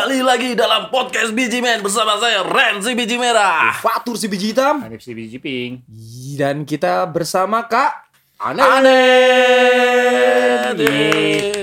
Kembali 0.00 0.24
lagi 0.24 0.56
dalam 0.56 0.88
podcast 0.88 1.28
Biji 1.36 1.60
Men 1.60 1.84
bersama 1.84 2.16
saya 2.16 2.40
Ren 2.40 2.80
si 2.80 2.96
Biji 2.96 3.20
Merah. 3.20 3.68
Fatur 3.84 4.16
si 4.16 4.32
biji 4.32 4.56
hitam 4.56 4.80
Hanif 4.80 5.04
si 5.04 5.12
biji 5.12 5.36
pink. 5.36 5.84
dan 6.40 6.64
kita 6.64 7.04
bersama 7.04 7.60
Kak 7.68 8.08
Ane. 8.40 8.64
Aneh. 8.64 9.68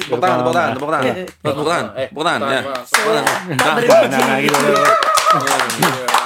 Tepuk 0.06 0.22
tangan, 0.22 0.38
tepuk 0.46 0.54
tangan, 0.54 0.70
tepuk 0.78 0.92
tangan, 0.94 1.14
tepuk 1.18 1.66
tangan, 1.66 1.86
tepuk 1.98 2.22
tangan, 2.30 2.42
ya. 2.46 2.62
Tepuk 2.62 3.14
tangan. 4.06 4.10
Nah, 4.22 4.38
gitu. 4.46 4.70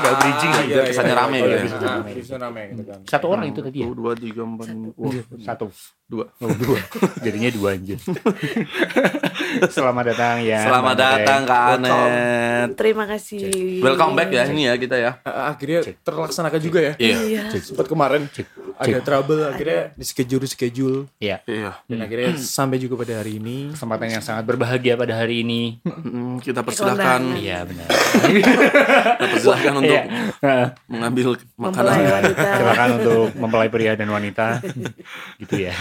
Gak 0.02 0.14
bridging 0.20 0.52
iya, 0.68 0.84
kesannya 0.92 1.16
rame 1.16 1.38
gitu 1.40 1.48
iya, 1.48 1.64
ya. 1.64 1.64
gitu 1.64 2.84
kan. 2.84 3.00
Satu 3.08 3.26
orang 3.32 3.56
itu 3.56 3.64
tadi 3.64 3.88
ya? 3.88 3.88
Dua, 3.88 4.12
tiga, 4.20 4.44
empat, 4.44 4.68
Satu. 5.48 5.72
Dua. 6.12 6.26
Oh, 6.44 6.52
dua. 6.52 6.76
Jadinya 7.26 7.48
dua 7.56 7.80
anjir. 7.80 7.96
Selamat 9.76 10.12
datang 10.12 10.44
ya. 10.44 10.68
Selamat 10.68 10.96
Bang 11.00 11.12
datang. 11.16 11.42
Kak 11.48 11.62
Anet. 11.80 12.68
Terima 12.76 13.08
kasih. 13.08 13.80
Welcome 13.80 14.20
back 14.20 14.30
ya 14.36 14.44
ini 14.52 14.68
ya 14.68 14.76
kita 14.76 15.00
ya. 15.00 15.12
Akhirnya 15.24 15.88
terlaksanakan 16.04 16.60
juga 16.60 16.80
ya. 16.84 16.94
Iya. 17.00 17.18
Iya. 17.24 17.42
Sempat 17.64 17.88
kemarin 17.88 18.28
ada 18.76 19.00
trouble 19.00 19.48
akhirnya 19.48 19.96
di 19.96 20.04
schedule 20.04 20.44
schedule 20.52 21.08
Iya. 21.22 21.40
Iya. 21.48 21.80
dan 21.88 21.98
akhirnya 22.04 22.36
sampai 22.36 22.76
juga 22.76 23.00
pada 23.00 23.24
hari 23.24 23.40
ini. 23.40 23.72
Kesempatan 23.72 24.08
yang 24.12 24.24
sangat 24.24 24.44
berbahagia 24.44 25.00
pada 25.00 25.16
hari 25.16 25.48
ini. 25.48 25.80
Mm, 25.88 26.42
Kita 26.46 26.60
persilahkan, 26.66 27.40
Iya 27.40 27.64
benar. 27.64 27.88
kita 27.88 29.26
persilahkan 29.32 29.74
untuk 29.80 29.96
Iya. 29.96 30.04
Mengambil 30.92 31.40
makanan. 31.56 32.22
Silakan 32.36 32.90
untuk 33.00 33.26
mempelai 33.40 33.70
pria 33.72 33.96
dan 33.96 34.12
wanita. 34.12 34.60
gitu 35.40 35.56
ya. 35.70 35.74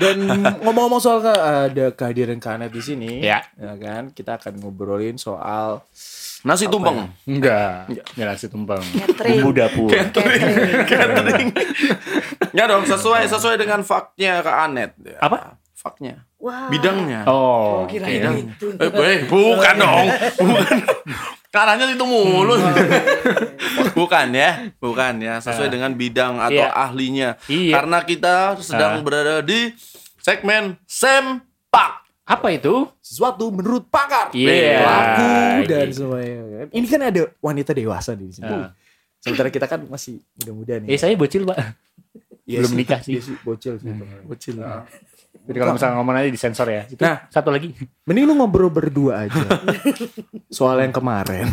Dan 0.00 0.28
ngomong-ngomong 0.64 1.00
soal 1.02 1.20
ada 1.26 1.92
kehadiran 1.92 2.40
Kak 2.40 2.60
Anet 2.60 2.72
di 2.72 2.82
sini. 2.82 3.20
Ya. 3.20 3.44
Ya 3.56 3.74
kan, 3.76 4.12
kita 4.12 4.40
akan 4.40 4.60
ngobrolin 4.60 5.16
soal 5.20 5.84
Nasi 6.42 6.66
tumpeng. 6.66 7.06
Enggak. 7.22 7.86
Enggak 7.86 8.26
nasi 8.34 8.50
tumpeng. 8.50 8.82
Catering. 8.82 9.38
Bumbu 9.38 9.50
dapur. 9.54 9.88
Catering. 9.90 11.50
Ya 12.52 12.68
dong, 12.68 12.84
sesuai 12.84 13.32
sesuai 13.32 13.56
dengan 13.56 13.80
faknya 13.80 14.44
Kak 14.44 14.56
Anet. 14.68 14.92
Ya. 15.00 15.16
Apa? 15.24 15.56
Faknya. 15.72 16.28
Wah. 16.36 16.68
Bidangnya. 16.68 17.24
Oh. 17.24 17.88
Kira 17.88 18.04
oke. 18.04 18.44
itu. 18.44 18.66
Eh, 18.76 18.92
eh, 18.92 19.18
bukan 19.24 19.74
dong. 19.80 20.06
Bukan. 20.52 20.76
Karanya 21.52 21.84
itu 21.86 22.00
mulu. 22.02 22.56
bukan 23.98 24.26
ya, 24.32 24.72
bukan 24.80 25.20
ya. 25.20 25.36
Sesuai 25.36 25.68
dengan 25.68 25.92
bidang 25.92 26.40
atau 26.40 26.64
Iya. 26.64 26.72
ahlinya. 26.72 27.30
Iya. 27.44 27.72
Karena 27.76 27.98
kita 28.00 28.34
sedang 28.58 28.98
Ah. 28.98 29.02
berada 29.04 29.34
di 29.38 29.68
segmen 30.16 30.80
sempak. 30.88 32.00
Apa 32.24 32.48
itu? 32.50 32.88
sesuatu 33.02 33.52
menurut 33.52 33.84
pakar. 33.86 34.32
Iya. 34.32 34.80
Pelaku 34.80 35.32
dan 35.68 35.86
Iya. 35.86 35.92
semuanya. 35.92 36.40
kan. 36.40 36.66
Ini 36.72 36.86
kan 36.88 37.00
ada 37.04 37.22
wanita 37.38 37.70
dewasa 37.70 38.16
di 38.16 38.32
sini. 38.32 38.48
Ah. 38.48 38.72
Sementara 39.20 39.52
kita 39.52 39.68
kan 39.68 39.84
masih 39.84 40.24
muda-muda 40.34 40.80
nih. 40.80 40.88
Eh 40.88 40.98
saya 40.98 41.12
bocil 41.12 41.44
pak. 41.44 41.76
Iya 42.42 42.58
belum 42.58 42.74
nikah 42.74 42.98
sih. 42.98 43.20
iya 43.20 43.22
bocil 43.44 43.76
sih. 43.76 43.92
Bocil. 44.24 44.56
Jadi 45.52 45.60
kalau 45.60 45.76
misalnya 45.76 45.94
ngomong 45.94 46.16
aja 46.16 46.30
disensor 46.30 46.64
ya. 46.66 46.82
Itu 46.88 47.04
Nah. 47.04 47.28
satu 47.28 47.52
lagi. 47.52 47.68
Mending 48.08 48.24
lu 48.24 48.34
ngobrol 48.34 48.72
berdua 48.72 49.28
aja. 49.28 49.36
Soal 50.48 50.80
yang 50.80 50.90
kemarin. 50.90 51.44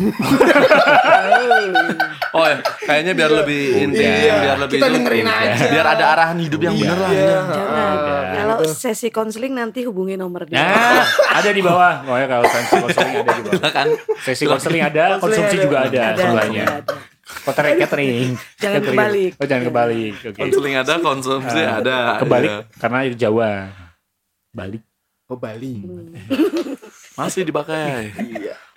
Oh, 2.30 2.46
ya. 2.46 2.62
kayaknya 2.80 3.12
biar 3.12 3.30
lebih 3.34 3.62
intim, 3.76 4.06
Iya. 4.06 4.34
biar 4.38 4.58
lebih 4.62 4.78
Kita 4.78 4.86
dengerin 4.88 5.26
aja. 5.26 5.66
Biar 5.66 5.86
ada 5.88 6.04
arahan 6.14 6.38
hidup 6.38 6.62
yang 6.62 6.78
bener 6.78 6.94
lah. 6.94 7.10
Iya. 7.10 7.26
Jangan. 7.26 8.24
Kalau 8.30 8.56
sesi 8.64 9.08
konseling 9.10 9.50
nanti 9.52 9.82
hubungi 9.82 10.14
nomor 10.14 10.46
dia. 10.46 10.62
Nah, 10.62 11.02
ada 11.34 11.50
di 11.50 11.58
bawah. 11.58 12.06
Pokoknya 12.06 12.28
kalau 12.30 12.44
sesi 12.46 12.74
konseling 12.78 13.14
ada 13.16 13.30
di 13.34 13.42
bawah. 13.42 13.70
kan 13.72 13.86
Sesi 14.22 14.44
konseling 14.46 14.82
ada, 14.84 15.04
konsumsi 15.18 15.56
ada. 15.58 15.64
juga 15.66 15.76
ada 15.82 16.00
Ada, 16.06 16.22
sebelahnya. 16.22 16.64
ada. 16.70 17.74
Catering. 17.82 18.28
Jangan 18.56 18.80
kebalik. 18.84 19.32
Oh, 19.34 19.46
jangan 19.46 19.64
kebalik. 19.66 20.12
Oke. 20.20 20.38
konseling 20.40 20.74
ada, 20.76 20.94
konsumsi 20.98 21.60
ada. 21.60 21.96
Kebalik 22.16 22.50
Iya. 22.50 22.58
karena 22.78 22.98
itu 23.04 23.16
Jawa. 23.18 23.50
Balik. 24.50 24.82
Oh 25.30 25.38
Bali. 25.38 25.86
Masih 27.14 27.46
dipakai. 27.46 28.10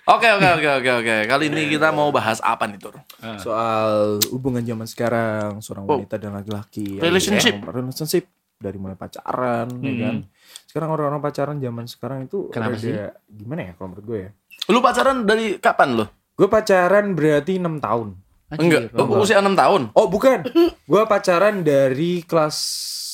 Oke 0.06 0.28
oke 0.30 0.48
oke 0.54 0.68
oke 0.78 0.90
oke. 1.02 1.16
Kali 1.26 1.44
ini 1.50 1.66
kita 1.66 1.90
mau 1.90 2.14
bahas 2.14 2.38
apa 2.38 2.70
nih 2.70 2.78
Tur? 2.78 2.94
Soal 3.42 4.22
hubungan 4.30 4.62
zaman 4.62 4.86
sekarang 4.86 5.58
seorang 5.58 5.84
Oh. 5.84 5.98
wanita 5.98 6.14
dan 6.14 6.38
laki-laki. 6.38 7.02
Relationship. 7.02 7.58
Ya, 7.58 7.72
relationship 7.72 8.24
dari 8.54 8.78
mulai 8.78 8.94
pacaran, 8.94 9.66
ya 9.82 9.90
Hmm. 9.90 10.00
kan. 10.00 10.16
Sekarang 10.64 10.88
orang-orang 10.94 11.20
pacaran 11.20 11.56
zaman 11.58 11.84
sekarang 11.84 12.18
itu 12.24 12.46
Kenapa 12.54 12.78
sih? 12.78 12.94
Gimana 13.26 13.60
ya 13.60 13.72
kalau 13.74 13.88
menurut 13.90 14.06
gue 14.06 14.18
ya? 14.22 14.30
Lu 14.70 14.78
pacaran 14.78 15.26
dari 15.26 15.58
kapan 15.58 15.98
lo? 15.98 16.06
Gue 16.34 16.46
pacaran 16.46 17.18
berarti 17.18 17.58
6 17.58 17.82
tahun. 17.82 18.08
Enggak, 18.54 18.94
oh, 18.94 19.18
usia 19.18 19.42
6 19.42 19.58
tahun. 19.58 19.90
Oh 19.90 20.06
bukan, 20.06 20.46
gue 20.86 21.02
pacaran 21.04 21.66
dari 21.66 22.22
kelas 22.22 22.56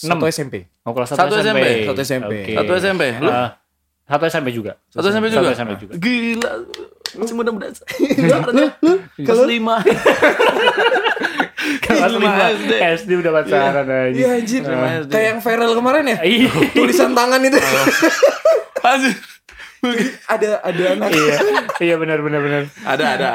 Enam. 0.05 0.19
1 0.19 0.31
SMP. 0.31 0.55
Oh, 0.83 0.93
kelas 0.93 1.13
Satu 1.13 1.29
satu 1.29 1.35
SMP. 1.41 1.61
SMP. 1.61 1.87
Satu 1.87 2.01
SMP. 2.01 2.33
Satu 2.53 2.73
SMP. 2.75 3.03
Lu 3.21 3.29
Ah, 3.29 3.51
satu 4.05 4.25
SMP 4.27 4.49
juga. 4.51 4.73
satu 4.89 5.07
SMP 5.07 5.27
juga. 5.29 5.41
Satu 5.43 5.51
SMP 5.55 5.73
juga. 5.79 5.93
Gila. 5.97 6.51
Masih 7.11 7.35
muda-muda. 7.35 7.67
Kelas 9.27 9.41
5. 9.43 9.51
Kelas 11.81 12.13
Lima 12.13 12.31
lima 12.33 12.47
SD. 12.57 12.73
SD 13.05 13.11
udah 13.21 13.33
pacaran 13.35 13.87
aja. 13.87 14.17
Iya 14.17 14.29
anjir, 14.33 14.63
Lima 14.65 14.89
SD. 15.05 15.11
kayak 15.13 15.27
yang 15.29 15.41
viral 15.41 15.73
kemarin 15.77 16.05
ya. 16.07 16.19
Iya. 16.25 16.51
Tulisan 16.73 17.13
tangan 17.13 17.41
itu. 17.43 17.59
Anjir. 18.81 19.15
ada 20.27 20.49
ada 20.61 20.83
anak 20.93 21.09
Iya. 21.11 21.35
Iya 21.81 21.95
benar 21.97 22.19
benar 22.21 22.41
benar. 22.41 22.63
Ada 22.83 23.05
ada. 23.17 23.31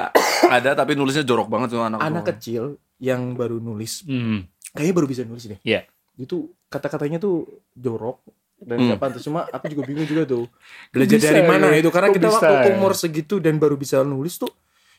Ada 0.45 0.69
tapi 0.73 0.93
nulisnya 0.93 1.21
jorok 1.21 1.49
banget 1.49 1.73
tuh 1.73 1.81
anak. 1.81 1.99
anak 2.01 2.23
kecil 2.27 2.77
yang 2.97 3.35
baru 3.35 3.57
nulis. 3.57 4.01
Hmm. 4.05 4.45
Kayaknya 4.73 4.93
baru 4.95 5.07
bisa 5.07 5.21
nulis 5.23 5.45
deh. 5.45 5.59
Iya. 5.61 5.85
Itu 6.15 6.54
kata-katanya 6.67 7.17
tuh 7.17 7.45
jorok 7.71 8.19
dan 8.57 8.77
Hmm. 8.77 8.87
nggak 8.87 8.99
pantas. 8.99 9.21
Cuma 9.21 9.45
aku 9.45 9.65
juga 9.67 9.83
bingung 9.83 10.05
juga 10.05 10.23
tuh. 10.23 10.45
Belajar 10.89 11.17
bisa 11.17 11.29
dari 11.29 11.43
mana 11.43 11.67
ya? 11.69 11.77
itu 11.77 11.89
karena 11.89 12.07
Kok 12.07 12.15
kita 12.15 12.27
bisa 12.27 12.39
waktu 12.41 12.67
ya? 12.67 12.73
umur 12.73 12.91
segitu 12.93 13.35
dan 13.37 13.55
baru 13.55 13.75
bisa 13.75 14.01
nulis 14.01 14.35
tuh 14.35 14.51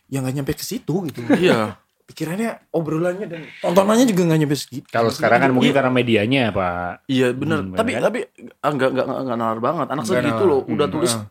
yang 0.06 0.22
nggak 0.22 0.37
nyampe 0.37 0.53
ke 0.53 0.62
situ 0.62 0.94
gitu. 1.05 1.21
Iya. 1.31 1.76
Pikirannya 2.06 2.71
obrolannya 2.71 3.26
dan 3.26 3.43
tontonannya 3.59 4.06
juga 4.06 4.22
nggak 4.25 4.41
nyampe 4.41 4.56
segitu. 4.56 4.87
Kalau 4.87 5.10
sekarang 5.10 5.41
kan 5.41 5.50
mungkin 5.50 5.72
karena 5.72 5.91
medianya, 5.91 6.49
Pak. 6.49 7.03
Iya 7.06 7.32
bener. 7.32 7.59
Hmm, 7.60 7.75
tapi 7.75 7.91
bener 7.91 7.99
kan? 7.99 8.06
tapi 8.06 8.19
ah, 8.56 8.71
enggak 8.71 8.88
enggak 8.94 9.05
enggak, 9.05 9.21
enggak 9.21 9.37
nalar 9.37 9.59
banget. 9.59 9.87
Anak 9.88 10.03
Nggak 10.05 10.15
segitu 10.16 10.34
nalar. 10.37 10.47
loh 10.49 10.60
udah 10.65 10.87
Hmm. 10.87 10.94
tulis 10.94 11.12
Ah. 11.12 11.25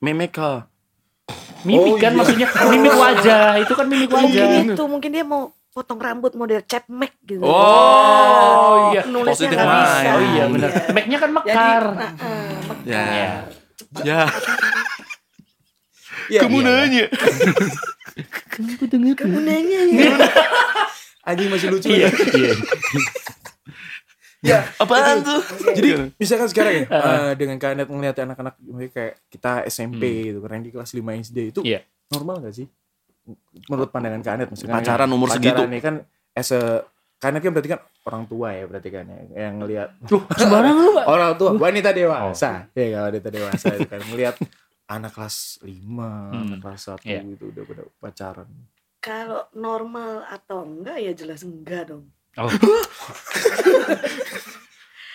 memeka. 0.00 0.52
Mimik 1.62 1.80
Oh, 1.80 1.96
kan 1.96 2.12
iya. 2.12 2.18
maksudnya 2.18 2.48
mimik 2.66 2.92
wajah. 3.00 3.48
Itu 3.58 3.72
kan 3.72 3.86
mimik 3.88 4.10
wajah. 4.10 4.28
Mungkin 4.44 4.68
itu, 4.70 4.82
mungkin 4.86 5.10
dia 5.10 5.24
mau 5.24 5.48
potong 5.74 5.98
rambut 5.98 6.30
model 6.32 6.62
cap 6.62 6.86
Mac 6.86 7.10
gitu. 7.26 7.42
Oh, 7.42 8.94
iya. 8.94 9.02
Nulisnya 9.04 9.50
Positif 9.50 9.58
nggak 9.58 9.66
mind. 9.66 9.82
bisa. 9.82 10.08
Oh 10.08 10.22
iya 10.22 10.44
benar. 10.46 10.70
Iya. 10.70 10.92
Mac-nya 10.94 11.18
kan 11.18 11.30
Jadi, 11.34 11.34
nah, 11.34 11.42
eh, 11.42 11.50
mekar. 11.50 11.84
Ya. 12.86 13.02
Iya. 13.02 13.30
Ya. 14.06 14.20
Iya, 16.30 16.40
Kamu 16.40 16.58
iya. 16.62 16.70
nanya. 16.70 17.04
Kamu 19.18 19.38
nanya 19.42 19.80
ya. 19.90 20.14
Anjing 21.26 21.48
masih 21.50 21.68
lucu 21.68 21.90
Iya, 21.90 22.06
ya. 22.06 22.10
iya. 22.38 22.52
Ya, 24.44 24.58
Apaan 24.76 25.24
tuh? 25.24 25.40
Jadi 25.72 26.12
misalkan 26.14 26.52
sekarang 26.52 26.72
ya 26.76 26.86
eh, 26.86 27.32
dengan 27.34 27.56
kalian 27.56 27.88
ngeliat 27.88 28.12
anak-anak 28.14 28.54
mereka 28.60 28.92
kayak 28.94 29.14
kita 29.26 29.52
SMP 29.66 30.04
gitu 30.30 30.38
kan 30.38 30.60
yang 30.60 30.64
di 30.64 30.70
kelas 30.70 30.92
5 30.92 31.00
SD 31.24 31.38
itu 31.50 31.60
Iya. 31.64 31.80
normal 32.12 32.44
gak 32.44 32.52
sih? 32.54 32.68
Menurut 33.66 33.88
pandangan 33.88 34.20
Kanet 34.20 34.48
misalkan 34.48 34.74
Pacaran 34.74 35.08
umur 35.08 35.28
segitu. 35.28 35.54
Pacaran 35.54 35.68
ini 35.68 35.80
kan 35.80 35.94
as 36.32 36.50
a 36.50 36.84
Kanet 37.16 37.40
kan 37.40 37.50
berarti 37.50 37.70
kan 37.70 37.80
orang 38.04 38.24
tua 38.24 38.52
ya 38.52 38.64
berarti 38.64 38.88
kan 38.88 39.04
ya 39.06 39.18
yang 39.40 39.56
ngelihat 39.58 39.88
sembarang 40.34 40.76
lu, 40.76 40.90
Pak. 40.92 41.04
orang 41.06 41.32
tua 41.34 41.50
wanita 41.54 41.88
Oh. 41.88 41.96
dewasa. 41.96 42.68
Ya 42.70 42.86
kalau 42.90 43.06
wanita 43.08 43.28
dewasa 43.30 43.66
itu 43.72 43.88
kan 43.88 44.00
ngelihat 44.04 44.34
anak 44.84 45.10
kelas 45.10 45.36
5, 45.58 45.72
anak 46.36 46.58
kelas 46.60 46.82
1 46.84 47.00
Iya. 47.02 47.20
itu 47.24 47.44
udah 47.48 47.62
pada 47.64 47.82
pacaran. 47.98 48.48
Kalau 49.00 49.48
normal 49.52 50.24
atau 50.26 50.62
enggak 50.62 50.96
ya 50.98 51.12
jelas 51.12 51.40
enggak 51.40 51.88
dong. 51.88 52.12
Oh, 52.34 52.50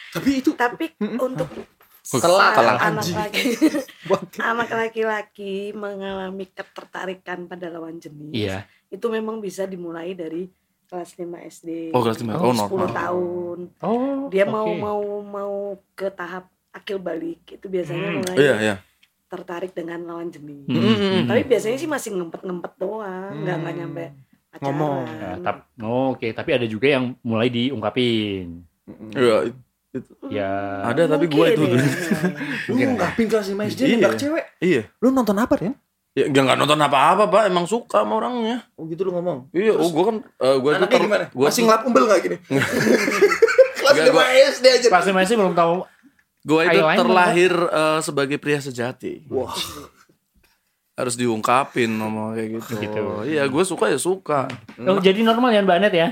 Tapi 0.10 0.30
itu 0.36 0.52
Tapi 0.54 0.90
untuk 1.16 1.46
Setelah 2.10 2.48
saat 2.52 2.82
anak 2.82 3.06
laki 3.08 3.44
anak 4.42 4.70
laki-laki 4.72 5.54
mengalami 5.72 6.46
ketertarikan 6.48 7.46
pada 7.46 7.70
lawan 7.70 7.96
jenis 7.96 8.34
iya. 8.34 8.66
itu 8.88 9.06
memang 9.08 9.38
bisa 9.38 9.64
dimulai 9.64 10.14
dari 10.14 10.50
kelas 10.86 11.14
5 11.14 11.22
SD 11.54 11.70
Oh, 11.94 12.02
kelas 12.02 12.18
lima. 12.18 12.34
Oh, 12.36 12.50
normal. 12.50 12.68
10 12.90 12.90
tahun 12.98 13.58
Oh, 13.80 14.26
dia 14.28 14.44
mau 14.44 14.66
oke. 14.66 14.80
mau 14.80 15.02
mau 15.22 15.54
ke 15.94 16.10
tahap 16.10 16.50
akil 16.70 16.98
balik 16.98 17.46
itu 17.48 17.66
biasanya 17.66 18.08
Hmm. 18.08 18.18
mulai 18.20 18.38
Iya, 18.38 18.56
iya. 18.60 18.76
tertarik 19.26 19.72
dengan 19.72 20.02
lawan 20.04 20.30
jenis 20.30 20.66
Hmm, 20.66 20.74
hmm, 20.76 20.98
hmm. 20.98 21.24
tapi 21.28 21.42
biasanya 21.46 21.78
sih 21.78 21.86
masih 21.86 22.10
ngempet-ngempet 22.16 22.74
doang 22.76 23.34
nggak 23.40 23.58
nggak 23.60 23.76
nyampe 23.76 24.06
pacaran 24.50 24.66
Ngomong. 24.66 25.06
Ya, 25.06 25.32
tap- 25.40 25.70
oh, 25.80 26.06
Oke, 26.10 26.34
tapi 26.34 26.50
ada 26.52 26.66
juga 26.66 26.90
yang 26.90 27.14
mulai 27.22 27.54
diungkapin. 27.54 28.66
Iya. 29.14 29.54
Ya. 30.30 30.50
Ada 30.86 31.10
tapi 31.10 31.26
gue 31.26 31.46
itu. 31.50 31.64
Mungkin 32.70 32.88
ya. 32.88 32.94
Lu 32.94 32.98
ngapin 32.98 33.26
kelas 33.26 33.48
5 33.50 33.58
SD 33.68 33.82
Iya. 33.82 33.96
nembak 33.98 34.16
cewek. 34.16 34.46
Iya. 34.62 34.82
Lu 35.00 35.10
nonton 35.10 35.34
apa, 35.36 35.54
Ren? 35.58 35.74
Ya 36.14 36.26
nggak 36.26 36.44
nggak 36.44 36.58
nonton 36.58 36.80
apa-apa 36.80 37.24
pak, 37.26 37.44
emang 37.48 37.66
suka 37.66 38.02
sama 38.02 38.18
orangnya. 38.18 38.66
Oh 38.76 38.86
gitu 38.86 39.02
lu 39.04 39.14
ngomong. 39.14 39.50
Iya, 39.50 39.74
oh 39.74 39.88
gue 39.88 40.04
kan, 40.04 40.16
uh, 40.20 40.58
gue 40.58 40.72
Anaknya 40.74 41.00
gimana? 41.00 41.26
Gua 41.32 41.48
Masih 41.48 41.62
ngelap 41.64 41.82
umbel 41.86 42.04
gak 42.06 42.20
gini? 42.22 42.38
Kelas 43.80 43.94
Nggak, 43.94 44.06
5 44.10 44.14
gua- 44.14 44.30
SD 44.52 44.66
aja. 44.68 44.88
Pas 44.90 45.06
masih 45.08 45.36
belum 45.38 45.54
tahu. 45.54 45.76
gue 46.40 46.62
itu 46.66 46.80
terlahir 46.82 47.54
uh, 47.54 48.00
sebagai 48.00 48.38
pria 48.38 48.58
sejati. 48.58 49.26
Wah. 49.28 49.54
Harus 51.00 51.16
diungkapin 51.16 51.88
ngomong 51.96 52.36
kayak 52.36 52.60
gitu. 52.60 52.72
Gitu. 52.76 53.04
Iya, 53.24 53.48
gue 53.48 53.64
suka 53.64 53.88
ya 53.88 53.96
suka. 53.96 54.52
Oh, 54.78 55.00
jadi 55.00 55.24
normal 55.24 55.56
ya 55.56 55.64
Mbak 55.64 55.78
Anet 55.80 55.94
ya? 55.96 56.08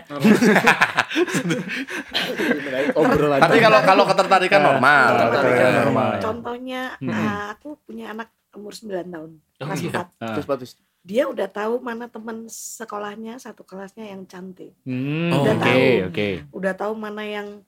Tapi 3.38 3.58
kalau 3.60 3.80
kalau 3.84 4.04
ketertarikan 4.06 4.62
normal. 4.64 5.10
Ah, 5.10 5.20
ketertarikan 5.28 5.72
normal. 5.84 6.10
ya. 6.10 6.22
Contohnya, 6.22 6.82
Hmm. 6.98 7.12
ah, 7.12 7.46
aku 7.52 7.76
punya 7.84 8.12
anak 8.12 8.32
umur 8.56 8.74
9 8.74 9.06
tahun, 9.06 9.32
Oh, 9.38 9.66
kelas 9.68 9.80
iya. 9.84 9.92
4. 9.92 10.34
Terus 10.34 10.48
patus. 10.48 10.72
Dia 11.04 11.24
udah 11.24 11.48
tahu 11.48 11.80
mana 11.80 12.08
teman 12.08 12.48
sekolahnya, 12.48 13.40
satu 13.40 13.64
kelasnya 13.64 14.12
yang 14.12 14.24
cantik. 14.24 14.76
Hmm, 14.84 15.32
Oh, 15.32 15.46
Oke, 15.46 15.56
tahu. 15.56 15.88
oke. 16.10 16.28
Udah 16.52 16.74
tahu 16.74 16.94
mana 16.96 17.24
yang 17.24 17.64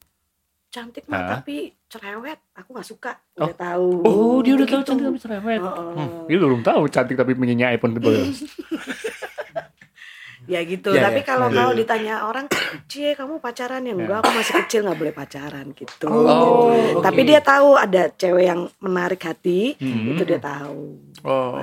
cantik 0.70 1.06
mah 1.06 1.18
Ah. 1.18 1.30
tapi 1.36 1.74
cerewet. 1.86 2.40
Aku 2.54 2.70
nggak 2.72 2.88
suka. 2.88 3.12
Udah 3.36 3.56
tahu. 3.56 3.90
Oh, 4.04 4.38
dia 4.40 4.54
udah 4.54 4.68
tahu 4.68 4.80
Gitu. 4.80 4.88
cantik 4.88 5.06
tapi 5.06 5.20
cerewet. 5.20 5.60
Heeh. 5.60 6.08
Dia 6.28 6.38
belum 6.40 6.62
tahu 6.62 6.82
cantik 6.88 7.16
tapi 7.16 7.32
punya 7.34 7.68
iPhone 7.68 7.94
tebel. 7.94 8.30
Ya 10.48 10.66
gitu. 10.66 10.90
Ya, 10.90 11.06
tapi 11.06 11.22
ya. 11.22 11.26
kalau 11.28 11.48
Ya, 11.48 11.62
kalau 11.62 11.72
ya. 11.72 11.78
ditanya 11.78 12.16
orang, 12.24 12.46
Cie 12.88 13.14
kamu 13.14 13.38
pacaran 13.38 13.86
ya? 13.86 13.94
Enggak, 13.94 14.18
aku 14.20 14.32
masih 14.34 14.54
kecil 14.60 14.82
nggak 14.82 14.98
boleh 14.98 15.14
pacaran 15.14 15.66
gitu. 15.72 16.08
Oh, 16.08 16.74
oke. 16.96 17.06
Tapi 17.06 17.22
dia 17.24 17.38
tahu 17.40 17.78
ada 17.78 18.10
cewek 18.10 18.46
yang 18.48 18.66
menarik 18.80 19.22
hati, 19.22 19.78
Hmm. 19.78 20.10
itu 20.10 20.24
dia 20.24 20.40
tahu. 20.40 20.98
Oh. 21.22 21.54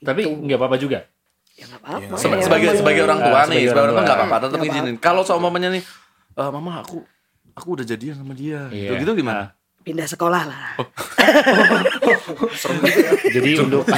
Tapi 0.00 0.20
nggak 0.24 0.58
apa-apa 0.58 0.76
juga. 0.76 1.06
Ya 1.54 1.66
nggak 1.68 1.78
apa-apa. 1.80 2.14
Seba- 2.16 2.38
Ya, 2.38 2.42
sebagai 2.42 2.68
sebagai 2.74 3.02
orang 3.02 3.18
Ah, 3.18 3.24
tua 3.24 3.40
nih, 3.46 3.62
sebagai 3.64 3.82
orang 3.84 3.94
tua 3.94 4.02
nggak 4.04 4.18
apa-apa, 4.18 4.36
tetap 4.40 4.60
izinin. 4.64 4.96
Kalau 4.96 5.22
seumpamanya 5.22 5.68
nih, 5.70 5.82
"Eh, 6.34 6.50
mama 6.50 6.72
aku 6.80 6.98
aku 7.58 7.76
udah 7.76 7.86
jadian 7.86 8.16
sama 8.22 8.32
dia. 8.32 8.70
Iya. 8.70 8.94
Gitu, 8.94 9.02
gitu 9.04 9.12
gimana? 9.18 9.58
pindah 9.88 10.04
sekolah 10.04 10.42
lah. 10.44 10.76
Jadi 13.32 13.50
untuk 13.56 13.88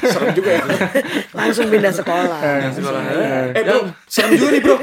Serem 0.00 0.32
juga 0.32 0.50
ya. 0.56 0.64
Langsung 1.36 1.68
pindah 1.68 1.92
sekolah. 1.92 2.40
Eh 3.52 3.62
bro, 3.68 3.92
serem 4.08 4.32
juga 4.40 4.48
nih 4.48 4.60
bro. 4.64 4.76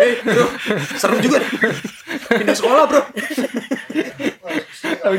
Eh 0.00 0.14
bro, 0.24 0.46
serem 0.96 1.20
juga 1.20 1.44
nih. 1.44 1.50
Pindah 2.40 2.56
sekolah 2.56 2.82
bro. 2.88 3.02
Oh, 5.04 5.12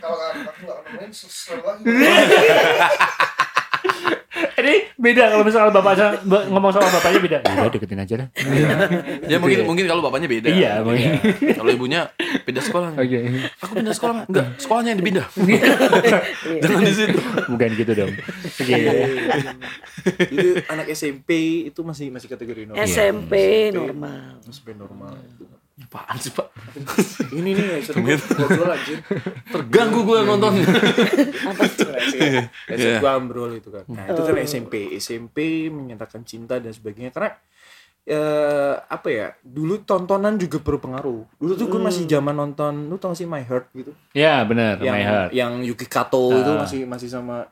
kalau 0.00 0.24
aku 0.24 0.60
nggak 0.64 0.78
nemuin 0.88 1.12
lagi 1.60 1.84
ini 1.92 3.25
beda 5.06 5.24
kalau 5.30 5.44
misalnya 5.46 5.70
bapaknya 5.70 6.06
ba- 6.26 6.46
ngomong 6.50 6.70
sama 6.74 6.88
bapaknya 6.90 7.20
beda. 7.22 7.38
Udah 7.46 7.70
deketin 7.70 8.00
aja 8.02 8.14
dah. 8.18 8.28
Ya 9.26 9.36
mungkin 9.38 9.58
mungkin 9.62 9.84
kalau 9.86 10.02
bapaknya 10.02 10.26
beda. 10.26 10.48
Iya, 10.50 10.82
mungkin. 10.82 11.10
Kalau 11.54 11.70
ibunya 11.70 12.10
pindah 12.42 12.62
sekolah. 12.62 12.90
Oke. 12.98 13.18
Aku 13.62 13.72
pindah 13.74 13.94
sekolah 13.94 14.12
nggak? 14.16 14.28
Enggak, 14.28 14.46
sekolahnya 14.58 14.90
yang 14.92 15.00
dipindah. 15.00 15.26
Jangan 16.62 16.82
di 16.82 16.94
situ. 16.94 17.18
Bukan 17.46 17.68
gitu 17.74 17.92
dong. 17.94 18.12
Oke. 18.42 18.74
Jadi 20.06 20.46
anak 20.66 20.86
SMP 20.90 21.30
itu 21.68 21.80
masih 21.80 22.10
masih 22.10 22.26
kategori 22.26 22.66
normal. 22.66 22.82
SMP 22.84 23.32
normal. 23.70 24.42
SMP 24.44 24.68
normal. 24.74 25.14
Apaan 25.78 26.16
sih, 26.16 26.32
Pak? 26.32 26.48
Ini 27.30 27.50
nih 27.52 27.84
sering 27.84 28.08
ngobrol 28.08 28.70
anjir. 28.70 28.96
Terganggu 29.46 30.00
gue 30.02 30.18
nonton. 30.22 30.56
Saya 32.66 32.96
gua 32.96 33.12
ambrol 33.14 33.52
itu 33.54 33.68
kan. 33.68 33.84
Nah, 33.86 34.08
itu 34.08 34.20
kan 34.22 34.34
SMP. 34.40 34.74
SMP 34.96 35.36
menyatakan 35.68 36.24
cinta 36.24 36.56
dan 36.56 36.70
sebagainya 36.70 37.12
karena 37.12 37.36
eh 38.06 38.74
apa 38.78 39.08
ya 39.10 39.34
dulu 39.42 39.82
tontonan 39.82 40.38
juga 40.38 40.62
berpengaruh 40.62 41.26
dulu 41.42 41.52
tuh 41.52 41.66
gue 41.66 41.80
masih 41.82 42.06
zaman 42.06 42.30
nonton 42.32 42.86
lu 42.86 43.02
tau 43.02 43.10
gak 43.10 43.18
sih 43.18 43.26
My 43.26 43.42
Heart 43.42 43.66
gitu 43.74 43.90
Ya 44.14 44.46
benar, 44.46 44.78
yang 44.78 44.94
my 44.94 45.02
heart. 45.02 45.30
yang 45.34 45.52
Yuki 45.60 45.90
Kato 45.90 46.30
itu 46.30 46.46
Ah. 46.46 46.62
masih 46.62 46.86
masih 46.86 47.10
sama 47.10 47.50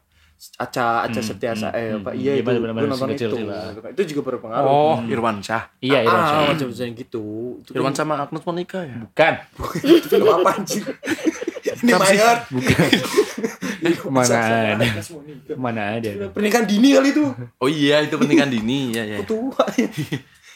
Aca 0.55 0.85
Aca 1.03 1.15
Hmm, 1.15 1.25
Setiasa 1.25 1.69
hmm, 1.69 1.75
eh 1.75 1.87
hmm, 1.87 1.99
apa 1.99 2.11
hmm. 2.11 2.19
iya 2.19 2.25
Iya, 2.27 2.33
itu 2.35 2.47
benar-benar 2.47 2.73
gue 2.75 2.83
masih 2.83 2.93
nonton 2.95 3.09
kecil 3.11 3.29
itu 3.29 3.37
sih, 3.37 3.45
Pak. 3.45 3.91
itu 3.91 4.03
juga 4.11 4.21
berpengaruh 4.27 4.67
Oh, 4.67 4.97
Irwan 5.05 5.37
Syah. 5.39 5.65
Iya, 5.79 5.99
Irwan 6.03 6.15
ah, 6.15 6.27
Syah. 6.27 6.41
macam-macam 6.51 6.89
gitu 6.95 7.25
itu 7.57 7.69
kan 7.69 7.77
Irwan 7.77 7.95
sama 7.95 8.15
Agnes 8.19 8.43
Monica 8.43 8.81
ya? 8.81 8.97
Bukan. 9.01 9.35
itu 9.91 10.07
film 10.09 10.27
apa 10.27 10.51
anjir 10.55 10.85
ini 11.77 11.91
My 11.93 12.15
Heart 12.15 12.43
Bukan. 12.55 12.89
Mana 14.07 14.37
ada. 14.75 14.87
Mana 15.55 15.83
ada. 15.95 16.11
pernikahan 16.31 16.65
dini 16.65 16.89
kali 16.93 17.09
itu 17.11 17.25
Oh 17.59 17.67
iya, 17.67 18.01
itu 18.01 18.15
pernikahan 18.15 18.49
dini 18.49 18.93
ya 18.93 19.05
ya. 19.05 19.19
tua 19.23 19.65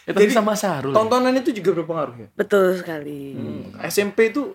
Ya, 0.09 0.17
tapi 0.17 0.25
Jadi, 0.25 0.33
sama 0.33 0.57
Sarul. 0.57 0.97
tontonan 0.97 1.37
itu 1.37 1.53
juga 1.53 1.77
berpengaruh 1.77 2.17
ya 2.17 2.29
Betul 2.33 2.81
sekali. 2.81 3.37
SMP 3.85 4.33
itu 4.33 4.49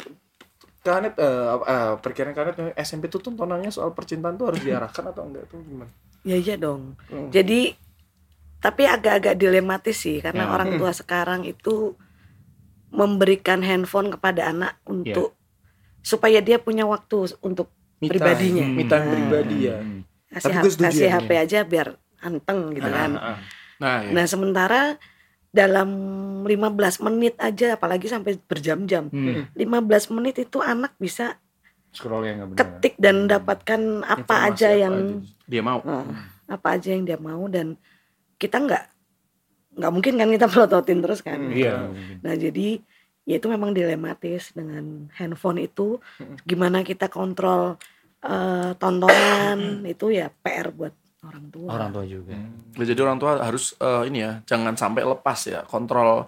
Kanet, 0.83 1.15
eh, 1.15 1.25
apa- 1.49 1.65
eh, 1.65 1.93
perkiraan 1.97 2.35
Kanet 2.35 2.55
SMP 2.75 3.07
itu 3.07 3.17
tontonannya 3.17 3.71
soal 3.71 3.91
percintaan 3.91 4.35
tuh 4.35 4.51
harus 4.51 4.61
diarahkan 4.61 5.03
atau 5.07 5.23
enggak 5.23 5.47
tuh 5.47 5.63
gimana? 5.63 5.87
Ya 6.21 6.35
iya 6.35 6.55
dong. 6.55 6.99
Hmm. 7.07 7.31
Jadi 7.31 7.71
tapi 8.59 8.83
agak-agak 8.85 9.35
dilematis 9.35 9.95
sih 9.97 10.19
karena 10.19 10.47
Ya. 10.47 10.49
orang 10.49 10.75
tua 10.75 10.91
sekarang 10.91 11.43
itu 11.43 11.95
memberikan 12.89 13.59
handphone 13.59 14.07
kepada 14.09 14.47
anak 14.47 14.77
untuk 14.85 15.33
supaya 15.99 16.39
dia 16.39 16.59
punya 16.59 16.83
waktu 16.83 17.31
untuk 17.39 17.71
Me. 17.97 18.11
Pribadinya. 18.11 18.67
Me 18.67 18.83
time 18.83 18.99
Hmm. 19.01 19.13
pribadi 19.15 19.57
ya. 19.63 19.79
kasih, 20.27 20.43
Tapi 20.43 20.51
ha- 20.51 20.61
gue 20.61 20.71
setuju 20.73 20.87
kasih 20.91 21.07
ya, 21.07 21.15
HP 21.15 21.29
aja 21.37 21.59
biar 21.63 21.87
anteng 22.19 22.59
gitu 22.73 22.83
kan. 22.85 23.11
Ah, 23.15 23.23
ah. 23.23 23.37
Nah, 23.79 23.97
ya. 24.01 24.11
Nah, 24.11 24.25
sementara 24.25 24.81
dalam 25.53 25.89
15 26.43 27.05
menit 27.05 27.37
aja 27.37 27.77
apalagi 27.77 28.09
sampai 28.09 28.41
berjam-jam. 28.41 29.07
Hmm. 29.13 29.47
15 29.53 30.15
menit 30.17 30.41
itu 30.41 30.57
anak 30.59 30.97
bisa 30.97 31.37
Scroll 31.93 32.25
yang 32.25 32.49
benar. 32.49 32.57
ketik 32.57 32.97
dan 32.97 33.29
dapatkan 33.29 34.01
apa 34.01 34.49
Informasi 34.49 34.49
aja 34.49 34.67
apa 34.73 34.81
yang 34.81 34.95
aja. 34.97 35.45
dia 35.45 35.61
mau. 35.61 35.79
Nah, 35.85 36.05
apa 36.49 36.67
aja 36.73 36.89
yang 36.89 37.05
dia 37.05 37.21
mau 37.21 37.45
dan 37.45 37.77
kita 38.41 38.57
nggak 38.57 38.83
nggak 39.77 39.91
mungkin 39.93 40.13
kan 40.17 40.29
kita 40.33 40.47
pelototin 40.57 40.99
terus 41.05 41.21
kan. 41.21 41.39
Iya. 41.53 41.93
Nah 42.25 42.33
jadi 42.33 42.81
ya 43.29 43.37
itu 43.37 43.47
memang 43.47 43.77
dilematis 43.77 44.57
dengan 44.57 45.07
handphone 45.15 45.61
itu 45.61 46.01
gimana 46.43 46.81
kita 46.81 47.07
kontrol 47.13 47.77
eh, 48.25 48.73
tontonan 48.81 49.85
itu 49.85 50.11
ya 50.11 50.33
PR 50.41 50.73
buat 50.73 50.91
orang 51.23 51.45
tua. 51.49 51.69
Orang 51.71 51.89
tua 51.95 52.05
juga. 52.05 52.35
Ya, 52.75 52.83
Jadi 52.83 52.99
orang 53.03 53.17
tua 53.17 53.39
harus 53.39 53.73
eh, 53.79 54.03
ini 54.11 54.23
ya, 54.23 54.43
jangan 54.43 54.75
sampai 54.75 55.07
lepas 55.07 55.39
ya 55.47 55.63
kontrol 55.63 56.27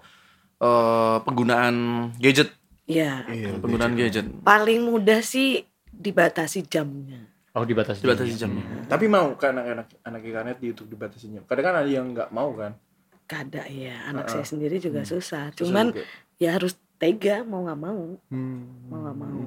eh, 0.63 1.17
penggunaan 1.23 1.75
gadget, 2.17 2.55
Ya 2.85 3.25
Iya, 3.25 3.57
penggunaan 3.57 3.97
gadget. 3.97 4.29
paling 4.45 4.85
mudah 4.85 5.25
sih 5.25 5.65
dibatasi 5.89 6.69
jamnya. 6.69 7.25
Oh 7.57 7.65
dibatasi. 7.65 8.05
Dibatasi 8.05 8.37
jamnya. 8.37 8.61
jamnya. 8.61 8.85
Tapi 8.85 9.05
mau 9.09 9.33
kan 9.39 9.57
anak-anak 9.57 9.87
anak 10.05 10.21
Kanet 10.21 10.57
di 10.61 10.65
YouTube 10.69 10.93
dibatasinya. 10.93 11.41
Kadang 11.49 11.65
kan 11.65 11.75
ada 11.81 11.89
yang 11.89 12.05
nggak 12.13 12.29
mau 12.29 12.53
kan. 12.53 12.77
Kada 13.25 13.65
ya 13.65 14.05
anak 14.05 14.29
Uh-uh. 14.29 14.33
saya 14.37 14.45
sendiri 14.45 14.77
juga 14.77 15.01
susah. 15.01 15.49
Terus 15.55 15.73
Cuman 15.73 15.97
juga, 15.97 16.05
ya 16.37 16.49
harus 16.61 16.77
tega 17.01 17.41
mau 17.43 17.65
nggak 17.65 17.79
mau 17.79 18.01
hmm. 18.29 18.61
mau 18.91 18.99
nggak 19.01 19.17
mau. 19.17 19.41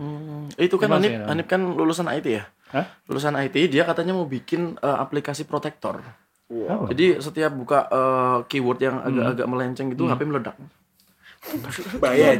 Hmm, 0.00 0.44
itu 0.56 0.76
kan 0.80 0.88
Anip, 0.96 1.12
Anip 1.30 1.46
kan 1.46 1.60
lulusan 1.62 2.10
IT 2.10 2.26
ya. 2.26 2.44
Hah? 2.70 2.86
Lulusan 3.04 3.34
IT 3.36 3.56
dia 3.66 3.82
katanya 3.82 4.12
mau 4.12 4.24
bikin 4.24 4.76
eh, 4.76 4.96
aplikasi 4.96 5.42
protektor. 5.42 5.98
Wow. 6.46 6.86
Jadi 6.86 7.18
setiap 7.18 7.50
buka 7.52 7.86
eh, 7.86 8.38
keyword 8.46 8.78
yang 8.80 8.96
agak-agak 9.00 9.46
melenceng 9.46 9.86
gitu 9.88 10.06
HP 10.06 10.22
meledak. 10.24 10.54
Bahaya 11.96 12.36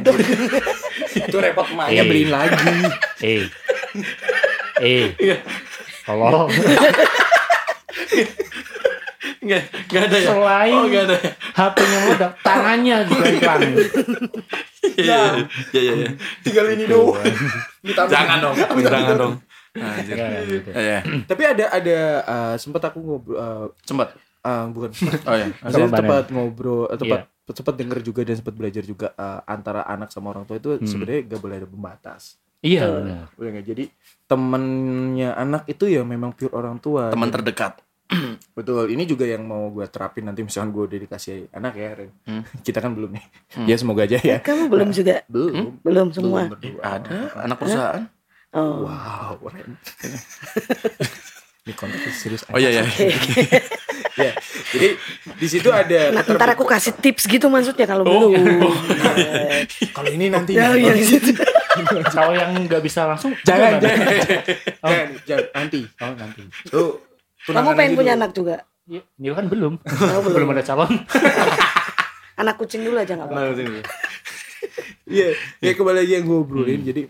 itu 1.25 1.37
repot 1.37 1.65
emaknya 1.65 2.01
Eh. 2.01 2.07
beliin 2.07 2.29
lagi. 2.29 2.75
Eh. 3.21 3.43
Eh. 4.79 5.07
Tolong. 6.03 6.47
Enggak, 9.41 9.63
enggak 9.89 10.03
ada 10.05 10.17
ya. 10.17 10.27
Selain 10.27 10.73
Oh, 10.75 10.85
enggak 10.85 11.03
ada. 11.03 11.15
ya? 11.17 11.31
HP-nya 11.51 11.97
meledak, 11.99 12.31
tangannya 12.39 12.97
juga 13.03 13.25
hilang. 13.27 13.61
Iya, 14.81 15.21
iya, 15.73 15.81
iya. 15.81 15.93
iya. 15.97 16.09
Tinggal 16.41 16.65
ini 16.71 16.85
doang. 16.85 17.17
Jangan 18.07 18.37
dong, 18.39 18.55
jangan 18.77 19.15
dong. 19.17 19.33
Anjir. 19.73 20.15
Eh, 20.67 20.83
ya, 20.83 20.99
Tapi 21.23 21.41
ada 21.45 21.65
ada 21.69 21.97
eh, 22.21 22.55
sempat 22.57 22.83
aku 22.83 22.99
ngobrol 22.99 23.37
eh, 23.37 23.65
sempat. 23.81 24.11
ah, 24.41 24.67
bukan. 24.67 24.91
Oh 25.23 25.31
ya. 25.33 25.47
Sama 25.63 25.87
sempat 25.93 26.25
ngobrol, 26.27 26.87
eh, 26.87 26.97
sempat 26.97 27.19
Iya. 27.23 27.51
sempat 27.51 27.75
denger 27.75 27.99
juga 28.01 28.21
dan 28.23 28.35
sempat 28.35 28.53
belajar 28.53 28.83
juga 28.83 29.07
eh, 29.11 29.39
antara 29.45 29.83
anak 29.83 30.09
sama 30.09 30.29
orang 30.29 30.43
tua 30.43 30.57
itu 30.57 30.75
Hmm. 30.75 30.83
sebenarnya 30.83 31.21
gak 31.25 31.39
boleh 31.39 31.55
ada 31.57 31.67
pembatas. 31.67 32.35
Iya 32.59 32.85
benar. 32.85 33.25
Boleh 33.33 33.49
nggak? 33.51 33.65
Jadi 33.65 33.83
temennya 34.25 35.33
anak 35.33 35.65
itu 35.65 35.85
ya 35.85 36.01
memang 36.03 36.31
pure 36.31 36.51
orang 36.51 36.77
tua. 36.77 37.09
Teman 37.09 37.27
Jadi- 37.27 37.35
terdekat. 37.39 37.73
Betul. 38.57 38.91
Ini 38.91 39.03
juga 39.03 39.23
yang 39.23 39.43
mau 39.43 39.71
gue 39.71 39.87
terapin 39.87 40.23
nanti 40.23 40.43
misalkan 40.43 40.69
gue 40.69 40.83
udah 40.85 40.99
dikasih 41.01 41.47
anak 41.49 41.73
ya, 41.73 41.89
Ren. 41.95 42.11
Hmm. 42.23 42.43
Kita 42.59 42.77
kan 42.77 42.91
belum 42.91 43.11
nih. 43.11 43.25
Hmm. 43.55 43.65
Ya 43.65 43.75
semoga 43.75 44.03
aja 44.03 44.19
ya. 44.19 44.37
Kamu 44.39 44.67
belum 44.67 44.91
juga 44.91 45.23
Belum. 45.25 45.79
belum 45.79 46.07
semua. 46.11 46.43
Belum 46.43 46.45
Eh, 46.45 46.51
berdua. 46.51 46.81
ada 46.83 47.17
anak 47.41 47.57
perusahaan. 47.57 48.03
Oh. 48.51 48.83
Wow. 48.83 49.39
Ini 51.61 51.73
konteks 51.77 52.15
serius. 52.19 52.43
Oh 52.51 52.59
iya 52.59 52.73
iya. 52.73 52.83
Ya, 54.19 54.35
jadi 54.75 54.99
di 55.39 55.47
situ 55.47 55.71
ada 55.71 56.11
Nah, 56.11 56.19
ntar 56.19 56.51
aku 56.51 56.67
kasih 56.67 56.91
tips 56.99 57.31
gitu 57.31 57.47
maksudnya 57.47 57.87
kalau 57.87 58.03
belum. 58.03 58.35
kalau 59.95 60.09
ini 60.11 60.27
nanti 60.27 60.51
Ya, 60.59 60.75
ya, 60.75 60.91
di 60.91 61.05
situ. 61.05 61.31
Kalau 62.11 62.35
yang 62.35 62.51
nggak 62.67 62.83
bisa 62.83 63.07
langsung 63.07 63.31
jangan 63.47 63.79
jangan 63.79 64.05
jangan, 64.83 65.07
jangan 65.23 65.45
nanti. 65.55 65.79
Oh 66.03 66.11
nanti. 66.11 66.43
Tuh, 66.67 66.91
Kamu 67.47 67.71
pengen 67.71 67.93
punya 67.95 68.13
dulu. 68.13 68.19
anak 68.19 68.31
juga? 68.35 68.55
Ya, 68.89 69.01
ya 69.15 69.31
kan 69.31 69.45
belum. 69.47 69.79
Oh, 69.79 70.21
belum. 70.27 70.35
belum 70.43 70.49
ada 70.59 70.63
calon. 70.67 70.91
Anak 72.41 72.57
kucing 72.57 72.81
dulu 72.83 72.97
aja 72.99 73.15
nggak 73.15 73.29
apa-apa. 73.31 73.53
Nah. 73.53 73.85
Iya, 75.05 75.37
ya 75.61 75.71
kembali 75.77 75.97
lagi 76.03 76.13
yang 76.19 76.25
gue 76.25 76.37
obrolin. 76.41 76.81
Jadi 76.81 77.01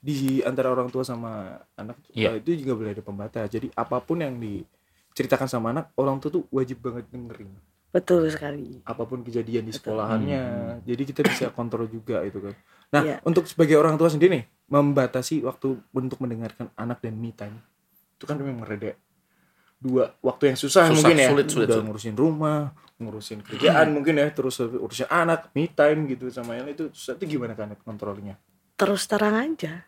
di 0.00 0.40
antara 0.40 0.72
orang 0.72 0.88
tua 0.88 1.04
sama 1.04 1.54
anak 1.76 2.00
Iya. 2.10 2.32
eh, 2.32 2.40
itu 2.40 2.64
juga 2.64 2.72
boleh 2.74 2.92
ada 2.92 3.04
pembatas. 3.04 3.46
Jadi 3.46 3.68
apa 3.70 4.00
pun 4.00 4.18
yang 4.18 4.34
diceritakan 4.34 5.44
sama 5.44 5.70
anak, 5.70 5.92
orang 5.94 6.16
tua 6.16 6.32
tuh 6.32 6.44
wajib 6.48 6.80
banget 6.80 7.04
dengerin. 7.12 7.52
Betul 7.90 8.30
sekali. 8.30 8.80
Apa 8.86 9.02
pun 9.04 9.20
kejadian 9.20 9.66
di 9.66 9.74
sekolahannya, 9.74 10.42
jadi 10.82 11.02
kita 11.04 11.20
bisa 11.20 11.44
kontrol 11.50 11.84
juga 11.84 12.22
itu 12.22 12.38
kan. 12.40 12.54
Nah, 12.90 13.02
Iya. 13.02 13.16
untuk 13.22 13.44
sebagai 13.44 13.76
orang 13.76 13.94
tua 13.94 14.08
sendiri 14.08 14.40
nih, 14.40 14.44
membatasi 14.66 15.42
waktu 15.42 15.74
untuk 15.90 16.18
mendengarkan 16.18 16.70
anak 16.74 17.02
dan 17.02 17.14
me 17.14 17.30
time 17.30 17.58
itu 18.14 18.24
kan 18.24 18.36
memang 18.36 18.62
rada 18.62 18.92
dua 19.80 20.12
waktu 20.20 20.52
yang 20.52 20.58
susah, 20.60 20.86
Susah, 20.86 20.94
mungkin 20.94 21.16
ya. 21.16 21.28
sulit, 21.32 21.46
sulit, 21.48 21.66
Udah 21.66 21.76
sulit. 21.80 21.86
ngurusin 21.88 22.14
rumah, 22.14 22.60
ngurusin 23.00 23.40
kerjaan 23.40 23.86
mungkin 23.96 24.20
ya, 24.20 24.28
terus 24.30 24.60
urusin 24.60 25.08
anak, 25.08 25.48
me 25.56 25.66
time 25.66 26.04
gitu 26.06 26.28
sama 26.28 26.54
yang 26.54 26.68
itu 26.68 26.92
susah. 26.92 27.16
Itu 27.16 27.24
gimana 27.26 27.56
kan 27.56 27.72
kontrolnya? 27.80 28.36
Terus 28.80 29.02
terang 29.04 29.36
aja. 29.36 29.84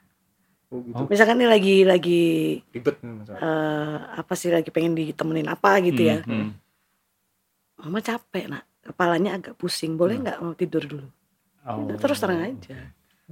Oh 0.68 0.84
gitu. 0.84 1.02
Misalkan 1.08 1.40
nih 1.40 1.48
lagi 1.48 1.76
lagi 1.84 2.22
Ribet 2.72 2.96
eh, 3.00 3.96
apa 4.16 4.32
sih 4.36 4.52
lagi 4.52 4.68
pengen 4.68 4.92
ditemenin 4.92 5.48
apa 5.48 5.80
gitu 5.80 6.12
ya. 6.12 6.20
Hmm. 6.24 6.52
Mama 7.80 8.04
capek 8.04 8.52
nak, 8.52 8.64
kepalanya 8.84 9.40
agak 9.40 9.56
pusing. 9.56 9.96
Boleh 9.96 10.20
nggak 10.20 10.38
mau 10.44 10.52
tidur 10.52 10.84
dulu? 10.84 11.08
Oh. 11.64 11.88
Udah, 11.88 11.96
Terus 11.96 12.20
terang 12.20 12.40
aja. 12.40 12.76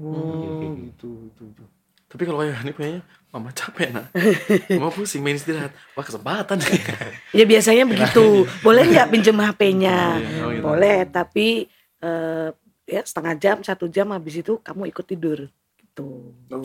Oh, 0.01 0.73
gitu, 0.81 1.29
gitu, 1.29 1.43
gitu. 1.53 1.65
Tapi 2.11 2.23
kalau 2.27 2.43
kayak 2.43 2.67
ini 2.67 2.73
kayaknya 2.75 3.03
mama 3.31 3.51
capek 3.55 3.89
nah. 3.95 4.07
Mama 4.81 4.91
pusing 4.91 5.23
main 5.23 5.39
istirahat. 5.39 5.71
Wah 5.95 6.03
kesempatan. 6.03 6.59
Ya 7.39 7.45
biasanya 7.47 7.87
begitu. 7.87 8.49
Boleh 8.67 8.91
nggak 8.91 9.09
pinjem 9.15 9.39
HP-nya? 9.39 10.19
Oh, 10.43 10.51
gitu. 10.51 10.65
Boleh, 10.67 11.07
tapi 11.07 11.71
eh, 12.03 12.49
ya 12.91 13.01
setengah 13.01 13.35
jam, 13.39 13.57
satu 13.63 13.87
jam 13.87 14.11
habis 14.11 14.35
itu 14.37 14.59
kamu 14.59 14.91
ikut 14.91 15.07
tidur. 15.07 15.39
Gitu. 15.79 16.07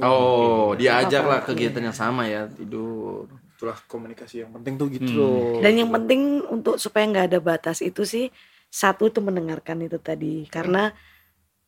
Oh, 0.01 0.73
diajak 0.73 1.21
lah 1.21 1.39
Apa-apa, 1.39 1.53
kegiatan 1.53 1.83
yang 1.83 1.95
sama 1.95 2.25
ya 2.25 2.49
tidur. 2.49 3.29
Itulah 3.55 3.77
komunikasi 3.85 4.43
yang 4.43 4.51
penting 4.51 4.73
tuh 4.75 4.87
gitu 4.89 5.05
Hmm. 5.05 5.15
loh. 5.15 5.61
Dan 5.61 5.73
yang 5.77 5.89
penting 5.89 6.21
untuk 6.45 6.75
supaya 6.75 7.05
nggak 7.05 7.27
ada 7.29 7.39
batas 7.39 7.79
itu 7.79 8.03
sih 8.03 8.27
satu 8.67 9.07
itu 9.07 9.21
mendengarkan 9.21 9.79
itu 9.79 9.95
tadi 9.97 10.43
karena 10.49 10.91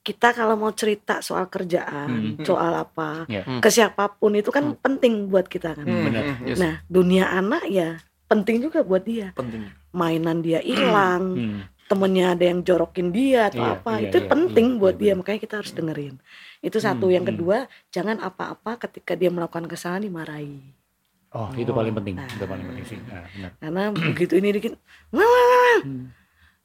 kita 0.01 0.31
kalau 0.31 0.55
mau 0.55 0.71
cerita 0.71 1.19
soal 1.19 1.47
kerjaan, 1.47 2.39
Hmm. 2.39 2.43
soal 2.43 2.71
apa, 2.73 3.27
Ya. 3.27 3.43
ke 3.43 3.67
siapa 3.67 4.07
pun 4.09 4.31
itu 4.33 4.47
kan 4.49 4.71
penting 4.75 5.27
buat 5.27 5.45
kita 5.45 5.75
kan. 5.75 5.83
Hmm, 5.83 6.03
Benar. 6.07 6.23
hmm, 6.23 6.35
hmm. 6.35 6.47
Yes. 6.47 6.57
Nah, 6.57 6.73
dunia 6.87 7.25
anak 7.27 7.67
ya 7.67 7.99
penting 8.25 8.59
juga 8.59 8.83
buat 8.83 9.03
dia. 9.03 9.35
Penting. 9.35 9.67
Mainan 9.91 10.39
dia 10.39 10.59
hilang, 10.59 11.23
Hmm. 11.35 11.59
Temennya 11.88 12.36
ada 12.36 12.44
yang 12.44 12.60
jorokin 12.62 13.10
dia 13.15 13.48
atau 13.48 13.63
Iya, 13.63 13.74
apa, 13.79 13.91
iya, 13.98 14.12
itu 14.12 14.17
iya, 14.20 14.27
penting 14.27 14.67
iya, 14.75 14.79
buat 14.79 14.96
iya, 14.96 15.01
dia. 15.01 15.08
benar. 15.15 15.20
Makanya 15.24 15.39
kita 15.41 15.56
harus 15.63 15.72
dengerin. 15.74 16.15
Itu 16.60 16.77
satu. 16.84 17.06
Hmm, 17.08 17.15
yang 17.15 17.25
hmm. 17.25 17.32
kedua, 17.34 17.58
jangan 17.89 18.17
apa-apa 18.20 18.72
ketika 18.88 19.15
dia 19.15 19.32
melakukan 19.32 19.65
kesalahan 19.65 20.03
dimarahi. 20.06 20.60
Oh, 21.32 21.50
itu 21.56 21.72
paling 21.72 21.96
penting. 21.96 22.15
Nah. 22.20 22.27
Itu 22.27 22.46
paling 22.48 22.65
penting 22.72 22.86
sih. 22.88 23.00
Nah, 23.03 23.24
benar. 23.32 23.51
Karena 23.60 23.84
begitu 23.91 24.34
ini 24.38 24.50
dikit. 24.53 24.74
Hmm. 25.12 26.12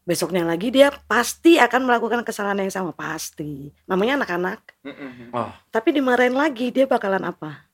besoknya 0.02 0.42
lagi 0.42 0.74
dia 0.74 0.90
pasti 1.06 1.62
akan 1.62 1.86
melakukan 1.86 2.26
kesalahan 2.26 2.58
yang 2.66 2.74
sama 2.74 2.90
pasti. 2.90 3.70
Namanya 3.86 4.18
anak-anak. 4.18 4.58
Hmm, 4.82 4.90
hmm, 4.98 5.12
hmm. 5.14 5.28
Oh, 5.30 5.50
Tapi 5.70 5.94
dimarahin 5.94 6.34
lagi 6.34 6.74
dia 6.74 6.90
bakalan 6.90 7.22
apa? 7.22 7.70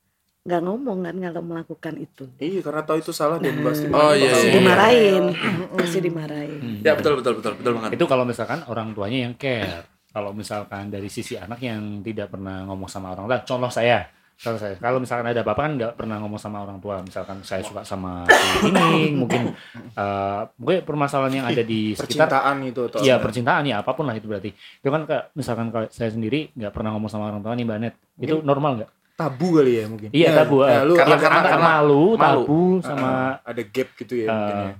Nggak 0.47 0.61
ngomong 0.63 0.97
kan 1.03 1.15
kalau 1.19 1.41
melakukan 1.43 1.93
itu. 1.99 2.23
Iya, 2.39 2.59
karena 2.63 2.81
tahu 2.87 2.97
itu 3.03 3.11
salah 3.11 3.37
dan 3.43 3.59
pasti 3.59 3.91
Oh, 3.91 4.15
iya, 4.15 4.31
iya. 4.31 4.51
dimarahin. 4.55 5.23
Pasti 5.79 5.99
dimarahin. 5.99 6.59
Hmm. 6.59 6.79
ya 6.79 6.95
betul 6.95 7.19
betul 7.19 7.33
betul 7.43 7.53
betul 7.59 7.71
banget. 7.75 7.89
Itu 7.99 8.05
kalau 8.07 8.23
misalkan 8.23 8.63
orang 8.71 8.95
tuanya 8.95 9.27
yang 9.27 9.35
care. 9.35 9.83
Kalau 10.09 10.33
misalkan 10.33 10.89
dari 10.89 11.05
sisi 11.05 11.37
anak 11.37 11.61
yang 11.61 12.01
tidak 12.01 12.33
pernah 12.33 12.65
ngomong 12.65 12.89
sama 12.89 13.13
orang 13.13 13.29
tua, 13.29 13.45
contoh 13.45 13.69
saya, 13.69 14.09
contoh 14.41 14.57
saya, 14.57 14.73
kalau 14.81 14.97
misalkan 14.97 15.29
ada 15.29 15.45
bapak 15.45 15.61
kan 15.61 15.71
nggak 15.77 15.93
pernah 15.93 16.17
ngomong 16.17 16.41
sama 16.41 16.65
orang 16.65 16.81
tua, 16.81 16.97
misalkan 17.05 17.45
saya 17.45 17.61
suka 17.61 17.85
sama 17.85 18.25
ini, 18.65 19.13
mungkin 19.13 19.53
eh, 19.93 20.41
mungkin 20.57 20.81
permasalahan 20.81 21.33
yang 21.37 21.45
ada 21.45 21.61
di 21.61 21.93
sekitar, 21.93 22.25
percintaan 22.25 22.57
itu 22.65 22.81
atau 22.89 23.05
ya 23.05 23.21
percintaan 23.21 23.69
ya 23.69 23.85
apa 23.85 23.93
pun 23.93 24.09
lah 24.09 24.17
itu 24.17 24.25
berarti. 24.25 24.49
Itu 24.81 24.89
kan 24.89 25.05
misalkan 25.37 25.69
kalau 25.69 25.85
saya 25.93 26.09
sendiri 26.09 26.57
nggak 26.57 26.73
pernah 26.73 26.89
ngomong 26.97 27.11
sama 27.13 27.29
orang 27.29 27.45
tua 27.45 27.53
nih 27.53 27.69
mbak 27.69 27.77
Net, 27.77 27.95
itu 28.17 28.41
normal 28.41 28.81
nggak? 28.81 28.89
Tabu 29.19 29.47
kali 29.53 29.73
ya 29.75 29.85
mungkin. 29.85 30.09
Iya 30.09 30.25
Ya, 30.25 30.37
tabu, 30.39 30.63
ya, 30.63 30.71
eh, 30.71 30.81
lu 30.81 30.93
karena, 30.95 31.13
ada- 31.13 31.23
karena, 31.27 31.39
ada- 31.43 31.59
malu, 31.59 32.03
malu. 32.15 32.43
tabu 32.47 32.59
sama. 32.79 33.03
Ah, 33.03 33.33
ada 33.43 33.61
gap 33.61 33.89
gitu 33.93 34.13
ya 34.15 34.27
mungkin 34.29 34.55
ya. 34.63 34.75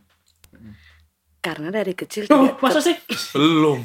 Karena 1.40 1.72
dari 1.72 1.96
kecil 1.96 2.28
Oh, 2.28 2.36
tidak 2.38 2.60
masa 2.60 2.80
sih? 2.80 2.96
Belum. 3.32 3.80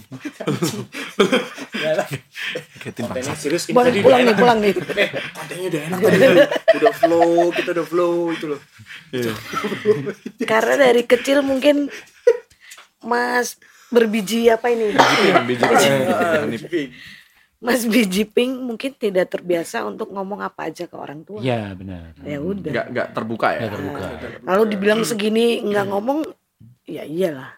Kontennya 2.82 3.34
serius 3.34 3.70
ini 3.70 3.74
Boleh 3.74 3.94
pulang 3.96 4.20
nih, 4.20 4.34
pulang 4.34 4.58
nih. 4.58 4.74
Eh, 4.74 5.08
kontennya 5.30 5.66
udah 5.70 5.82
enak 5.86 5.98
tadi. 6.00 6.26
udah 6.74 6.94
flow, 6.94 7.30
kita 7.54 7.68
udah 7.72 7.86
flow 7.86 8.14
itu 8.30 8.44
loh. 8.48 8.60
Karena 10.42 10.74
dari 10.80 11.02
kecil 11.04 11.42
mungkin 11.42 11.86
Mas 13.00 13.54
berbiji 13.86 14.50
apa 14.50 14.66
ini? 14.68 14.90
Ah, 14.98 16.42
Mas 17.62 17.86
biji 17.86 18.28
pink 18.28 18.60
mungkin 18.60 18.92
tidak 18.92 19.30
terbiasa 19.32 19.86
untuk 19.86 20.12
ngomong 20.12 20.42
apa 20.42 20.68
aja 20.68 20.84
ke 20.84 20.96
orang 20.98 21.24
tua. 21.24 21.40
Iya 21.40 21.72
benar. 21.72 22.12
Ya 22.20 22.38
udah. 22.42 22.70
Nggak 22.72 22.86
nggak 22.92 23.08
terbuka 23.16 23.46
ya. 23.54 23.58
Nggak 23.64 23.72
terbuka. 23.72 24.04
Lalu 24.44 24.62
dibilang 24.68 25.00
segini 25.02 25.64
nggak 25.64 25.86
ngomong, 25.88 26.18
ya 26.84 27.08
iyalah. 27.08 27.56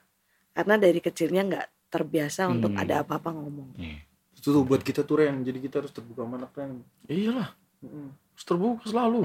Karena 0.55 0.75
dari 0.79 1.01
kecilnya 1.03 1.43
nggak 1.43 1.67
terbiasa 1.91 2.47
untuk 2.47 2.75
Hmm. 2.75 2.83
ada 2.83 3.03
apa-apa 3.03 3.35
ngomong. 3.35 3.75
Iya. 3.79 3.99
Itu 4.37 4.55
tuh 4.55 4.63
buat 4.63 4.83
kita 4.85 5.03
tuh 5.03 5.27
Ren, 5.27 5.43
jadi 5.43 5.59
kita 5.59 5.83
harus 5.83 5.91
terbuka 5.91 6.23
sama 6.23 6.39
anak 6.39 6.55
Ren. 6.55 6.79
Iyalah. 7.11 7.51
Mm. 7.83 8.11
Harus 8.37 8.45
terbuka 8.47 8.83
selalu. 8.87 9.21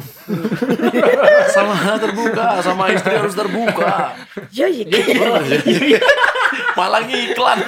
sama 1.56 1.76
terbuka, 2.00 2.46
sama 2.64 2.84
istri 2.90 3.14
harus 3.14 3.36
terbuka. 3.36 4.16
Ya, 4.56 4.66
ya, 4.72 4.88
Malah 6.80 7.04
iklan. 7.06 7.60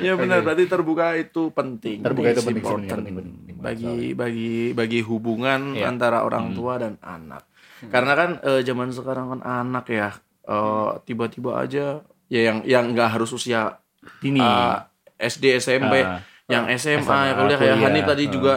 Ya 0.00 0.12
benar, 0.14 0.42
berarti 0.42 0.64
terbuka 0.66 1.14
itu 1.14 1.50
penting. 1.50 2.02
Terbuka 2.02 2.28
itu 2.30 2.42
penting, 2.42 2.62
important. 2.62 2.98
penting, 2.98 3.14
penting, 3.14 3.34
penting. 3.38 3.56
bagi 3.58 3.96
bagi 4.12 4.52
bagi 4.72 5.00
hubungan 5.00 5.74
Iya. 5.74 5.88
antara 5.88 6.22
orang 6.22 6.52
tua 6.52 6.76
dan 6.76 6.98
anak. 6.98 7.46
Karena 7.82 8.12
kan 8.14 8.30
eh, 8.42 8.60
zaman 8.62 8.90
sekarang 8.90 9.26
kan 9.30 9.40
anak 9.42 9.86
ya 9.86 10.10
eh, 10.44 10.90
tiba-tiba 11.04 11.58
aja 11.58 12.02
ya 12.26 12.40
yang 12.42 12.58
yang 12.62 12.84
nggak 12.92 13.18
harus 13.18 13.30
usia 13.30 13.78
Ini. 14.20 14.38
eh, 14.38 14.76
SD 15.22 15.54
SMP, 15.56 16.02
Ah, 16.02 16.18
yang 16.50 16.66
SMA, 16.68 16.98
SMA, 17.06 17.18
ya 17.22 17.32
kuliah 17.38 17.58
kayak 17.58 17.76
kuliah, 17.78 17.86
Hanif 17.86 18.04
tadi 18.04 18.24
ah. 18.26 18.30
juga 18.30 18.54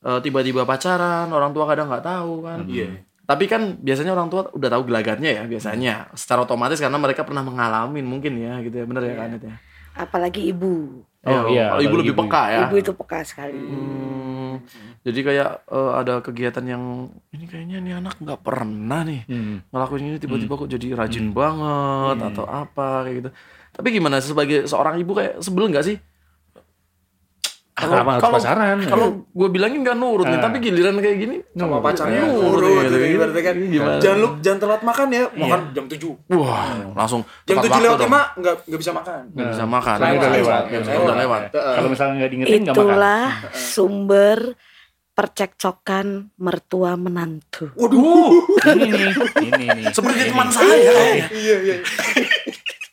eh, 0.00 0.18
tiba-tiba 0.20 0.62
pacaran, 0.62 1.26
orang 1.28 1.50
tua 1.50 1.64
kadang 1.66 1.90
nggak 1.90 2.06
tahu 2.06 2.34
kan. 2.42 2.58
Iya. 2.66 3.02
Tapi 3.24 3.44
kan 3.48 3.80
biasanya 3.80 4.12
orang 4.12 4.28
tua 4.28 4.52
udah 4.52 4.68
tahu 4.68 4.82
gelagatnya 4.84 5.30
ya 5.32 5.42
biasanya. 5.44 6.12
Secara 6.12 6.44
otomatis 6.44 6.76
karena 6.76 7.00
mereka 7.00 7.24
pernah 7.24 7.40
mengalami 7.40 8.04
mungkin 8.04 8.36
ya 8.36 8.60
gitu 8.60 8.76
ya. 8.76 8.84
Bener 8.84 9.02
ya 9.04 9.14
kan 9.16 9.28
itu 9.32 9.48
ya. 9.48 9.56
apalagi 9.94 10.42
ibu. 10.50 11.06
Oh, 11.24 11.48
iya, 11.48 11.70
kalau 11.72 11.80
ibu 11.80 11.88
apalagi 11.88 12.00
lebih 12.04 12.12
ibu. 12.12 12.22
peka 12.26 12.42
ya. 12.50 12.60
Ibu 12.66 12.74
itu 12.76 12.92
peka 12.92 13.18
sekali. 13.22 13.56
Hmm, 13.56 14.52
jadi 15.00 15.20
kayak 15.22 15.50
eh, 15.64 15.92
ada 15.96 16.14
kegiatan 16.20 16.64
yang 16.66 16.82
ini 17.30 17.44
kayaknya 17.46 17.78
nih 17.80 17.94
anak 17.96 18.18
nggak 18.18 18.40
pernah 18.42 19.00
nih 19.06 19.22
Hmm. 19.24 19.62
ngelakuin 19.70 20.04
ini 20.04 20.18
tiba-tiba 20.18 20.52
kok 20.52 20.68
jadi 20.68 20.86
rajin 20.92 21.30
banget 21.30 22.18
atau 22.20 22.44
apa 22.44 23.06
kayak 23.06 23.16
gitu. 23.22 23.30
Tapi 23.70 23.88
gimana 23.90 24.18
sebagai 24.18 24.66
seorang 24.66 24.98
ibu 24.98 25.14
kayak 25.14 25.40
sebel 25.40 25.70
nggak 25.70 25.86
sih? 25.86 25.96
Ah, 27.74 27.90
kenapa 27.90 28.10
harus 28.14 28.22
pacaran? 28.38 28.78
Kalau 28.86 29.06
gue 29.26 29.48
bilangin 29.50 29.82
nggak 29.82 29.98
nurut 29.98 30.30
nih, 30.30 30.38
Ah. 30.38 30.46
tapi 30.46 30.62
giliran 30.62 30.94
kayak 30.94 31.18
gini 31.18 31.36
Sama 31.52 31.82
pacarnya 31.82 32.22
nurut 32.22 32.38
nurut 32.54 32.70
gitu, 32.70 32.78
gitu, 32.78 32.96
gitu. 32.96 33.14
ibaratnya 33.18 33.42
kan. 33.42 33.54
Gimana? 33.58 33.98
Jangan 33.98 34.18
lu 34.22 34.28
jangan 34.38 34.58
telat 34.62 34.82
makan 34.86 35.06
ya, 35.10 35.22
makan 35.34 35.60
jam 35.74 35.84
7. 35.84 36.14
Wah, 36.30 36.66
langsung 36.94 37.20
Jam 37.42 37.56
tepat 37.58 37.66
7 37.66 37.74
waktu 37.74 37.82
lewat 37.82 37.98
dong. 37.98 38.10
5 38.14 38.38
enggak 38.38 38.54
enggak 38.62 38.80
bisa 38.80 38.92
makan. 38.94 39.20
Nggak 39.26 39.48
bisa 39.50 39.64
makan. 39.66 39.96
Soalnya 39.98 40.14
udah 40.14 40.30
lewat. 40.32 40.62
Ya, 40.64 40.98
udah 41.02 41.16
lewat. 41.18 41.42
Kalau 41.50 41.88
misalnya 41.90 42.14
nggak 42.14 42.30
diingetin 42.30 42.60
nggak 42.62 42.74
makan. 42.74 42.86
Itulah 42.86 43.24
sumber 43.50 44.38
percekcokan 45.14 46.06
mertua 46.36 46.92
menantu. 46.94 47.70
Waduh. 47.74 48.34
Ini 48.70 48.86
nih, 48.86 49.10
ini 49.46 49.64
nih. 49.72 49.84
Seperti 49.90 50.30
teman 50.30 50.46
saya. 50.46 50.74
Iya 51.26 51.56
iya. 51.58 51.76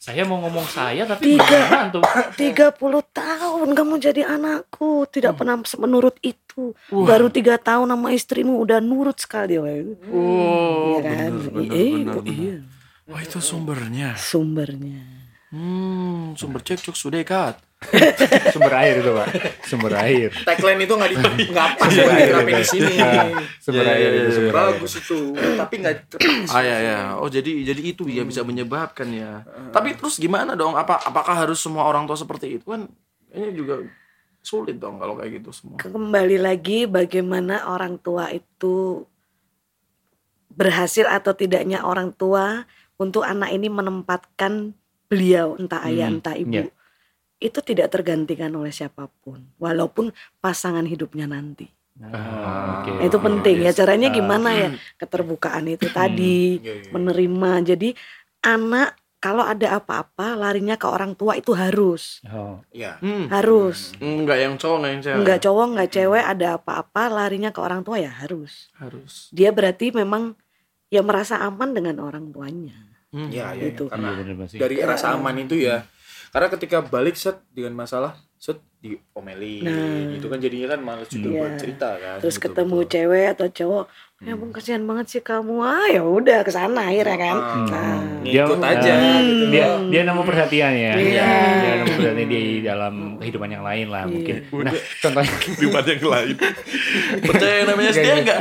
Saya 0.01 0.25
mau 0.25 0.41
ngomong 0.41 0.65
saya 0.65 1.05
tapi 1.05 1.37
Tiga. 1.37 1.93
tuh? 1.93 2.01
30 2.01 2.73
tahun 3.13 3.67
kamu 3.77 3.93
jadi 4.01 4.25
anakku 4.25 5.05
tidak 5.05 5.37
pernah 5.37 5.61
menurut 5.77 6.17
itu 6.25 6.73
baru 6.89 7.29
tiga 7.29 7.61
tahun 7.61 7.93
sama 7.93 8.09
istrimu 8.09 8.57
udah 8.65 8.81
nurut 8.81 9.21
sekali 9.21 9.61
weh. 9.61 9.93
Oh, 10.09 10.97
Iya 10.97 10.99
kan? 11.05 11.29
bener, 11.37 11.45
bener, 11.53 11.69
Iya, 11.69 11.93
bener, 12.01 12.15
bener. 12.17 12.33
iya. 12.33 12.57
Wah 13.05 13.21
itu 13.21 13.37
sumbernya. 13.37 14.17
sumbernya 14.17 15.05
Hmm, 15.53 16.33
sumber 16.33 16.65
cekcok 16.65 16.97
sudah 16.97 17.21
ikat. 17.21 17.61
Sumber 18.53 18.73
air 18.77 19.01
itu, 19.01 19.11
Pak. 19.11 19.27
Sumber 19.65 19.93
air. 19.97 20.29
Tagline 20.45 20.85
itu 20.85 20.93
nggak 20.93 21.09
di 21.11 21.17
nggak 21.53 21.69
pas 21.81 21.89
buat 21.89 22.13
diterapin 22.13 22.55
di 22.61 22.67
sini. 22.67 22.93
Sumber 23.63 23.85
Iya, 23.85 23.93
air 23.97 24.09
iya, 24.09 24.19
itu 24.21 24.21
iya. 24.21 24.35
sumber 24.37 24.55
air. 24.55 24.69
Bagus 24.77 24.93
itu, 25.01 25.17
tapi 25.57 25.73
nggak 25.81 25.95
Ah 26.53 26.61
ya 26.61 26.77
ya. 26.79 26.99
Oh 27.17 27.27
jadi 27.27 27.51
jadi 27.65 27.81
itu 27.81 28.05
ya 28.07 28.21
bisa 28.21 28.45
menyebabkan 28.45 29.09
ya. 29.09 29.41
Tapi 29.73 29.97
terus 29.97 30.21
gimana 30.21 30.53
dong? 30.53 30.77
Apa 30.77 31.01
apakah 31.01 31.33
harus 31.33 31.57
semua 31.57 31.89
orang 31.89 32.05
tua 32.05 32.15
seperti 32.15 32.61
itu 32.61 32.65
kan? 32.69 32.85
Ini 33.33 33.49
juga 33.55 33.81
sulit 34.41 34.81
dong 34.81 34.97
kalau 34.97 35.13
kayak 35.17 35.41
gitu 35.41 35.53
semua. 35.53 35.77
kembali 35.77 36.41
lagi 36.41 36.89
bagaimana 36.89 37.69
orang 37.69 38.01
tua 38.01 38.33
itu 38.33 39.05
berhasil 40.51 41.05
atau 41.07 41.31
tidaknya 41.31 41.85
orang 41.85 42.11
tua 42.11 42.65
untuk 42.97 43.21
anak 43.21 43.53
ini 43.53 43.69
menempatkan 43.69 44.73
beliau 45.07 45.55
entah 45.61 45.85
ayah 45.85 46.09
Hmm, 46.09 46.17
entah 46.19 46.35
ibu 46.35 46.51
iya. 46.57 46.73
Itu 47.41 47.59
tidak 47.59 47.89
tergantikan 47.89 48.53
oleh 48.53 48.69
siapa 48.69 49.09
pun 49.19 49.41
walaupun 49.57 50.13
pasangan 50.37 50.85
hidupnya 50.85 51.25
nanti 51.25 51.65
Ah, 51.99 52.81
oke. 52.81 53.03
itu 53.03 53.17
penting 53.19 53.57
ya 53.61 53.71
caranya 53.71 54.09
Ah. 54.09 54.15
gimana 54.15 54.49
ya 54.51 54.69
keterbukaan 54.95 55.67
itu 55.67 55.85
tadi 55.91 56.57
Iya, 56.57 56.73
iya. 56.79 56.89
menerima 56.89 57.51
jadi 57.67 57.89
anak 58.41 58.93
kalau 59.17 59.45
ada 59.45 59.77
apa-apa 59.77 60.33
larinya 60.33 60.73
ke 60.75 60.87
orang 60.87 61.13
tua 61.13 61.35
itu 61.35 61.53
harus 61.53 62.25
Oh, 62.25 62.57
ya. 62.71 62.97
Hmm. 62.97 63.29
harus 63.29 63.93
Enggak 63.97 64.37
yang 64.39 64.55
cowok 64.55 64.77
enggak 64.79 64.91
yang 64.91 65.01
cewek. 65.03 65.19
nggak 65.19 65.39
cowok 65.39 65.65
nggak 65.67 65.89
cewek 65.91 66.23
ada 66.23 66.47
apa-apa 66.55 67.03
larinya 67.11 67.49
ke 67.49 67.59
orang 67.59 67.81
tua 67.81 67.97
ya 67.97 68.09
harus 68.11 68.73
harus. 68.75 69.29
dia 69.29 69.49
berarti 69.49 69.89
memang 69.91 70.33
ya 70.89 71.01
merasa 71.01 71.37
aman 71.39 71.69
dengan 71.71 71.97
orang 71.99 72.29
tuanya 72.29 72.77
Hmm. 73.11 73.27
Ya, 73.27 73.51
ya, 73.51 73.67
Gitu. 73.67 73.85
ya. 73.85 73.91
karena 73.91 74.07
iya 74.09 74.19
bener 74.23 74.35
Mas. 74.39 74.51
dari 74.55 74.75
rasa 74.79 75.11
aman 75.11 75.35
itu 75.37 75.59
ya. 75.59 75.83
Karena 76.31 76.47
ketika 76.47 76.77
balik 76.81 77.13
set 77.13 77.43
dengan 77.51 77.75
masalah 77.75 78.15
set 78.35 78.57
diomelin 78.81 79.61
Nah. 79.61 80.15
itu 80.15 80.25
kan 80.25 80.39
jadinya 80.39 80.73
kan 80.73 80.81
males 80.81 81.05
juga 81.07 81.27
Iya. 81.27 81.37
buat 81.37 81.53
cerita 81.55 81.89
kan. 81.93 82.17
terus 82.17 82.35
Betul, 82.35 82.45
ketemu 82.49 82.77
betul. 82.77 82.89
cewek 82.89 83.25
atau 83.29 83.47
cowok 83.51 83.85
ya 84.21 84.37
bang 84.37 84.51
kasihan 84.51 84.83
banget 84.83 85.05
sih 85.07 85.19
kamu 85.19 85.59
ah 85.59 85.89
ya 85.89 85.99
udah 85.99 86.39
ke 86.41 86.49
sana 86.49 86.85
akhirnya 86.85 87.17
kan 87.19 87.35
Ah, 87.35 87.57
nah, 87.65 87.97
Dia- 88.21 88.45
aja 88.45 88.93
Hmm. 88.93 89.25
gitu. 89.25 89.45
dia 89.49 89.65
dia 89.83 90.01
nemu 90.03 90.21
perhatian 90.21 90.71
ya. 90.71 90.93
Iya. 90.93 91.25
Dia 91.57 91.73
nemu 91.75 91.93
perhatian 91.95 92.29
di 92.29 92.41
dalam 92.61 92.93
kehidupan 93.17 93.49
yang 93.49 93.61
lain 93.61 93.87
lah 93.87 94.05
mungkin. 94.05 94.45
Nah, 94.53 94.69
contohnya 95.01 95.33
Kehidupan 95.41 95.83
yang 95.87 96.03
lain. 96.07 96.35
Percaya 97.19 97.53
yang 97.55 97.67
namanya 97.67 97.91
setia 97.91 98.13
enggak? 98.15 98.39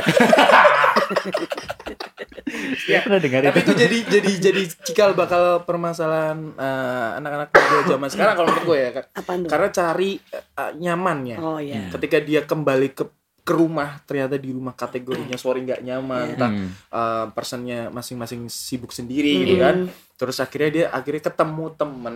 saya 2.77 2.99
pernah 3.03 3.19
dengar 3.19 3.39
Tapi 3.43 3.57
itu. 3.57 3.63
itu 3.63 3.73
jadi 3.75 3.97
jadi 4.11 4.31
jadi 4.43 4.61
cikal 4.83 5.09
bakal 5.13 5.43
permasalahan 5.63 6.37
eh, 6.53 7.09
anak-anak 7.17 7.47
muda 7.51 7.77
zaman 7.87 8.07
sekarang 8.07 8.33
kalau 8.35 8.47
menurut 8.47 8.65
gue 8.67 8.77
ya. 8.77 8.89
Tuh 8.93 9.49
Karena 9.49 9.67
cari 9.71 10.11
eh, 10.29 10.71
nyamannya. 10.77 11.37
oh 11.37 11.57
ya 11.57 11.89
Ketika 11.89 12.17
dia 12.19 12.41
kembali 12.43 12.89
ke 12.91 13.03
ke 13.41 13.51
rumah 13.51 13.99
ternyata 14.01 14.35
di 14.35 14.49
rumah 14.49 14.71
kategorinya 14.71 15.33
sorry 15.35 15.61
nggak 15.61 15.81
nyaman 15.81 16.23
Iya. 16.23 16.31
entah 16.31 16.51
Hmm. 16.51 16.69
eh, 16.69 17.25
personnya 17.31 17.79
masing-masing 17.89 18.45
sibuk 18.47 18.89
sendiri 18.89 19.33
gitu 19.41 19.55
kan 19.57 19.75
terus 20.13 20.37
akhirnya 20.37 20.69
dia 20.69 20.85
akhirnya 20.89 21.23
ketemu 21.23 21.65
temen 21.73 22.15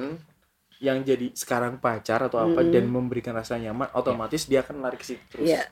yang 0.77 1.01
jadi 1.01 1.31
sekarang 1.31 1.77
pacar 1.77 2.19
atau 2.23 2.37
apa 2.37 2.61
Mm. 2.61 2.69
dan 2.69 2.85
memberikan 2.85 3.31
rasa 3.31 3.55
nyaman 3.55 3.89
otomatis 3.91 4.45
dia 4.45 4.59
akan 4.59 4.79
lari 4.79 4.95
ke 4.95 5.05
situ 5.05 5.23
terus 5.27 5.47
Iya. 5.47 5.65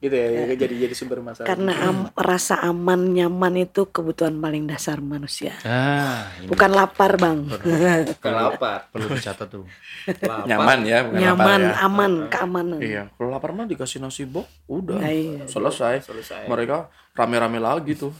Gitu 0.00 0.16
ya 0.16 0.56
jadi 0.56 0.74
jadi 0.80 0.94
sumber 0.94 1.20
masalah 1.20 1.44
karena 1.44 1.72
am- 1.78 2.08
rasa 2.14 2.56
aman 2.58 3.12
nyaman 3.12 3.52
itu 3.60 3.84
kebutuhan 3.84 4.32
paling 4.34 4.64
dasar 4.64 4.96
manusia 4.98 5.52
Ah, 5.60 6.24
ini 6.36 6.48
bukan 6.48 6.70
lapar 6.70 7.14
bang 7.14 7.44
Bukan 7.44 8.32
lapar 8.32 8.88
perlu 8.88 9.12
dicatat 9.12 9.44
tuh. 9.46 9.68
lapar 10.18 10.48
Nyaman 10.48 10.78
ya, 10.82 10.98
bukan 11.04 11.20
nyaman 11.20 11.60
lapar 11.60 11.76
ya. 11.76 11.84
aman 11.84 12.12
keamanan 12.26 12.80
Iya, 12.80 13.02
kalau 13.12 13.28
lapar 13.28 13.52
mah 13.52 13.64
dikasih 13.64 14.00
nasi 14.00 14.24
bok, 14.24 14.48
udah 14.66 14.96
Nah, 14.96 15.12
iya. 15.12 15.44
selesai. 15.44 16.00
selesai 16.00 16.48
Mereka 16.48 16.88
rame-rame 17.12 17.58
lagi 17.58 17.92
tuh. 17.94 18.16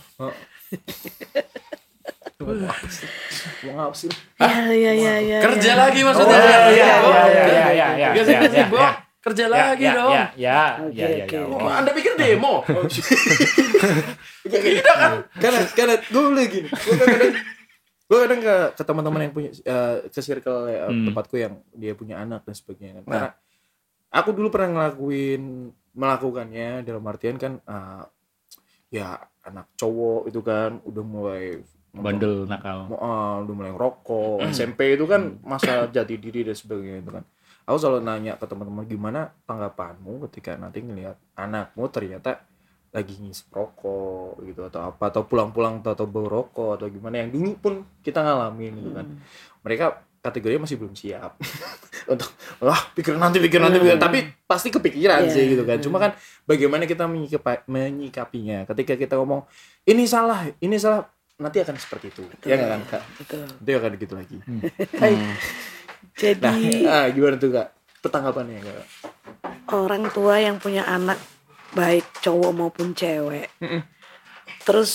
mau 3.60 3.72
ngapa 3.74 3.94
sih 3.94 4.12
ya 4.38 4.68
ya 4.70 4.92
ya 4.94 5.14
ya 5.18 5.38
Kerja 5.40 5.70
ya. 5.70 5.78
lagi 5.78 6.00
maksudnya. 6.00 6.32
Oh, 6.32 6.40
iya, 6.40 6.48
iya, 6.48 6.72
iya, 6.72 6.94
Bok. 6.96 7.12
iya, 7.12 7.24
iya, 7.26 7.66
iya, 7.70 7.86
iya, 7.94 8.08
Biasa 8.12 8.30
iya, 8.30 8.40
nasi 8.40 8.56
iya, 8.56 8.66
bok, 8.66 8.80
iya. 8.80 8.92
Kerja 9.20 9.44
Ya, 9.44 9.52
lagi 9.52 9.84
ya, 9.84 9.92
dong. 9.94 10.12
Ya, 10.12 10.24
ya, 10.34 10.60
Oke, 10.80 10.96
ya, 10.96 11.06
ya, 11.12 11.24
oke. 11.24 11.36
ya. 11.36 11.44
Oh, 11.46 11.68
Anda 11.68 11.90
pikir 11.92 12.12
demo? 12.16 12.64
Tidak 14.44 14.96
kan? 14.96 15.12
Karena 15.36 15.60
karena 15.70 15.94
gue 16.00 16.22
boleh 16.24 16.46
gini. 16.48 16.68
Gue 16.68 16.96
kadang 16.98 17.32
gue 18.10 18.18
kadang 18.18 18.40
ke, 18.40 18.54
ke 18.74 18.82
teman-teman 18.82 19.20
yang 19.22 19.32
punya 19.32 19.50
eh, 19.54 19.96
ke 20.08 20.20
circle 20.20 20.66
eh, 20.66 20.80
Hmm. 20.82 21.06
tempatku 21.06 21.36
yang 21.36 21.60
dia 21.70 21.92
punya 21.92 22.18
anak 22.18 22.42
dan 22.42 22.54
sebagainya. 22.54 23.04
Karena 23.04 23.30
aku 24.10 24.32
dulu 24.32 24.48
pernah 24.48 24.68
ngelakuin 24.88 25.70
melakukannya 25.92 26.82
dalam 26.82 27.04
artian 27.04 27.36
kan 27.36 27.60
eh, 27.60 28.02
ya 28.90 29.14
anak 29.42 29.70
cowok 29.76 30.26
itu 30.26 30.40
kan 30.40 30.80
udah 30.82 31.04
mulai 31.04 31.44
Bandel 31.90 32.46
nakal. 32.46 32.86
Mau, 32.86 33.02
ah, 33.02 33.42
udah 33.42 33.50
mulai 33.52 33.72
ngerokok 33.74 34.46
SMP 34.48 34.94
itu 34.94 35.10
kan 35.10 35.42
masa 35.42 35.90
jati 35.90 36.14
diri 36.16 36.46
dan 36.46 36.54
sebagainya 36.54 37.02
itu 37.02 37.12
kan 37.12 37.24
aku 37.70 37.78
selalu 37.78 38.02
nanya 38.02 38.34
ke 38.34 38.44
teman-teman 38.50 38.82
gimana 38.82 39.30
tanggapanmu 39.46 40.26
ketika 40.26 40.58
nanti 40.58 40.82
ngelihat 40.82 41.14
anakmu 41.38 41.86
ternyata 41.86 42.42
lagi 42.90 43.14
ngisep 43.22 43.54
rokok 43.54 44.42
gitu 44.42 44.66
atau 44.66 44.90
apa 44.90 45.14
atau 45.14 45.22
pulang-pulang 45.22 45.78
atau, 45.78 46.10
bau 46.10 46.26
rokok 46.26 46.74
atau 46.82 46.90
gimana? 46.90 47.22
Yang 47.22 47.38
dulu 47.38 47.50
pun 47.62 47.74
kita 48.02 48.18
ngalamin 48.26 48.74
gitu 48.82 48.90
kan. 48.90 49.06
Mereka 49.62 49.86
kategorinya 50.20 50.66
masih 50.66 50.76
belum 50.76 50.98
siap 50.98 51.38
untuk 52.12 52.28
lah 52.60 52.76
pikir 52.92 53.16
nanti 53.16 53.40
pikir 53.40 53.56
nanti 53.56 53.80
pikir 53.80 53.96
tapi 53.96 54.20
pasti 54.44 54.68
kepikiran 54.68 55.24
Iya. 55.24 55.32
sih 55.32 55.44
gitu 55.56 55.64
kan. 55.64 55.80
cuma 55.80 55.96
kan 55.96 56.12
bagaimana 56.44 56.84
kita 56.84 57.06
menyikapinya. 57.70 58.66
Ketika 58.66 58.98
kita 58.98 59.14
ngomong 59.22 59.46
ini 59.86 60.04
salah 60.10 60.50
ini 60.58 60.74
salah 60.74 61.06
nanti 61.38 61.62
akan 61.62 61.78
seperti 61.78 62.10
itu. 62.10 62.22
Ya 62.42 62.58
nggak 62.58 62.68
kan 62.68 62.80
kak? 62.90 63.02
Betul. 63.22 63.46
Itu 63.62 63.70
akan 63.78 63.92
gitu 63.96 64.14
lagi 64.18 64.36
jadi 66.12 66.40
nah 66.40 66.56
ah, 66.94 67.06
gimana 67.08 67.36
tuh 67.36 67.50
kak 67.50 67.68
petanggapannya 68.00 68.58
kak 68.60 68.86
orang 69.70 70.08
tua 70.08 70.36
yang 70.36 70.56
punya 70.56 70.84
anak 70.84 71.20
baik 71.70 72.04
cowok 72.18 72.50
maupun 72.50 72.92
cewek 72.92 73.46
terus 74.62 74.92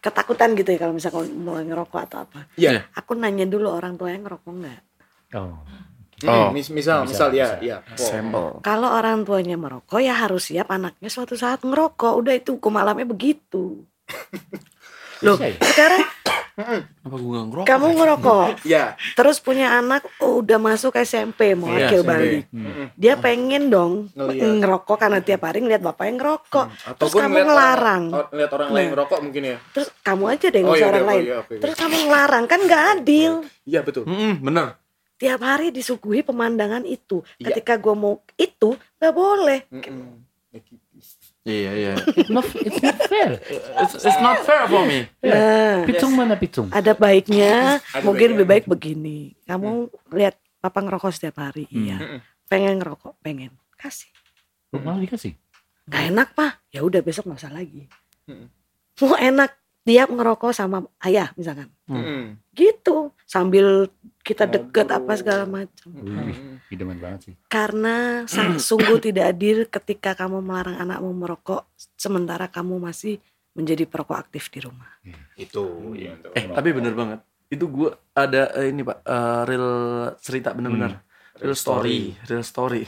ketakutan 0.00 0.54
gitu 0.54 0.68
ya 0.68 0.78
kalau 0.78 0.94
misalnya 0.94 1.26
mulai 1.28 1.64
ngerokok 1.64 2.00
atau 2.00 2.18
apa 2.22 2.46
Iya. 2.54 2.86
aku 2.92 3.14
nanya 3.14 3.44
dulu 3.44 3.68
orang 3.68 3.94
tua 3.94 4.10
yang 4.10 4.22
ngerokok 4.22 4.52
nggak 4.54 4.80
Oh. 5.34 5.58
Oh. 6.24 6.48
Hmm, 6.48 6.56
mis- 6.56 6.72
misal, 6.72 7.04
misal, 7.04 7.28
Misal, 7.28 7.36
ya, 7.36 7.48
misal. 7.58 7.60
ya. 7.60 7.76
Oh. 7.82 7.98
Sampel. 7.98 8.46
kalau 8.62 8.88
orang 8.88 9.20
tuanya 9.22 9.54
merokok 9.54 9.98
ya 9.98 10.16
harus 10.16 10.48
siap 10.48 10.70
anaknya 10.70 11.06
suatu 11.06 11.34
saat 11.34 11.60
ngerokok 11.60 12.12
udah 12.16 12.32
itu 12.32 12.56
hukum 12.56 12.72
alamnya 12.74 13.04
begitu 13.04 13.84
loh 15.20 15.36
Bisa 15.36 15.46
ya? 15.46 15.56
sekarang 15.64 16.04
Apa 16.56 17.12
gue 17.14 17.28
ngerokok? 17.38 17.66
kamu 17.66 17.86
ngerokok 17.94 18.48
Ya. 18.64 18.96
terus 19.12 19.36
punya 19.38 19.76
anak 19.76 20.08
oh, 20.18 20.40
udah 20.40 20.56
masuk 20.58 20.96
SMP 20.96 21.52
mau 21.52 21.68
Iya, 21.68 21.86
akil 21.86 22.00
balik 22.02 22.48
Hmm. 22.48 22.88
dia 22.94 23.14
pengen 23.14 23.68
dong 23.68 24.08
Ngeliat. 24.10 24.56
ngerokok 24.56 24.96
karena 24.96 25.20
tiap 25.20 25.42
hari 25.42 25.60
ngeliat 25.60 25.82
bapak 25.82 26.04
yang 26.06 26.16
ngerokok 26.16 26.66
terus 26.66 26.88
Ataupun 26.88 27.18
kamu 27.18 27.28
ngeliat 27.30 27.46
ngelarang 27.46 28.04
Orang, 28.06 28.16
or- 28.16 28.28
ngeliat 28.30 28.50
orang 28.50 28.68
lain 28.68 28.76
Nah. 28.78 28.90
ngerokok 28.90 29.18
mungkin 29.20 29.42
ya. 29.44 29.56
terus 29.68 29.88
kamu 30.00 30.24
aja 30.26 30.46
deh 30.46 30.58
nggak 30.58 30.66
Oh, 30.66 30.72
usah 30.72 30.80
iya, 30.80 30.88
orang 30.90 31.02
oke, 31.02 31.10
lain 31.10 31.22
iya, 31.22 31.34
oke, 31.34 31.44
oke. 31.46 31.60
terus 31.60 31.74
kamu 31.76 31.96
ngelarang 32.02 32.44
kan 32.46 32.60
nggak 32.62 32.82
adil 32.94 33.32
Iya 33.62 33.80
betul. 33.82 34.02
Mm-mm, 34.04 34.32
bener. 34.40 34.66
tiap 35.16 35.40
hari 35.42 35.66
disuguhi 35.70 36.20
pemandangan 36.22 36.84
itu 36.84 37.20
Iya. 37.36 37.48
ketika 37.50 37.76
gue 37.76 37.94
mau 37.94 38.16
itu 38.34 38.70
nggak 38.94 39.14
boleh 39.14 39.60
Mm-mm. 39.70 40.24
Iya 41.46 41.70
iya. 41.72 41.92
It's 42.18 42.26
not, 42.26 42.42
it's 42.52 42.82
not 42.82 42.98
fair. 43.06 43.30
It's, 43.78 43.94
it's 43.96 44.18
not 44.18 44.42
fair 44.42 44.66
for 44.66 44.82
me. 44.82 45.06
nah 45.22 45.86
Pitung 45.86 46.12
mana 46.12 46.34
pitung? 46.34 46.66
ada 46.68 46.90
baiknya 46.92 47.78
Ada 47.86 48.02
mungkin 48.02 48.34
lebih 48.34 48.46
baik 48.46 48.64
begini 48.66 49.38
kamu 49.42 49.86
lihat 50.10 50.34
papa 50.58 50.82
ngerokok 50.82 51.08
setiap 51.08 51.38
hari 51.40 51.70
iya 51.70 51.96
Mm-mm. 51.96 52.20
pengen 52.44 52.76
ngerokok 52.76 53.14
pengen 53.20 53.54
kasih 53.74 54.10
Oh, 54.68 54.82
malah 54.82 54.98
dikasih. 54.98 55.38
Gak 55.86 56.10
enak 56.10 56.34
pak 56.34 56.66
ya 56.68 56.82
udah 56.82 56.98
besok 56.98 57.30
nggak 57.30 57.38
usah 57.38 57.54
lagi 57.54 57.86
Mm-mm. 58.26 58.50
mau 59.00 59.14
enak 59.14 59.54
tiap 59.80 60.10
ngerokok 60.10 60.50
sama 60.50 60.82
ayah 61.00 61.30
misalkan 61.32 61.70
Mm-mm. 61.86 62.42
gitu 62.52 63.14
sambil 63.22 63.86
kita 64.26 64.42
deket 64.44 64.82
Aduh. 64.84 64.98
apa 64.98 65.12
segala 65.14 65.46
macam. 65.46 65.86
Idaman 66.66 66.98
banget 66.98 67.20
sih. 67.22 67.34
karena 67.46 68.26
sang- 68.26 68.58
sungguh 68.68 68.98
tidak 68.98 69.30
adil 69.30 69.64
ketika 69.66 70.18
kamu 70.18 70.42
melarang 70.42 70.74
anakmu 70.76 71.14
merokok 71.14 71.62
sementara 71.94 72.50
kamu 72.50 72.82
masih 72.82 73.22
menjadi 73.54 73.86
perokok 73.86 74.18
aktif 74.18 74.50
di 74.50 74.60
rumah 74.60 74.90
Itu. 75.32 75.94
Iya, 75.94 76.12
itu. 76.12 76.28
Eh 76.34 76.44
tapi 76.50 76.74
bener 76.74 76.92
banget. 76.92 77.22
itu 77.46 77.62
gue 77.64 77.86
ada 78.12 78.50
eh, 78.52 78.68
ini 78.68 78.82
pak 78.82 78.98
eh, 79.00 79.40
real 79.46 79.68
cerita 80.18 80.50
bener-bener 80.50 80.98
real 81.38 81.54
story 81.54 82.10
real 82.26 82.42
story 82.42 82.82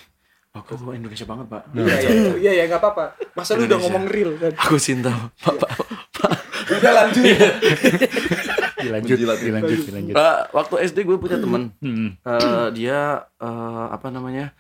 aku 0.50 0.74
gue 0.74 0.98
Indonesia 0.98 1.22
banget 1.22 1.46
pak 1.46 1.62
Iya 1.70 1.94
iya 1.94 2.10
iya 2.34 2.52
iya 2.52 2.64
nggak 2.66 2.82
apa-apa. 2.82 3.04
Masa 3.32 3.54
lu 3.54 3.64
udah 3.64 3.78
ngomong 3.78 4.10
real 4.10 4.34
kan? 4.34 4.50
aku 4.58 4.74
cinta 4.76 5.14
pak 5.38 5.54
pak 5.56 5.70
pak 6.12 6.32
Udah 6.68 6.92
lanjut. 6.92 7.22
Dilanjut, 8.78 9.18
dilanjut, 9.18 9.78
dilanjut. 9.84 10.14
Pak, 10.14 10.38
waktu 10.50 10.74
SD 10.84 10.98
gue 11.02 11.16
punya 11.16 11.36
temen. 11.36 11.62
Hmm. 11.82 12.14
Eh, 12.16 12.66
dia 12.72 12.98
eh, 13.36 13.86
apa 13.88 14.08
namanya 14.08 14.54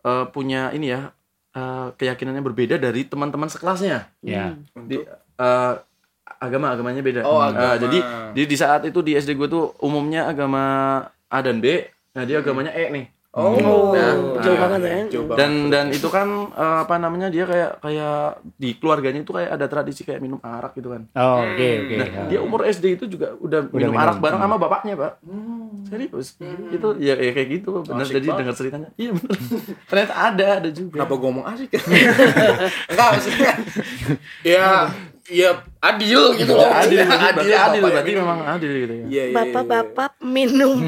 eh, 0.00 0.24
punya 0.28 0.70
ini 0.70 0.88
ya 0.88 1.12
eh, 1.52 1.86
keyakinannya 1.92 2.40
berbeda 2.42 2.76
dari 2.76 3.04
teman-teman 3.04 3.48
sekelasnya. 3.48 4.08
Ya. 4.20 4.56
di 4.74 5.00
eh, 5.36 5.74
agama 6.38 6.70
agamanya 6.70 7.00
beda. 7.00 7.20
Oh, 7.22 7.38
Eh, 7.38 7.46
agama. 7.46 7.76
jadi 7.78 7.98
di, 8.32 8.42
di 8.44 8.56
saat 8.56 8.84
itu 8.84 9.00
di 9.00 9.12
SD 9.12 9.34
gue 9.34 9.48
tuh 9.48 9.74
umumnya 9.78 10.26
agama 10.26 10.62
A 11.26 11.38
dan 11.40 11.58
B. 11.58 11.82
Nah 12.14 12.24
dia 12.24 12.38
agamanya 12.38 12.72
E 12.72 12.88
nih 12.88 13.06
Oh, 13.38 13.94
Nah, 13.94 14.12
jauh 14.36 14.50
nah, 14.50 14.62
banget 14.66 14.80
ya. 14.82 14.94
Jauh 15.08 15.24
banget. 15.24 15.38
dan 15.38 15.52
dan 15.68 15.86
itu 15.88 16.08
kan 16.08 16.26
eh, 16.50 16.78
apa 16.82 16.94
namanya 16.96 17.28
dia 17.28 17.44
kayak 17.44 17.78
kayak 17.78 18.18
di 18.52 18.74
keluarganya 18.74 19.20
itu 19.20 19.30
kayak 19.30 19.50
ada 19.52 19.66
tradisi 19.66 20.02
kayak 20.02 20.18
minum 20.18 20.36
arak 20.38 20.74
gitu 20.74 20.90
kan 20.90 21.06
Oh, 21.14 21.46
oke, 21.46 21.54
oke. 21.80 21.94
Nah, 21.94 22.08
Ya. 22.08 22.22
dia 22.26 22.40
umur 22.40 22.60
SD 22.64 22.84
itu 22.92 23.06
juga 23.06 23.32
udah, 23.36 23.68
minum, 23.68 23.88
minum. 23.88 23.94
arak 23.96 24.18
bareng 24.18 24.36
Hmm. 24.36 24.48
sama 24.48 24.58
bapaknya, 24.58 24.94
Pak. 24.94 25.12
Serius. 25.86 26.28
Itu 26.68 26.88
ya, 26.98 27.14
ya 27.14 27.30
kayak 27.30 27.48
gitu, 27.54 27.80
benar 27.80 28.04
jadi 28.04 28.26
dengar 28.28 28.52
ceritanya. 28.52 28.88
Iya 28.94 29.14
benar. 29.14 29.38
Ternyata 29.88 30.14
ada, 30.14 30.46
ada 30.58 30.68
juga. 30.68 30.94
Kenapa 30.98 31.14
gue 31.14 31.28
ngomong 31.28 31.46
asik? 31.46 31.70
Enggak 32.90 33.08
maksudnya. 33.14 33.52
Ya, 34.40 34.88
ya 35.26 35.50
adil 35.78 36.32
gitu 36.34 36.52
loh. 36.52 36.64
Ya, 36.64 36.80
adil, 36.80 36.96
Ya, 36.96 37.04
berarti 37.04 37.20
adil, 37.20 37.36
Bapak 37.36 37.42
adil, 37.44 37.78
yang 37.78 37.92
berarti 37.92 38.12
memang 38.16 38.38
adil 38.48 38.70
gitu 38.72 38.94
ya. 38.94 38.98
Iya, 38.98 39.04
iya, 39.04 39.22
iya. 39.24 39.34
Bapak-bapak 39.36 40.10
minum 40.22 40.78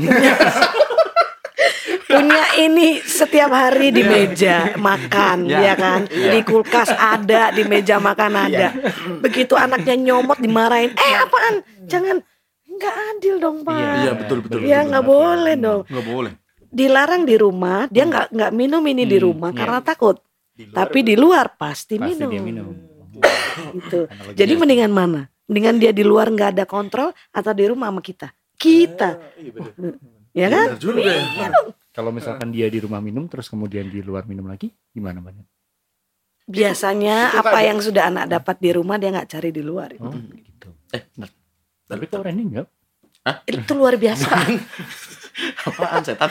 punya, 2.11 2.43
ini 2.59 2.87
setiap 3.01 3.49
hari 3.49 3.89
di 3.89 4.03
meja 4.03 4.75
makan 4.75 5.47
Ya. 5.47 5.59
ya 5.63 5.75
kan? 5.75 6.01
Di 6.05 6.41
kulkas 6.43 6.91
ada 6.91 7.49
di 7.51 7.63
meja 7.63 7.97
makan 7.97 8.33
ada. 8.35 8.75
Begitu 9.19 9.55
anaknya 9.55 9.95
nyomot 9.95 10.37
dimarahin 10.37 10.91
eh 10.91 11.15
apaan? 11.17 11.55
Jangan 11.87 12.19
nggak 12.67 12.95
adil 13.15 13.35
dong 13.39 13.59
pak. 13.63 13.79
Iya, 14.03 14.13
betul 14.17 14.39
betul. 14.41 14.59
ya 14.63 14.83
nggak 14.83 15.05
boleh 15.05 15.55
dong. 15.55 15.83
Nggak 15.87 16.07
boleh. 16.07 16.33
dilarang 16.71 17.27
di 17.27 17.35
rumah 17.35 17.91
dia 17.91 18.07
nggak 18.07 18.31
nggak 18.31 18.53
minum 18.55 18.79
ini 18.85 19.03
di 19.03 19.19
Hmm, 19.19 19.27
rumah 19.27 19.51
iya. 19.51 19.59
karena 19.59 19.79
takut. 19.81 20.23
Tapi 20.55 20.99
di 21.03 21.15
luar 21.15 21.57
pasti, 21.57 21.99
Pasti 21.99 22.15
minum, 22.15 22.31
dia 22.31 22.39
minum. 22.39 22.69
gitu. 23.75 24.07
Jadi 24.31 24.53
mendingan 24.55 24.93
mana? 24.93 25.27
Mendingan 25.51 25.77
dia 25.77 25.91
di 25.91 26.07
luar 26.07 26.31
nggak 26.31 26.55
ada 26.55 26.65
kontrol 26.65 27.11
atau 27.31 27.51
di 27.51 27.67
rumah 27.67 27.91
sama 27.91 27.99
kita? 27.99 28.31
Kita. 28.55 29.19
Iya, 29.35 29.51
bener. 29.51 29.95
Ya 30.33 30.47
kan 30.47 30.67
Benar 30.69 30.79
juga 30.79 31.01
ya. 31.03 31.49
Kalau 31.91 32.11
misalkan 32.11 32.49
dia 32.49 32.67
di 32.67 32.79
rumah 32.79 32.99
minum 32.99 33.27
terus 33.27 33.47
kemudian 33.47 33.85
di 33.85 33.99
luar 34.01 34.23
minum 34.25 34.47
lagi, 34.47 34.71
gimana 34.89 35.19
banyak? 35.19 35.43
biasanya 36.45 37.31
Itu 37.31 37.39
apa 37.41 37.53
kan- 37.53 37.65
yang 37.65 37.79
sudah 37.79 38.03
anak 38.07 38.27
dapat 38.29 38.57
di 38.59 38.71
rumah 38.71 38.97
dia 38.97 39.11
nggak 39.11 39.29
cari 39.29 39.51
di 39.51 39.61
luar 39.61 39.95
Oh, 39.97 40.11
gitu. 40.37 40.69
Eh, 40.91 41.03
benar. 41.09 41.31
Tapi 41.87 42.05
kok 42.05 42.21
Randy 42.21 42.43
enggak? 42.45 42.67
itu 43.45 43.73
luar 43.73 43.95
biasa 43.95 44.27
Apaan 45.69 46.03
setan? 46.03 46.31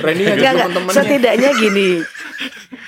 Randy 0.00 0.22
enggak. 0.28 0.54
teman-temannya. 0.60 0.94
setidaknya 0.96 1.50
gini 1.52 1.88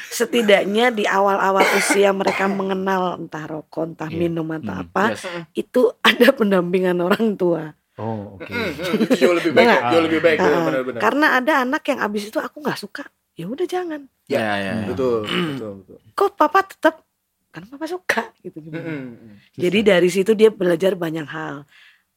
setidaknya 0.09 0.87
di 0.91 1.05
awal-awal 1.05 1.67
usia 1.75 2.09
mereka 2.11 2.47
mengenal 2.47 3.19
entah 3.19 3.45
rokok 3.45 3.85
entah 3.87 4.07
Iya. 4.07 4.17
minum 4.19 4.49
atau 4.49 4.71
Hmm, 4.71 4.83
apa 4.83 5.05
Yes. 5.13 5.25
itu 5.55 5.83
ada 6.01 6.31
pendampingan 6.31 6.97
orang 6.99 7.35
tua 7.35 7.75
Oh, 7.97 8.37
oke. 8.37 8.53
Hmm, 8.53 8.77
hmm, 8.77 9.05
itu 9.09 9.15
jauh 9.17 9.33
lebih 9.33 9.53
baik, 9.53 9.65
Enggak. 9.65 9.83
jauh 9.89 10.05
lebih 10.05 10.21
baik, 10.21 10.39
Ah, 10.39 10.61
benar-benar. 10.63 11.01
karena 11.01 11.27
ada 11.35 11.53
anak 11.65 11.83
yang 11.87 11.99
abis 11.99 12.23
itu 12.29 12.37
aku 12.37 12.61
nggak 12.61 12.77
suka 12.77 13.05
ya 13.33 13.45
udah 13.47 13.65
jangan 13.65 14.05
Ya, 14.27 14.41
ya. 14.57 14.57
ya. 14.59 14.73
Betul, 14.89 15.25
betul, 15.25 15.71
betul. 15.81 15.97
kok 16.13 16.31
papa 16.35 16.61
tetap 16.63 17.05
kan 17.49 17.65
papa 17.65 17.85
suka 17.85 18.23
gitu 18.41 18.61
Hmm, 18.61 18.77
hmm. 18.77 19.35
jadi 19.57 19.79
dari 19.83 20.09
situ 20.09 20.33
dia 20.33 20.49
belajar 20.49 20.93
banyak 20.93 21.25
hal 21.25 21.65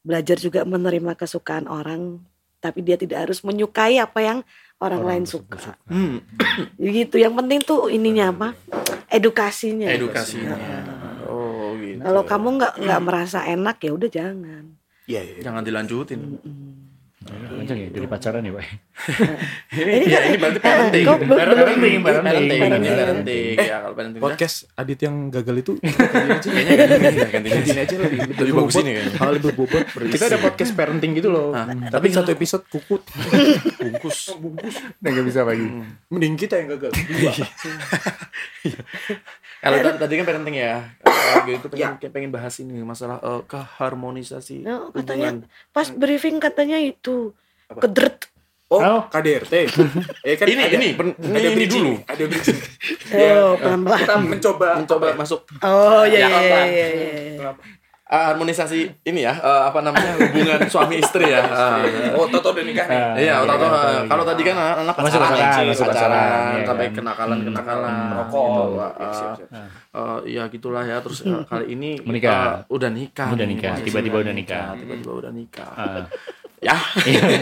belajar 0.00 0.36
juga 0.36 0.64
menerima 0.64 1.12
kesukaan 1.14 1.64
orang 1.64 2.20
tapi 2.56 2.80
dia 2.80 2.96
tidak 2.96 3.24
harus 3.24 3.40
menyukai 3.40 3.96
apa 3.96 4.20
yang 4.20 4.38
orang, 4.76 5.00
lain 5.00 5.24
tersebut 5.24 5.48
suka 5.60 5.76
Hmm, 5.88 6.20
gitu 6.76 7.16
yang 7.16 7.32
penting 7.32 7.60
tuh 7.60 7.88
ininya 7.88 8.28
apa 8.30 8.48
edukasinya 9.08 9.88
edukasinya. 9.88 10.56
Oh, 11.24 11.72
gitu. 11.76 12.00
kalau 12.00 12.22
kamu 12.24 12.48
nggak 12.58 12.74
nggak 12.80 13.00
merasa 13.00 13.44
enak 13.44 13.76
ya 13.80 13.92
udah 13.92 14.08
jangan 14.08 14.64
Iya, 15.04 15.20
iya. 15.22 15.34
jangan 15.40 15.62
dilanjutin. 15.62 16.20
Panjang 17.20 17.76
ya 17.76 17.88
dari 17.92 18.08
pacaran 18.08 18.40
ya, 18.40 18.50
Pak. 18.50 18.64
ya, 20.08 20.18
ini 20.24 20.36
berarti 20.40 20.58
parenting. 20.58 21.04
kok 21.04 21.18
belum- 21.20 21.36
Parenting, 21.36 21.76
belum- 21.76 22.02
parenting, 22.02 22.24
parenting. 22.32 22.60
parenting, 22.64 22.94
parenting. 22.96 23.54
Ya, 23.60 23.76
kalau 23.84 23.94
parenting. 23.94 24.22
Podcast 24.24 24.56
Adit 24.72 24.98
yang 25.04 25.28
gagal 25.28 25.56
itu 25.60 25.72
Kayaknya 26.48 27.28
gantiin 27.28 27.76
aja 27.76 27.94
lebih 28.00 28.18
Lebih 28.24 28.52
bagus 28.56 28.74
ini 28.80 28.90
kayaknya. 28.96 29.14
Hal 29.20 29.30
lebih 29.36 29.52
bobot. 29.52 29.84
Kita 29.84 30.24
ada 30.26 30.38
podcast 30.40 30.72
parenting 30.72 31.12
gitu 31.12 31.28
loh. 31.28 31.52
Ah, 31.52 31.68
Tapi 31.68 32.08
satu 32.08 32.32
episode 32.32 32.64
kukut. 32.66 33.04
bungkus. 33.78 34.32
Bungkus. 34.40 34.74
Nggak 34.98 35.24
bisa 35.28 35.40
lagi. 35.44 35.66
Mending 36.08 36.34
kita 36.40 36.56
yang 36.56 36.72
gagal. 36.72 36.92
Kalau 39.60 39.76
tadi, 39.78 39.98
tadi 39.98 40.12
kan 40.14 40.24
parenting 40.26 40.56
ya. 40.56 40.74
Kalau 40.98 41.44
gitu 41.44 41.66
pengen 41.68 41.92
Ya. 41.94 42.08
pengen 42.08 42.30
bahas 42.30 42.54
ini 42.58 42.80
masalah 42.80 43.16
eh, 43.18 43.42
keharmonisasi 43.44 44.56
Nah, 44.60 44.88
katanya 44.90 45.36
hubungan. 45.36 45.70
pas 45.70 45.88
briefing 45.90 46.36
katanya 46.36 46.76
itu 46.76 47.36
Apa? 47.66 47.80
kedret 47.82 48.18
Oh, 48.66 48.78
Oh. 48.78 49.00
KDRT. 49.04 49.54
Eh 50.22 50.34
kan 50.34 50.46
Ini 50.46 50.62
ada- 50.64 50.78
ini 50.78 50.88
pen- 50.94 51.12
ada 51.12 51.26
ini, 51.28 51.42
ini 51.42 51.50
bridging, 51.52 51.84
dulu. 51.84 51.94
Ada 52.06 52.22
bridging. 52.30 52.58
oh 53.10 53.50
pelan 53.56 53.80
pelan 53.82 53.98
Kita 53.98 54.14
mencoba 54.16 54.68
Mencoba 54.78 55.04
ya? 55.04 55.14
masuk 55.18 55.40
oh 55.60 56.02
iya 56.04 56.18
Ya, 56.20 56.28
iya 56.30 56.60
iya 56.70 56.86
iya, 57.34 57.50
harmonisasi 58.10 58.90
ini 59.02 59.22
ya 59.22 59.32
eh, 59.32 59.62
apa 59.64 59.78
namanya 59.80 60.18
hubungan 60.18 60.58
suami 60.66 60.98
istri 60.98 61.24
ya. 61.24 61.46
Ah, 61.46 61.78
Oh, 62.12 62.26
Toto 62.26 62.50
udah 62.50 62.60
nikah 62.60 62.84
nih. 62.84 62.98
Ah, 62.98 63.14
Iya, 63.14 63.22
iya, 63.22 63.34
atau 63.38 63.54
iya, 63.56 63.70
iya. 63.70 64.02
kalau 64.04 64.24
tadi 64.26 64.42
kan 64.42 64.56
anak 64.58 64.94
Masuk 64.94 65.06
pacaran, 65.16 65.30
pacaran, 65.30 65.64
masuk 65.64 65.86
pacaran, 65.86 66.18
iya 66.50 66.62
sampai 66.66 66.84
kan. 66.84 66.94
kenakalan 66.96 67.38
kenakalan, 67.40 67.92
Rokok. 68.12 68.42
gitu. 68.42 68.62
Iya, 68.74 68.88
Ah, 69.00 69.12
siap, 69.12 69.30
siap. 69.38 69.48
eh, 69.92 70.18
ya 70.28 70.42
gitulah 70.48 70.82
ya. 70.82 70.96
Terus 70.98 71.18
eh, 71.22 71.42
kali 71.44 71.64
ini 71.70 71.90
Menikah. 72.02 72.34
eh, 72.34 72.54
udah 72.68 72.90
nikah, 72.90 73.28
Udah 73.30 73.46
nih, 73.46 73.54
nikah, 73.54 73.74
tiba-tiba 73.78 74.16
udah 74.18 74.34
nikah. 74.34 74.64
tiba-tiba 74.74 75.12
udah 75.16 75.30
nikah. 75.30 75.70
Ah. 75.72 76.04
Ya, 76.60 76.76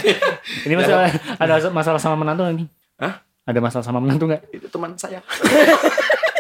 Ini 0.63 0.79
masalah 0.79 1.11
ada 1.35 1.59
masalah 1.73 1.99
sama 1.99 2.15
menantu 2.17 2.47
nggak 2.47 2.55
nih? 2.55 2.69
Hah? 2.99 3.19
Ada 3.43 3.59
masalah 3.59 3.83
sama 3.83 3.99
menantu 3.99 4.31
nggak? 4.31 4.47
itu 4.53 4.71
teman 4.71 4.95
saya. 4.95 5.19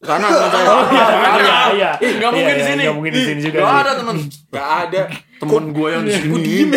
Karena 0.00 0.26
teman 0.26 0.48
saya. 0.48 0.64
Oh, 0.66 0.84
iya, 0.88 1.04
Ada. 1.04 1.28
iya, 1.36 1.58
iya. 1.70 1.90
Ih, 2.00 2.12
nggak 2.16 2.30
mungkin 2.30 2.40
Iya, 2.42 2.50
di 2.50 2.56
iya, 2.56 2.66
sini. 2.66 2.82
nggak 2.82 2.96
mungkin 2.96 3.12
di 3.12 3.20
sini 3.22 3.40
juga 3.42 3.56
Gak 3.56 3.68
sih. 3.68 3.76
ada 3.78 3.92
teman. 3.94 4.16
Gak 4.48 4.68
ada. 4.80 5.02
Temen 5.36 5.64
gue 5.70 5.88
yang 5.90 6.02
di 6.02 6.12
sini. 6.12 6.54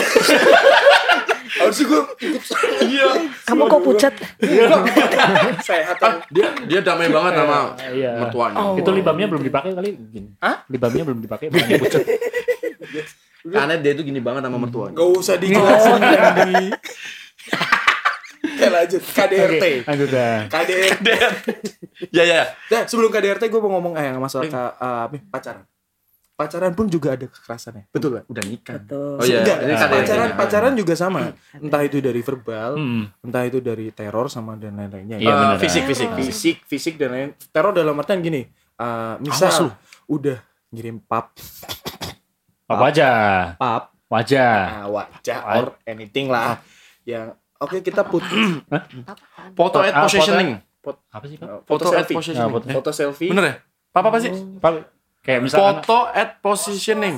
Harusnya 1.54 1.86
gue 1.86 2.02
ikut 2.20 2.44
Iya. 2.84 3.08
kamu 3.46 3.62
kok 3.64 3.82
pucat 3.82 4.14
sehat. 5.64 5.98
Dia 6.28 6.48
dia 6.66 6.80
damai 6.82 7.08
banget 7.08 7.34
sama 7.38 7.58
Iya. 7.88 8.12
mertuanya. 8.20 8.58
Oh. 8.60 8.76
Itu 8.76 8.90
libamnya 8.90 9.28
belum 9.30 9.40
dipakai 9.42 9.72
kali. 9.72 9.90
Hah? 10.40 10.68
Libamnya 10.68 11.04
belum 11.06 11.20
dipakai, 11.20 11.48
makanya 11.48 11.80
pucat. 11.80 12.04
Karena 13.54 13.76
dia 13.78 13.92
tuh 13.94 14.04
gini 14.04 14.20
banget 14.20 14.42
sama 14.42 14.58
mertuanya. 14.58 14.96
Gak 14.96 15.10
usah 15.14 15.36
dijelasin 15.36 15.96
lagi. 15.96 16.66
Oke 18.43 18.67
lanjut 18.67 19.01
KDRT. 19.01 19.56
Oke, 19.56 19.71
lanjut 19.86 20.10
dah. 20.10 20.38
KDRT. 20.47 21.08
Ya 22.10 22.23
ya. 22.23 22.41
Nah, 22.67 22.84
sebelum 22.84 23.08
KDRT 23.08 23.47
gue 23.47 23.60
mau 23.60 23.71
ngomong 23.73 23.95
eh 23.95 24.12
masalah 24.13 24.43
ka- 24.45 24.75
eh, 24.75 25.01
apa, 25.08 25.15
pacaran. 25.29 25.63
Pacaran 26.34 26.73
pun 26.73 26.86
juga 26.86 27.13
ada 27.13 27.23
kekerasannya. 27.23 27.88
Betul 27.88 28.17
kan? 28.17 28.23
Udah 28.27 28.43
nikah. 28.43 28.75
Betul. 28.75 29.15
Oh 29.15 29.23
iya. 29.23 29.39
Enggak, 29.39 29.58
ini 29.62 29.71
Ah, 29.71 29.79
KDRT. 29.79 29.93
pacaran 29.95 30.29
pacaran 30.36 30.73
juga 30.73 30.93
sama. 30.93 31.21
Entah 31.53 31.82
itu 31.82 31.97
dari 31.97 32.19
verbal, 32.19 32.71
Hmm. 32.75 33.03
entah 33.21 33.43
itu 33.43 33.60
dari 33.60 33.88
teror 33.89 34.27
sama 34.27 34.58
dan 34.58 34.75
lain-lainnya. 34.75 35.17
Iya, 35.17 35.32
benar. 35.32 35.58
fisik 35.58 35.84
fisik 35.86 36.08
Teror. 36.08 36.17
fisik. 36.19 36.34
fisik, 36.34 36.58
fisik 36.65 36.93
dan 36.97 37.10
lain. 37.10 37.29
Teror 37.47 37.71
dalam 37.71 37.95
artian 37.95 38.19
gini, 38.19 38.41
eh, 38.73 39.13
misal 39.21 39.71
udah 40.06 40.38
ngirim 40.69 40.99
pap, 40.99 41.32
Apa 42.65 42.89
aja? 42.89 43.10
pap, 43.56 43.84
Wajah. 44.06 44.58
nah, 44.67 44.88
wajah 44.91 45.39
or 45.56 45.65
anything 45.86 46.27
lah. 46.27 46.60
Yang 47.03 47.38
oke 47.63 47.80
kita 47.80 48.04
put 48.04 48.21
Foto 49.54 49.78
at 49.80 49.93
Ah, 49.93 50.04
positioning. 50.04 50.60
Apa 51.10 51.26
sih, 51.26 51.38
Pak? 51.38 51.63
Foto 51.63 51.88
at 51.88 52.04
selfie. 52.04 52.15
positioning. 52.15 52.43
Nah, 52.43 52.52
foto- 52.52 52.69
foto 52.69 52.91
selfie. 52.91 53.30
Bener 53.30 53.43
ya? 53.43 53.56
Apa 53.93 54.08
apa 54.08 54.17
sih? 54.19 54.32
Pak, 54.58 54.71
kayak 55.21 55.39
misalkan 55.41 55.80
Foto 55.80 55.99
at 56.10 56.30
positioning. 56.39 57.15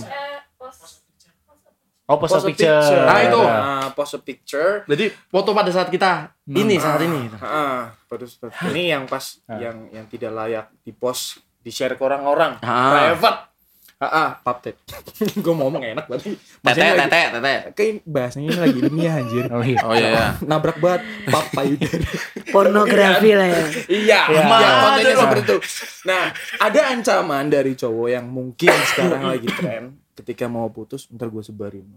Oh, 2.06 2.22
pose 2.22 2.38
Pose 2.38 2.46
picture. 2.46 2.70
picture. 2.70 3.02
Ah, 3.04 3.20
itu. 3.20 3.42
Nah, 3.42 3.90
pose 3.92 4.18
picture. 4.22 4.72
Jadi 4.86 5.10
foto 5.26 5.50
pada 5.52 5.74
saat 5.74 5.90
kita 5.90 6.38
ini 6.46 6.78
saat 6.78 7.02
ini. 7.02 7.34
Ah, 7.36 7.98
pada 8.06 8.22
seperti 8.24 8.62
ini 8.70 8.94
yang 8.94 9.10
pas 9.10 9.42
Ah. 9.44 9.58
yang 9.58 9.90
yang 9.90 10.06
tidak 10.06 10.30
layak 10.32 10.70
di 10.80 10.94
post 10.94 11.42
di 11.58 11.74
share 11.74 11.98
ke 11.98 12.04
orang-orang 12.04 12.62
Ah. 12.62 12.94
private 12.94 13.40
Ah, 13.96 14.12
ah 14.12 14.30
paptet. 14.44 14.76
gue 15.44 15.54
mau 15.56 15.72
ngomong 15.72 15.80
enak 15.96 16.06
berarti. 16.12 16.36
Tete, 16.36 16.84
lagi- 16.84 17.00
tete, 17.08 17.22
tete. 17.40 17.54
Kayak 17.72 17.94
bahasanya 18.04 18.48
ini 18.52 18.60
lagi 18.60 18.78
ilmiah 18.84 19.16
anjir. 19.24 19.44
Oh 19.48 19.64
iya. 19.64 19.80
Oh 19.88 19.94
iya, 19.96 20.08
iya. 20.12 20.28
Nabrak 20.44 20.84
banget 20.84 21.02
pap 21.32 21.48
payudara. 21.56 22.04
Pornografi 22.54 23.32
lah 23.32 23.48
ya. 23.48 23.64
Iya, 23.88 24.20
Ya, 24.36 24.44
ya. 24.44 24.72
kontennya 24.84 25.16
seperti 25.16 25.44
itu. 25.48 25.58
Nah, 26.12 26.24
ada 26.60 26.82
ancaman 26.92 27.46
dari 27.48 27.72
cowok 27.74 28.08
yang 28.12 28.26
mungkin 28.28 28.74
sekarang 28.92 29.24
lagi 29.24 29.48
tren 29.48 29.84
ketika 30.12 30.52
mau 30.52 30.68
putus, 30.68 31.08
ntar 31.08 31.32
gue 31.32 31.44
sebarin. 31.44 31.88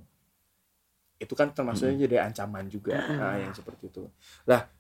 Itu 1.19 1.35
kan 1.35 1.51
termasuknya 1.51 2.07
jadi 2.07 2.31
ancaman 2.31 2.71
juga, 2.71 2.95
nah, 2.95 3.35
yang 3.43 3.51
seperti 3.51 3.91
itu. 3.91 4.07
Lah, 4.47 4.71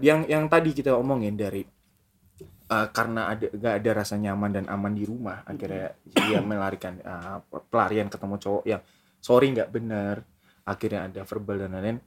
yang 0.00 0.24
yang 0.24 0.48
tadi 0.48 0.72
kita 0.72 0.96
omongin 0.96 1.36
dari 1.36 1.64
eh, 2.70 2.88
karena 2.92 3.32
ada 3.32 3.46
gak 3.50 3.74
ada 3.82 3.90
rasa 3.92 4.14
nyaman 4.16 4.50
dan 4.52 4.64
aman 4.68 4.92
di 4.92 5.04
rumah, 5.04 5.44
akhirnya 5.44 5.94
dia 6.08 6.40
melarikan 6.40 7.00
eh, 7.00 7.38
pelarian 7.68 8.08
ketemu 8.08 8.36
cowok 8.40 8.64
yang 8.64 8.82
sorry 9.20 9.52
nggak 9.52 9.70
benar, 9.72 10.20
akhirnya 10.68 11.08
ada 11.08 11.20
verbal 11.24 11.64
dan 11.64 11.76
lain-lain. 11.76 11.98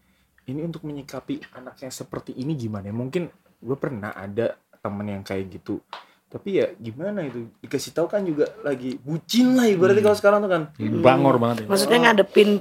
Ini 0.47 0.63
untuk 0.63 0.87
menyikapi 0.87 1.59
anak 1.59 1.83
yang 1.83 1.91
seperti 1.91 2.31
ini 2.39 2.55
gimana? 2.55 2.87
ya? 2.87 2.95
Mungkin 2.95 3.27
gue 3.59 3.77
pernah 3.77 4.15
ada 4.15 4.55
temen 4.79 5.11
yang 5.11 5.23
kayak 5.25 5.59
gitu 5.59 5.83
tapi 6.27 6.59
ya 6.59 6.67
gimana 6.75 7.23
itu 7.23 7.47
dikasih 7.63 7.95
tahu 7.95 8.11
kan 8.11 8.19
juga 8.27 8.51
lagi 8.59 8.99
bucin 8.99 9.55
lah 9.55 9.63
ibaratnya 9.71 10.03
kalau 10.03 10.17
sekarang 10.19 10.39
tuh 10.43 10.51
kan 10.51 10.63
Bangor 10.75 11.39
banget 11.39 11.63
ya. 11.63 11.67
Maksudnya 11.71 11.99
ngadepin 12.03 12.59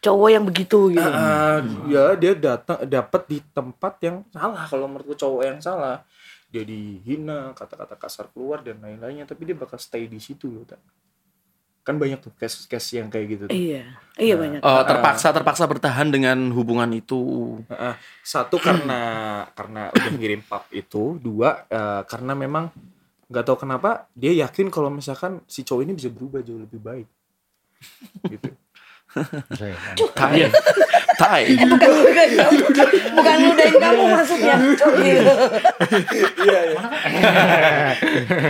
cowok 0.00 0.28
yang 0.30 0.44
begitu 0.46 0.78
gitu. 0.94 1.10
Ah, 1.10 1.58
ya 1.90 2.14
dia 2.14 2.32
datang 2.38 2.86
dapat 2.86 3.22
di 3.26 3.38
tempat 3.50 3.98
yang 4.00 4.22
salah 4.30 4.62
kalau 4.70 4.86
menurut 4.86 5.10
gue 5.10 5.18
cowok 5.18 5.42
yang 5.42 5.58
salah 5.58 6.06
dia 6.50 6.66
dihina 6.66 7.54
kata-kata 7.54 7.94
kasar 7.94 8.26
keluar 8.34 8.60
dan 8.60 8.82
lain-lainnya 8.82 9.24
tapi 9.24 9.46
dia 9.46 9.56
bakal 9.56 9.78
stay 9.78 10.10
di 10.10 10.18
situ 10.18 10.50
loh 10.50 10.66
tak 10.66 10.82
kan 11.80 11.96
banyak 11.96 12.20
tuh 12.20 12.30
case-case 12.36 13.00
yang 13.00 13.08
kayak 13.08 13.26
gitu 13.26 13.44
tuh. 13.48 13.56
Iya, 13.56 13.96
iya 14.20 14.36
banyak. 14.36 14.60
Oh, 14.60 14.84
terpaksa 14.84 15.32
terpaksa 15.32 15.64
bertahan 15.64 16.12
dengan 16.12 16.52
hubungan 16.52 16.92
itu. 16.92 17.56
Heeh. 17.72 17.96
satu 18.20 18.60
karena 18.60 19.00
karena 19.58 19.88
udah 19.88 20.12
ngirim 20.12 20.44
pap 20.44 20.68
itu 20.76 21.16
dua 21.18 21.64
eh, 21.72 22.04
karena 22.04 22.36
memang 22.36 22.68
nggak 23.30 23.44
tahu 23.46 23.62
kenapa 23.62 24.10
dia 24.12 24.34
yakin 24.44 24.68
kalau 24.68 24.90
misalkan 24.90 25.40
si 25.46 25.62
cowok 25.62 25.82
ini 25.86 25.92
bisa 25.94 26.10
berubah 26.10 26.42
jauh 26.42 26.58
lebih 26.58 26.82
baik 26.82 27.08
gitu 28.26 28.50
Tai. 31.20 31.44
Tai. 31.44 31.68
bukan 31.68 31.90
bukan 32.00 32.28
bukan 33.12 33.36
ludahin 33.44 33.76
kamu 33.76 34.02
maksudnya. 34.08 34.54
Gitu. 34.56 34.86
iya 36.40 36.60
iya 36.66 36.80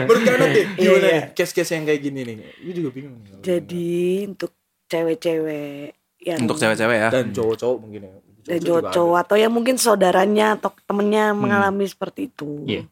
menurut 0.06 0.22
deh 0.22 0.66
gimana 0.74 0.76
Iya, 0.78 0.92
nih 1.00 1.20
case-case 1.34 1.70
yang 1.72 1.84
kayak 1.84 2.00
gini 2.00 2.20
nih 2.22 2.36
gue 2.62 2.74
juga 2.74 2.90
bingung 2.90 3.14
Jadi 3.40 3.90
untuk 4.26 4.52
cewek-cewek 4.86 5.94
yang 6.20 6.38
Untuk 6.38 6.56
cewek-cewek 6.56 6.96
ya. 6.96 7.08
dan 7.10 7.26
cowok-cowok 7.30 7.78
mungkin 7.80 8.00
ya 8.04 8.14
dan 8.40 8.58
juga 8.58 8.90
cowok 8.90 9.18
atau 9.20 9.36
yang 9.36 9.52
mungkin 9.52 9.76
saudaranya 9.76 10.56
atau 10.56 10.72
temennya 10.82 11.30
Hmm. 11.30 11.38
mengalami 11.38 11.84
seperti 11.84 12.26
itu. 12.26 12.64
Iya. 12.66 12.82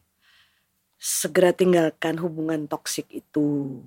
Segera 0.95 1.51
tinggalkan 1.51 2.15
hubungan 2.17 2.63
toksik 2.63 3.09
itu. 3.09 3.79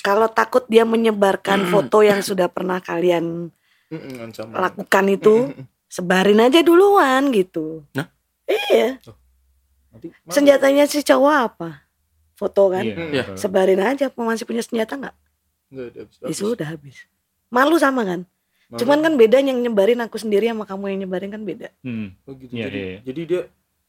Kalau 0.00 0.28
takut 0.28 0.62
dia 0.66 0.86
menyebarkan 0.86 1.66
foto 1.66 2.00
yang 2.00 2.22
sudah 2.22 2.46
pernah 2.46 2.78
kalian. 2.78 3.50
Mm-mm, 3.86 4.26
ancaman. 4.26 4.54
lakukan 4.58 5.04
itu, 5.08 5.34
sebarin 5.86 6.42
aja 6.42 6.60
duluan 6.66 7.30
gitu. 7.30 7.86
Nah? 7.94 8.10
Iya. 8.46 8.98
Nanti 9.94 10.06
malu. 10.12 10.34
Senjatanya 10.34 10.84
si 10.90 11.02
cowok 11.02 11.34
apa? 11.34 11.70
Foto 12.36 12.68
kan? 12.74 12.84
Iya. 12.84 13.04
Iya. 13.10 13.24
Sebarin 13.38 13.80
aja. 13.80 14.10
Masih 14.12 14.44
punya 14.44 14.62
senjata 14.62 14.98
nggak? 14.98 15.16
Ya 16.26 16.34
sudah 16.34 16.66
habis. 16.66 17.06
Malu 17.50 17.78
sama 17.78 18.02
kan? 18.02 18.20
Malu. 18.66 18.78
Cuman 18.82 18.98
kan 19.02 19.12
beda 19.14 19.38
yang 19.38 19.62
nyebarin 19.62 20.02
aku 20.02 20.18
sendiri 20.18 20.50
sama 20.50 20.66
kamu 20.66 20.94
yang 20.94 21.06
nyebarin 21.06 21.30
kan 21.30 21.42
beda. 21.46 21.70
Hmm. 21.86 22.14
Oh, 22.26 22.34
gitu. 22.34 22.50
Iya, 22.54 22.66
jadi, 22.66 22.78
iya. 22.82 22.98
jadi 23.06 23.20
dia 23.22 23.40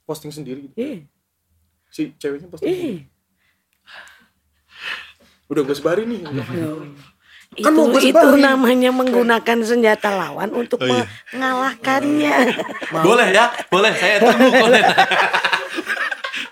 posting 0.06 0.30
sendiri 0.34 0.70
gitu. 0.70 0.76
Iya. 0.78 0.98
si 1.88 2.12
ceweknya 2.20 2.48
posting 2.52 2.68
sendiri. 2.70 2.94
Iya. 3.02 3.16
udah 5.48 5.64
gue 5.64 5.76
sebarin 5.80 6.08
nih 6.12 6.22
Kan 7.56 7.74
itu 7.74 8.12
sebarin. 8.12 8.38
namanya 8.40 8.92
menggunakan 8.92 9.58
senjata 9.62 10.12
lawan 10.12 10.52
untuk 10.52 10.78
Oh, 10.78 10.86
iya. 10.86 11.08
mengalahkannya. 11.32 12.36
Boleh 12.92 13.28
ya, 13.30 13.46
boleh. 13.68 13.90
Saya 13.92 14.20
tunggu 14.20 14.48
konten. 14.62 14.84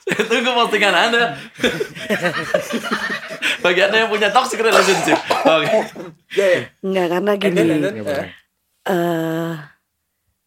Saya 0.02 0.22
tunggu 0.24 0.50
postingan 0.56 0.96
Anda. 0.96 1.24
Bagi 3.60 3.82
Anda 3.82 3.98
yang 4.00 4.10
punya 4.10 4.30
toxic 4.30 4.58
relationship. 4.60 5.18
Oke. 5.44 5.78
ya 6.32 6.46
ya 6.48 6.62
Enggak 6.82 7.08
karena 7.12 7.32
gini. 7.36 7.60
Iya, 7.60 7.74
eh, 7.86 8.02
boleh. 8.02 8.28
eh 8.86 9.54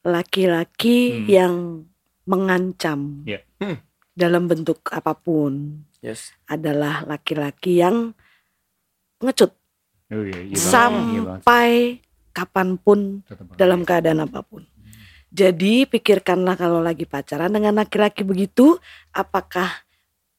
laki-laki 0.05 0.99
Hmm. 1.13 1.27
yang 1.29 1.55
mengancam 2.25 3.23
Iya. 3.25 3.43
Hmm. 3.59 3.79
dalam 4.13 4.47
bentuk 4.47 4.81
apa 4.89 5.13
pun 5.13 5.83
Yes. 5.99 6.31
adalah 6.47 7.03
laki-laki 7.05 7.79
yang 7.79 8.15
ngecut 9.19 9.58
Oh, 10.09 10.25
iya, 10.25 10.41
iya 10.41 10.57
banget. 10.57 10.57
Iya 10.57 10.63
sampai 10.73 11.71
kapan 12.33 12.69
pun 12.81 13.21
dalam 13.61 13.85
keadaan 13.85 14.25
apa 14.25 14.41
pun. 14.41 14.65
Jadi 15.29 15.85
pikirkanlah 15.85 16.57
kalau 16.57 16.81
lagi 16.81 17.05
pacaran 17.05 17.53
dengan 17.53 17.77
laki-laki 17.77 18.25
begitu, 18.25 18.81
apakah 19.13 19.85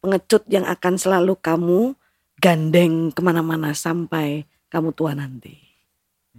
pengecut 0.01 0.49
yang 0.49 0.65
akan 0.65 0.97
selalu 0.97 1.37
kamu 1.37 1.93
gandeng 2.41 3.13
ke 3.13 3.21
mana-mana 3.21 3.75
sampai 3.77 4.49
kamu 4.71 4.89
tua 4.95 5.13
nanti. 5.13 5.59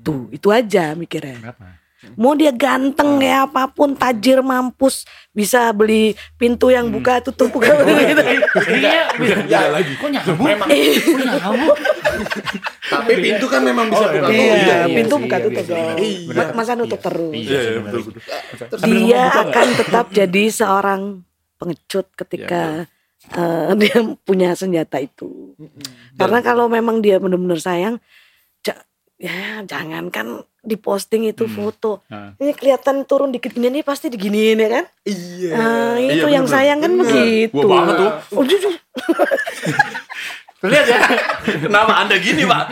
Tuh, 0.01 0.33
itu 0.35 0.49
aja 0.51 0.97
mikirnya. 0.97 1.39
Kenapa? 1.39 1.79
Mau 2.13 2.33
dia 2.33 2.49
ganteng 2.51 3.21
ya 3.21 3.45
apa 3.45 3.69
pun, 3.69 3.93
tajir, 3.93 4.41
mampus, 4.41 5.05
bisa 5.31 5.69
beli 5.71 6.11
pintu 6.35 6.69
yang 6.69 6.89
buka 6.89 7.21
tutup 7.21 7.49
buka 7.51 7.69
gitu. 8.01 8.25
Iya, 8.71 9.05
ya 9.45 9.61
lagi 9.69 9.93
Kok 9.95 10.09
nyambung? 10.09 10.41
memang 10.43 10.69
Kok 11.07 11.21
nyambung? 11.21 11.79
tapi 12.83 13.13
pintu 13.17 13.47
kan 13.47 13.61
memang 13.61 13.87
bisa 13.87 14.01
Oh, 14.01 14.11
buka 14.11 14.27
iya, 14.27 14.33
tutup. 14.33 14.57
Iya, 14.57 14.57
iya, 14.59 14.77
pintu 14.91 15.15
iya, 15.15 15.23
buka 15.23 15.37
iya, 15.37 15.45
tutup 15.45 15.63
iya, 15.63 15.71
dong. 15.71 15.97
iya. 15.99 16.35
Ma- 16.35 16.53
Masa 16.55 16.73
nutup 16.75 16.97
Iya. 16.97 17.05
terus. 17.05 17.33
Iya, 17.35 17.61
Iya, 17.61 17.81
betul, 17.81 18.01
betul. 18.03 18.79
Dia 18.83 19.23
akan 19.31 19.67
tetap 19.77 20.07
jadi 20.11 20.43
seorang 20.49 21.01
pengecut 21.55 22.07
ketika 22.15 22.63
eh, 23.31 23.71
dia 23.81 23.95
punya 24.19 24.49
senjata 24.53 24.97
itu. 24.99 25.53
Karena 26.15 26.41
kalau 26.41 26.65
memang 26.67 26.99
dia 26.99 27.17
benar-benar 27.17 27.61
sayang, 27.61 28.01
ja- 28.61 28.85
ya 29.17 29.37
jangankan 29.63 30.49
diposting 30.63 31.25
itu 31.25 31.45
Hmm. 31.45 31.55
foto. 31.55 31.93
Nah. 32.07 32.37
Ini 32.37 32.53
kelihatan 32.53 33.03
turun 33.03 33.29
dikit 33.29 33.51
gini 33.51 33.71
nih 33.71 33.83
pasti 33.83 34.07
diginiin 34.07 34.59
ya 34.59 34.69
kan? 34.71 34.85
iya 35.03 35.51
Nah, 35.51 35.95
itu 35.97 36.21
Iya, 36.23 36.35
yang 36.35 36.45
bener. 36.45 36.55
sayang 36.55 36.79
kan 36.79 36.91
Bener. 36.91 37.05
begitu. 37.07 37.57
Wah, 37.57 37.67
banget 37.67 37.95
tuh. 37.97 38.11
Oh, 38.33 38.45
jujur. 38.45 38.73
Lihat 40.63 40.87
ya. 40.87 40.99
Kenapa 41.59 41.93
Anda 41.99 42.21
gini, 42.21 42.45
Pak? 42.45 42.65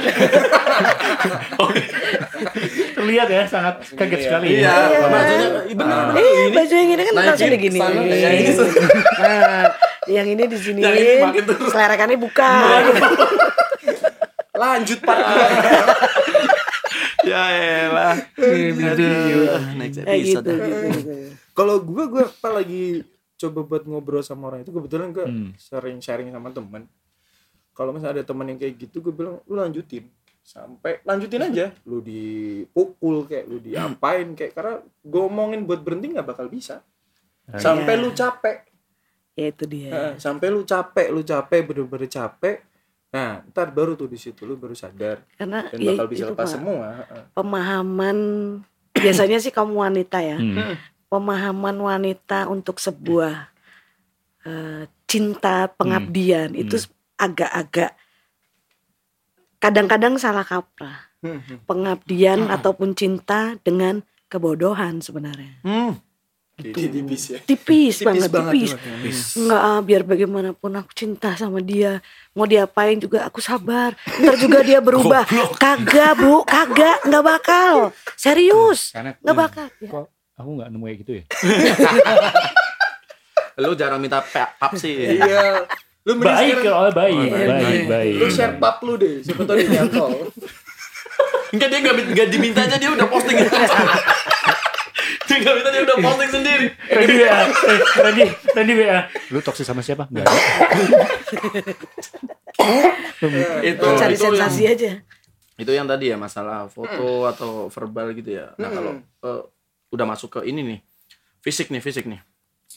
Terlihat 2.95 3.29
ya 3.29 3.43
sangat 3.45 3.81
kaget 3.91 4.21
sekali. 4.23 4.47
Iya, 4.55 4.69
Iya. 4.69 4.99
maksudnya 5.09 5.49
benar. 5.73 6.05
Eh, 6.13 6.53
baju 6.53 6.75
yang 6.75 6.91
ini 6.91 7.03
kan 7.03 7.15
langsung 7.17 7.49
digini. 7.49 7.79
sana, 7.79 8.01
yang 8.05 8.35
ini 8.35 8.53
Nah, 9.19 9.65
yang 10.07 10.27
ini 10.27 10.43
di 10.45 10.59
sini. 10.59 10.81
Yang 10.81 10.97
ini 10.99 11.13
makin 11.19 11.43
turun. 11.45 11.65
Selerakannya 11.67 12.19
buka. 12.19 12.51
lanjut 14.53 14.99
part 15.01 15.23
dua. 15.23 15.47
Ya 17.27 17.43
elah. 17.51 18.17
Aduh, 18.35 18.75
next 19.75 19.99
Kayak 19.99 20.19
gitu, 20.21 20.39
episode. 20.39 20.47
gitu, 20.47 20.87
gitu. 20.93 21.13
kalau 21.53 21.77
gue 21.79 22.05
gue 22.09 22.23
apa 22.23 22.49
lagi 22.53 22.83
coba 23.35 23.61
buat 23.65 23.83
ngobrol 23.85 24.21
sama 24.21 24.49
orang 24.49 24.61
itu 24.61 24.71
kebetulan 24.71 25.11
gue 25.11 25.23
Hmm. 25.23 25.51
sering 25.55 25.99
sharing 25.99 26.29
sama 26.29 26.51
temen 26.51 26.87
kalau 27.71 27.91
misalnya 27.91 28.19
ada 28.19 28.25
teman 28.25 28.47
yang 28.47 28.59
kayak 28.59 28.75
gitu 28.77 28.99
gue 29.01 29.11
bilang 29.11 29.39
lu 29.45 29.55
lanjutin 29.55 30.11
sampai 30.41 30.99
lanjutin 31.03 31.43
aja 31.45 31.71
lu 31.85 31.99
dipukul 31.99 33.23
kayak 33.25 33.47
lu 33.47 33.59
diapain 33.59 34.27
kayak 34.33 34.53
karena 34.53 34.75
gue 34.83 35.21
omongin 35.21 35.63
buat 35.63 35.79
berhenti 35.79 36.11
nggak 36.11 36.27
bakal 36.27 36.47
bisa 36.47 36.83
sampai 37.53 37.95
Iya. 37.95 38.03
lu 38.03 38.11
capek 38.13 38.57
Ya 39.33 39.47
itu 39.49 39.65
dia. 39.65 40.19
Sampai 40.19 40.51
lu 40.51 40.63
capek 40.63 41.09
lu 41.09 41.23
capek 41.23 41.63
bener-bener 41.63 42.11
capek 42.11 42.59
nah 43.09 43.41
ntar 43.49 43.73
baru 43.73 43.95
tuh 43.95 44.05
di 44.05 44.17
situ 44.17 44.45
lu 44.45 44.55
baru 44.55 44.73
sadar 44.73 45.25
Karena 45.35 45.65
dan 45.67 45.81
ya 45.81 45.97
bakal 45.97 46.07
bisa 46.07 46.25
itu, 46.25 46.33
lepas 46.33 46.45
Pak. 46.45 46.55
semua 46.55 46.87
pemahaman 47.33 48.17
biasanya 49.03 49.39
sih 49.39 49.49
kamu 49.49 49.75
wanita 49.81 50.19
ya 50.21 50.37
Hmm. 50.37 50.77
pemahaman 51.09 51.77
wanita 51.79 52.45
untuk 52.47 52.77
sebuah 52.77 53.49
eh, 54.45 54.85
cinta 55.05 55.69
pengabdian 55.71 56.53
Hmm. 56.53 56.61
itu 56.61 56.85
agak-agak 57.17 57.97
kadang-kadang 59.59 60.15
salah 60.17 60.45
kaprah 60.45 61.09
Hmm, 61.19 61.43
hmm. 61.43 61.67
pengabdian 61.67 62.47
ataupun 62.47 62.95
cinta 62.95 63.59
dengan 63.59 64.01
kebodohan 64.29 65.01
sebenarnya 65.01 65.59
Hmm. 65.61 65.99
Jadi 66.59 66.91
tipis 66.91 67.23
ya. 67.25 67.39
tipis, 67.39 67.95
Tipis 67.95 67.97
banget, 68.03 68.29
banget 68.29 68.51
tipis. 68.51 68.71
tuh. 68.75 68.79
Enggak, 69.39 69.61
ah, 69.63 69.79
biar 69.79 70.03
bagaimanapun 70.03 70.71
aku 70.75 70.91
cinta 70.91 71.31
sama 71.33 71.61
dia. 71.61 72.03
Mau 72.33 72.45
diapain 72.45 72.99
juga 72.99 73.23
aku 73.23 73.39
sabar. 73.39 73.95
Ntar 74.19 74.35
juga 74.37 74.59
dia 74.61 74.79
berubah. 74.79 75.23
Kagak, 75.55 76.19
Bu, 76.19 76.43
kagak, 76.43 76.99
nggak 77.07 77.23
bakal. 77.23 77.95
Serius. 78.13 78.91
Karena 78.91 79.15
Nggak 79.17 79.37
bakal. 79.39 79.67
Kok 79.71 80.05
aku 80.35 80.49
nggak 80.53 80.69
nemu 80.69 80.85
kayak 80.85 80.99
gitu 80.99 81.11
ya? 81.15 81.23
Lu 83.59 83.75
jarang 83.75 83.99
minta 83.99 84.19
pap 84.19 84.71
sih. 84.75 85.15
Iya. 85.15 85.63
Lu 86.03 86.17
baik 86.17 86.61
kalau 86.61 86.89
baik, 86.89 87.15
Oh, 87.15 87.23
baik, 87.23 87.47
baik, 87.47 87.81
baik. 87.87 88.13
Lu 88.17 88.27
share 88.29 88.55
pap 88.57 88.77
lu 88.81 88.95
deh. 88.95 89.21
Siapa 89.21 89.43
tahu 89.43 89.57
dia 89.57 89.67
nyantol. 89.79 90.31
Enggak 91.49 91.69
dia 91.71 91.79
enggak 91.81 91.95
enggak 92.05 92.29
dimintanya 92.29 92.77
dia 92.77 92.91
udah 92.93 93.07
posting. 93.09 93.37
dia 95.29 95.37
enggak 95.39 95.55
minta 95.55 95.71
dia 95.71 95.83
udah 95.85 95.97
posting 96.01 96.31
sendiri. 96.33 96.67
Randy 96.89 97.15
WA, 97.15 97.29
eh, 97.29 97.81
Randy, 98.01 98.23
Randy 98.51 98.75
WA. 98.75 98.99
Lu 99.29 99.39
toksis 99.39 99.63
sama 99.63 99.81
siapa? 99.81 100.09
Enggak. 100.09 100.27
Itu 103.61 103.87
Cari 103.95 104.15
itu 104.15 104.25
sensasi 104.25 104.63
yang, 104.65 104.75
aja. 104.75 104.91
itu 105.59 105.71
yang 105.71 105.87
tadi 105.87 106.05
ya 106.09 106.17
masalah 106.17 106.67
foto 106.67 107.27
atau 107.27 107.51
verbal 107.69 108.15
gitu 108.15 108.31
ya. 108.35 108.55
Nah, 108.57 108.69
kalau 108.69 108.93
eh, 108.99 109.43
udah 109.91 110.07
masuk 110.07 110.41
ke 110.41 110.49
ini 110.49 110.61
nih. 110.65 110.79
Fisik 111.39 111.69
nih, 111.69 111.79
fisik 111.79 112.05
nih. 112.05 112.21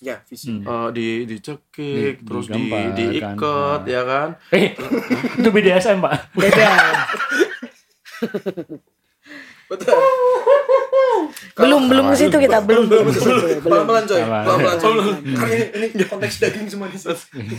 Ya, 0.01 0.21
fisik. 0.25 0.61
Eh, 0.61 0.87
di 0.91 1.07
dicekik 1.25 2.17
Di- 2.17 2.25
terus 2.25 2.45
di 2.45 2.53
digambar, 2.57 2.85
diikat 2.97 3.35
kan. 3.37 3.79
ya 3.85 4.01
kan. 4.03 4.29
Eh, 4.49 4.73
itu 5.37 5.49
BDSM, 5.49 5.97
Pak. 6.01 6.13
Beda. 6.33 6.69
Betul. 9.71 9.95
belum 11.61 11.87
belum 11.87 12.05
ke 12.11 12.15
situ 12.19 12.35
kita 12.35 12.59
belum 12.59 12.91
belum 12.91 13.05
ke 13.07 13.13
situ. 13.15 13.31
Belum. 13.31 13.63
Pelan-pelan 13.63 14.03
coy. 14.03 14.19
Pelan. 14.19 14.43
Pelan-pelan 14.43 14.77
coy. 14.83 14.95
Karena 15.39 15.55
ini, 15.55 15.87
ini 15.95 16.03
konteks 16.03 16.35
daging 16.43 16.67
semua 16.67 16.91
di 16.91 16.99
sini. 16.99 17.55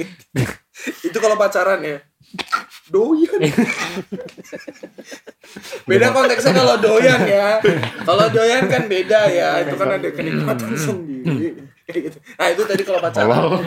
Itu 1.08 1.18
kalau 1.20 1.36
pacaran 1.36 1.84
ya. 1.84 2.00
Doyan. 2.88 3.40
beda 5.84 6.14
konteksnya 6.14 6.52
kalau 6.54 6.78
doyan 6.78 7.20
ya. 7.26 7.58
Kalau 8.08 8.26
doyan 8.30 8.70
kan 8.70 8.86
beda 8.86 9.20
ya. 9.30 9.66
Itu 9.66 9.74
kan 9.74 9.98
ada 9.98 10.08
kenikmatan 10.14 10.74
sendiri. 10.78 11.66
Kayak 11.90 12.02
gitu. 12.06 12.18
Nah 12.38 12.46
itu 12.54 12.62
tadi 12.66 12.82
kalau 12.86 13.02
pacaran. 13.02 13.66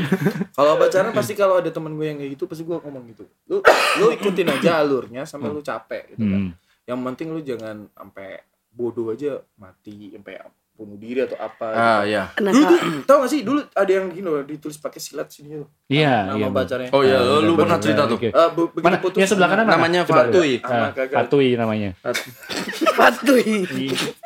Kalau 0.56 0.74
pacaran 0.80 1.12
pasti 1.12 1.34
kalau 1.36 1.60
ada 1.60 1.70
temen 1.72 1.92
gue 2.00 2.08
yang 2.08 2.18
kayak 2.24 2.32
gitu 2.39 2.44
pasti 2.48 2.63
gue 2.63 2.78
ngomong 2.80 3.04
gitu. 3.12 3.24
Lu 3.52 3.60
lu 4.00 4.06
ikutin 4.16 4.48
aja 4.48 4.80
alurnya 4.80 5.28
sampai 5.28 5.52
lu 5.52 5.60
capek 5.60 6.16
gitu 6.16 6.24
kan. 6.24 6.44
Yang 6.84 7.00
penting 7.02 7.28
lu 7.30 7.39
jangan 7.39 7.88
sampai 7.89 8.41
bodoh 8.69 9.10
aja 9.10 9.38
mati 9.56 10.12
sampai 10.12 10.41
bunuh 10.74 10.98
diri 10.98 11.22
atau 11.22 11.38
apa. 11.38 11.69
gitu. 11.69 11.78
Ah 11.80 12.02
ya. 12.02 12.24
Nah, 12.41 12.50
Dulu 12.50 12.65
tuh, 12.65 12.80
tau 13.06 13.22
gak 13.22 13.30
sih 13.30 13.46
dulu 13.46 13.62
ada 13.62 13.88
yang 13.88 14.10
gini 14.10 14.26
loh 14.26 14.41
ditulis 14.41 14.76
pakai 14.76 14.98
silat 14.98 15.30
sini 15.30 15.54
tuh. 15.56 15.69
Iya, 15.86 16.34
Nama 16.34 16.36
iya. 16.36 16.48
pacarnya. 16.50 16.89
Oh 16.89 17.06
iya, 17.06 17.22
lu, 17.22 17.46
lu 17.46 17.54
pernah 17.54 17.78
Bener, 17.78 17.86
cerita 17.86 18.04
tuh. 18.04 18.17
oke. 18.17 18.28
Eh, 18.28 18.50
be- 18.50 18.72
begitu 18.74 18.88
Mana? 18.89 18.98
putus. 18.98 19.19
Yang 19.22 19.30
sebelah 19.30 19.50
kanan 19.54 19.63
mana? 19.63 19.74
Namanya 19.78 20.00
Coba, 20.02 20.15
Fatui. 20.26 20.54
Ah, 20.60 20.74
Ah. 20.74 20.89
Fatui 21.13 21.50
namanya. 21.54 21.89
Fatui. 22.98 23.54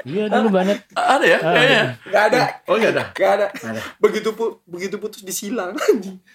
Iya, 0.04 0.24
dulu 0.30 0.48
banget. 0.50 0.78
Ada 0.94 1.26
ya? 1.28 1.38
Kayaknya. 1.38 1.82
Gak 2.08 2.24
ada. 2.26 2.40
Oh 2.64 2.76
enggak 2.76 2.92
ada. 2.92 3.04
Gak 3.12 3.32
ada. 3.36 3.48
Begitu 4.00 4.30
begitu 4.64 4.96
putus 4.98 5.22
disilang. 5.22 5.76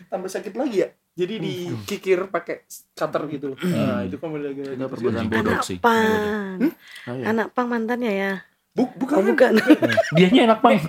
Tambah 0.07 0.29
sakit 0.29 0.53
lagi 0.53 0.85
ya. 0.85 0.89
Jadi 1.13 1.35
dikikir 1.39 2.25
pakai 2.27 2.65
cutter 2.93 3.23
gitu. 3.29 3.53
Nah, 3.59 4.01
itu 4.03 4.17
kan 4.17 4.33
udah 4.33 4.49
gak 4.49 4.89
perbuatan 4.89 5.25
bodoh 5.29 5.53
Anak 5.53 5.63
sih. 5.63 5.77
pang. 5.77 6.57
Oh, 7.05 7.13
iya. 7.13 7.25
Anak 7.29 7.53
pang 7.53 7.69
mantannya 7.69 8.13
ya. 8.13 8.33
Buk, 8.73 8.97
Oh 8.97 9.21
bukan. 9.21 9.29
bukan. 9.29 9.53
Dianya 10.17 10.49
enak 10.49 10.65
banget. 10.65 10.89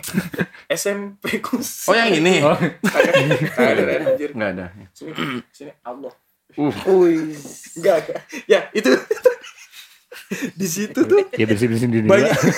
SMP 0.72 1.44
kus. 1.44 1.84
Oh 1.86 1.94
yang 1.94 2.16
ini. 2.16 2.40
Oh, 2.40 2.56
Kagak 2.56 3.76
ada 3.76 3.84
anjir. 4.08 4.32
Enggak 4.32 4.50
ada. 4.56 4.66
Sini, 4.96 5.12
sini 5.52 5.72
Allah. 5.84 6.16
Wih. 6.56 7.36
Enggak, 7.76 7.96
enggak. 8.08 8.20
Ya, 8.48 8.72
itu 8.72 8.88
di 10.60 10.68
situ 10.68 11.00
tuh 11.04 11.20
ya 11.30 11.46
bersih-bersihin 11.46 11.92
diri 11.92 12.08
banyak 12.08 12.32
dulu. 12.32 12.54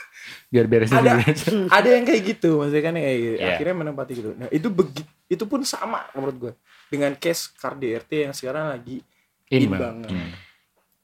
Biar 0.52 0.64
beresin 0.64 0.96
ada 0.96 1.20
ada 1.68 1.88
yang 1.92 2.08
kayak 2.08 2.22
gitu 2.24 2.56
maksudnya 2.56 2.80
kan 2.80 2.94
kayak 2.96 3.18
gitu. 3.20 3.36
Iya. 3.36 3.48
akhirnya 3.52 3.74
menempati 3.76 4.12
gitu 4.16 4.30
nah 4.32 4.48
itu 4.48 4.68
begi 4.72 5.04
itu 5.28 5.44
pun 5.44 5.60
sama 5.60 6.08
menurut 6.16 6.36
gue 6.40 6.52
dengan 6.88 7.12
case 7.16 7.52
KDRT 7.54 8.10
yang 8.28 8.34
sekarang 8.34 8.72
lagi 8.72 9.04
Ini 9.48 9.64
in 9.64 9.70
Bang. 9.70 9.80
banget. 9.80 10.10
Hmm. 10.12 10.30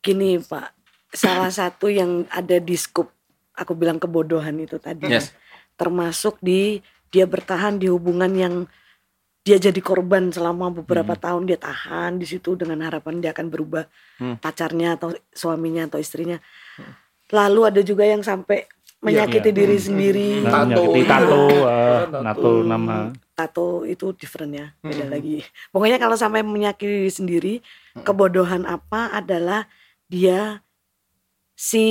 Gini 0.04 0.36
Pak, 0.36 0.68
salah 1.12 1.48
satu 1.48 1.88
yang 1.88 2.28
ada 2.28 2.60
di 2.60 2.76
scoop 2.76 3.08
aku 3.56 3.72
bilang 3.72 3.96
kebodohan 3.96 4.58
itu 4.60 4.76
tadi. 4.76 5.08
Yes. 5.08 5.32
Termasuk 5.78 6.40
di 6.40 6.80
dia 7.08 7.24
bertahan 7.24 7.78
di 7.78 7.86
hubungan 7.88 8.32
yang 8.34 8.54
dia 9.44 9.60
jadi 9.60 9.76
korban 9.84 10.32
selama 10.32 10.72
beberapa 10.72 11.12
tahun 11.14 11.44
dia 11.44 11.60
tahan 11.60 12.16
di 12.16 12.24
situ 12.24 12.56
dengan 12.56 12.80
harapan 12.80 13.20
dia 13.20 13.30
akan 13.36 13.52
berubah 13.52 13.84
Hmm. 14.16 14.40
pacarnya 14.40 14.96
atau 14.96 15.12
suaminya 15.30 15.84
atau 15.84 16.00
istrinya. 16.00 16.40
Lalu 17.32 17.60
ada 17.66 17.80
juga 17.82 18.04
yang 18.08 18.22
sampai 18.22 18.64
menyakiti 19.04 19.50
iya. 19.52 19.56
diri 19.56 19.76
sendiri. 19.76 20.28
Nah, 20.40 20.64
Tato. 20.64 20.64
menyakiti 20.64 21.00
tato, 21.04 21.40
ah, 21.68 22.00
Tato. 22.32 22.50
nama. 22.64 22.96
Tato 23.34 23.68
itu 23.84 24.16
different 24.16 24.52
ya, 24.56 24.66
beda 24.80 25.04
lagi. 25.12 25.44
Pokoknya 25.68 26.00
kalau 26.00 26.16
sampai 26.16 26.40
menyakiti 26.40 26.88
diri 26.88 27.12
sendiri, 27.12 27.54
kebodohan 28.00 28.64
apa 28.64 29.12
adalah 29.12 29.68
dia 30.08 30.64
si 31.52 31.84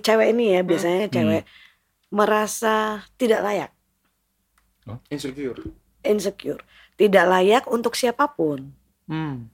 cewek 0.00 0.32
ini 0.32 0.56
ya 0.56 0.60
biasanya 0.64 1.10
cewek 1.12 1.42
merasa 2.14 3.04
tidak 3.18 3.42
layak, 3.42 3.70
insecure 5.10 5.60
insecure, 6.04 6.60
tidak 7.00 7.24
layak 7.26 7.64
untuk 7.72 7.96
siapa 7.96 8.28
pun. 8.30 8.70
Hmm. 9.08 9.48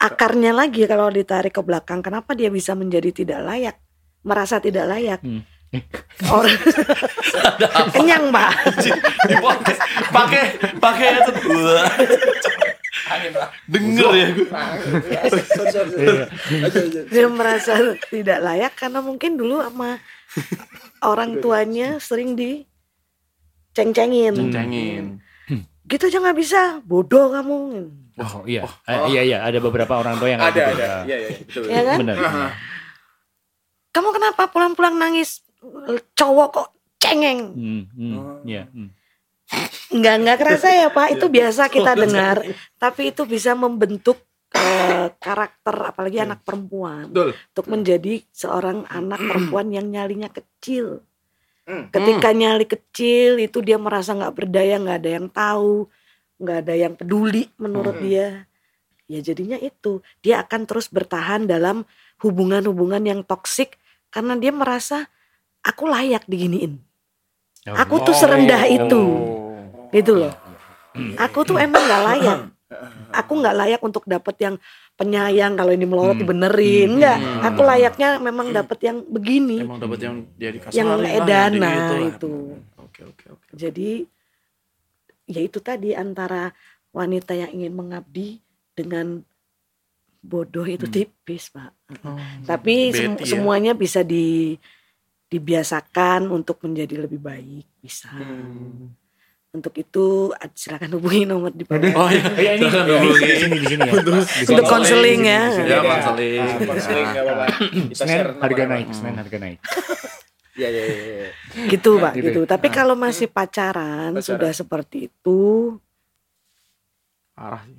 Akarnya 0.00 0.52
lagi 0.52 0.84
kalau 0.84 1.08
ditarik 1.08 1.52
ke 1.52 1.62
belakang, 1.64 2.04
kenapa 2.04 2.36
dia 2.36 2.52
bisa 2.52 2.76
menjadi 2.76 3.12
tidak 3.12 3.40
layak, 3.44 3.76
merasa 4.24 4.56
tidak 4.58 4.88
layak? 4.88 5.20
Hmm. 5.20 5.44
Orang 6.24 6.54
kenyang 7.94 8.30
pak. 8.30 8.50
Di 8.78 8.90
pakai 10.08 10.42
pakai 10.78 11.08
itu. 11.14 11.32
Wah. 11.52 11.88
Denger 13.66 14.10
ya 14.12 14.26
gue. 14.30 14.48
sorry, 14.48 15.44
sorry, 15.44 15.92
sorry. 15.92 16.24
Aja, 16.62 16.78
aja. 16.80 17.00
dia 17.04 17.26
merasa 17.26 17.72
tidak 18.06 18.38
layak 18.40 18.72
karena 18.74 18.98
mungkin 19.00 19.34
dulu 19.34 19.60
sama 19.60 19.98
orang 21.02 21.38
tuanya 21.38 21.98
sering 21.98 22.34
diceng-cengin 22.34 24.34
Cengin. 24.48 25.04
gitu 25.84 26.02
aja 26.02 26.18
nggak 26.18 26.38
bisa 26.38 26.60
bodoh 26.80 27.28
kamu 27.28 27.56
Oh 28.14 28.46
iya, 28.46 28.62
Eh, 28.86 29.10
iya 29.10 29.20
iya 29.26 29.38
ada 29.42 29.58
beberapa 29.58 29.90
orang 29.92 30.14
tua 30.16 30.30
yang 30.30 30.38
ada 30.38 30.70
gitu. 30.70 30.78
ada 30.78 30.90
iya 31.02 31.16
iya 31.18 31.28
betul 31.36 31.62
ya 31.66 31.80
kan 31.82 31.96
Benar. 31.98 32.16
Kamu 33.94 34.08
kenapa 34.10 34.50
pulang-pulang 34.50 34.98
nangis 34.98 35.40
cowok 36.18 36.48
kok 36.50 36.68
cengeng 36.98 37.54
Hmm, 37.54 37.82
hmm, 37.94 38.42
iya. 38.44 38.66
hmm. 38.66 38.90
nggak 39.94 40.14
nggak 40.26 40.36
kerasa 40.40 40.68
ya 40.68 40.88
pak 40.90 41.14
itu 41.14 41.26
biasa 41.30 41.70
kita 41.70 41.94
dengar 41.94 42.42
tapi 42.76 43.14
itu 43.14 43.22
bisa 43.24 43.54
membentuk 43.54 44.18
eh, 44.50 45.08
karakter 45.16 45.94
apalagi 45.94 46.18
anak 46.18 46.42
perempuan 46.42 47.08
Betul. 47.08 47.30
untuk 47.54 47.66
menjadi 47.70 48.14
seorang 48.30 48.82
anak 48.90 49.20
perempuan 49.22 49.70
yang 49.70 49.86
nyalinya 49.88 50.28
kecil 50.28 51.00
Hmm. 51.64 51.88
Ketika 51.88 52.36
nyali 52.36 52.68
kecil 52.68 53.40
itu 53.40 53.64
dia 53.64 53.80
merasa 53.80 54.12
nggak 54.12 54.36
berdaya, 54.36 54.76
nggak 54.76 54.98
ada 55.00 55.10
yang 55.16 55.28
tahu, 55.32 55.88
nggak 56.36 56.58
ada 56.60 56.74
yang 56.76 56.92
peduli 56.92 57.48
menurut 57.56 57.96
Hmm. 57.96 58.04
dia. 58.04 58.28
Ya 59.08 59.24
jadinya 59.24 59.56
itu 59.56 60.04
dia 60.20 60.44
akan 60.44 60.68
terus 60.68 60.92
bertahan 60.92 61.48
dalam 61.48 61.88
hubungan-hubungan 62.20 63.00
yang 63.08 63.20
toksik 63.24 63.80
karena 64.14 64.38
dia 64.38 64.54
merasa 64.54 65.10
aku 65.66 65.90
layak 65.90 66.22
diginiin. 66.30 66.78
Oh, 67.66 67.74
Aku 67.74 67.98
tuh 68.06 68.14
serendah 68.14 68.62
itu, 68.70 69.02
Oh. 69.02 69.90
gitu 69.90 70.14
loh. 70.14 70.30
Aku 71.18 71.42
tuh 71.42 71.58
emang 71.58 71.82
nggak 71.82 72.02
layak. 72.06 72.38
Aku 73.10 73.42
nggak 73.42 73.56
layak 73.58 73.80
untuk 73.82 74.06
dapet 74.06 74.34
yang 74.38 74.54
penyayang 74.94 75.58
kalau 75.58 75.74
ini 75.74 75.86
melorot 75.86 76.14
Hmm. 76.14 76.22
dibenerin. 76.22 76.86
Hmm. 76.86 76.94
Enggak, 76.98 77.18
Hmm. 77.18 77.40
aku 77.42 77.60
layaknya 77.66 78.08
memang 78.22 78.46
dapet 78.54 78.78
yang 78.84 78.98
begini, 79.02 79.66
Emang 79.66 79.82
dapat 79.82 79.98
yang 80.02 80.16
dia 80.38 80.50
dikasih 80.54 80.74
yang 80.78 80.88
edana 81.02 81.72
itu. 82.06 82.58
Oke 82.78 83.00
oke 83.02 83.24
oke. 83.34 83.46
Jadi 83.50 84.06
ya 85.26 85.40
itu 85.42 85.58
tadi 85.58 85.96
antara 85.96 86.54
wanita 86.94 87.34
yang 87.34 87.50
ingin 87.50 87.74
mengabdi 87.74 88.38
dengan 88.76 89.22
bodoh 90.24 90.64
itu 90.64 90.88
tipis, 90.88 91.48
Pak. 91.48 91.70
Tapi 92.42 92.88
sem- 92.90 93.20
ya. 93.20 93.26
semuanya 93.28 93.72
bisa 93.72 94.00
di 94.00 94.56
dibiasakan 95.26 96.30
untuk 96.30 96.62
menjadi 96.62 97.04
lebih 97.04 97.18
baik, 97.18 97.66
bisa. 97.78 98.08
Untuk 99.50 99.70
itu 99.76 100.32
silakan 100.50 100.98
hubungi 100.98 101.22
nomor 101.24 101.50
di 101.50 101.62
bawah. 101.62 101.78
Oh 101.94 102.08
iya. 102.08 102.24
Oh, 102.26 102.34
iya 102.34 102.52
ini, 102.56 102.66
Jangan 102.66 102.86
ini, 102.86 102.94
hubungi. 102.96 103.22
di 103.22 103.36
sini 103.36 103.56
di 103.56 103.66
sini 103.68 103.82
ya. 103.84 103.92
Untuk 104.50 104.64
konseling 104.64 105.20
ya. 105.22 105.42
Ya 105.62 105.78
konseling. 105.80 106.40
Ah, 106.40 106.56
konseling 106.58 107.06
apa-apa 107.06 107.44
Senin 107.98 108.18
harga 108.34 108.64
naik, 108.66 108.86
Senin 108.90 109.14
harga 109.14 109.36
naik. 109.38 109.58
Iya 110.54 110.68
iya 110.70 110.84
iya. 110.84 111.04
iya. 111.18 111.30
gitu 111.66 111.98
pak 111.98 112.14
Gitu 112.14 112.22
ya? 112.22 112.30
gitu 112.30 112.40
tapi 112.46 112.66
kalau 112.68 112.94
masih 112.94 113.26
pacaran, 113.26 114.10
Pacaran. 114.10 114.22
sudah 114.22 114.50
seperti 114.50 115.10
itu 115.10 115.74
Parah 117.34 117.62
sih. 117.62 117.74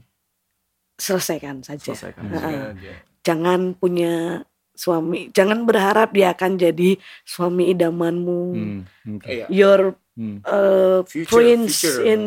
Selesaikan 0.95 1.59
saja 1.59 1.91
Selesaikan. 1.91 2.23
Heeh. 2.29 2.59
Aja. 2.71 2.93
jangan 3.21 3.73
punya 3.73 4.43
suami 4.71 5.27
jangan 5.29 5.63
berharap 5.63 6.11
dia 6.11 6.31
akan 6.31 6.55
jadi 6.55 6.95
suami 7.21 7.69
idamanmu 7.69 8.41
Hmm, 8.51 8.79
oke. 9.13 9.27
Iya. 9.27 9.45
your 9.47 9.81
Hmm. 10.15 10.39
uh, 10.41 11.03
Future, 11.03 11.27
prince 11.29 11.83
future. 11.83 12.07
in 12.07 12.21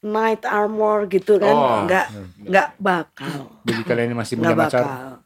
knight 0.00 0.42
armor 0.42 1.06
gitu 1.06 1.38
kan 1.38 1.54
Oh. 1.54 1.86
nggak 1.86 2.06
nggak 2.42 2.68
bakal 2.76 3.62
Jadi 3.62 3.82
kalian 3.84 4.06
ini 4.08 4.16
masih 4.16 4.34
punya 4.36 4.58
pacar. 4.58 4.82
bakal 4.82 5.22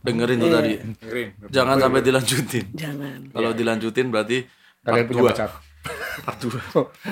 Dengerin 0.00 0.36
tuh 0.38 0.46
Iya. 0.46 0.56
tadi. 0.56 0.72
Dengerin. 0.78 1.28
Jangan 1.50 1.76
sampai 1.78 2.00
dilanjutin. 2.00 2.64
jangan 2.72 3.18
Kalau 3.28 3.50
dilanjutin 3.52 4.06
berarti 4.08 4.38
Kalian 4.80 5.04
punya 5.04 5.20
dua. 5.20 5.30
pacar. 5.30 5.50
Part 6.20 6.38
dua. 6.40 6.60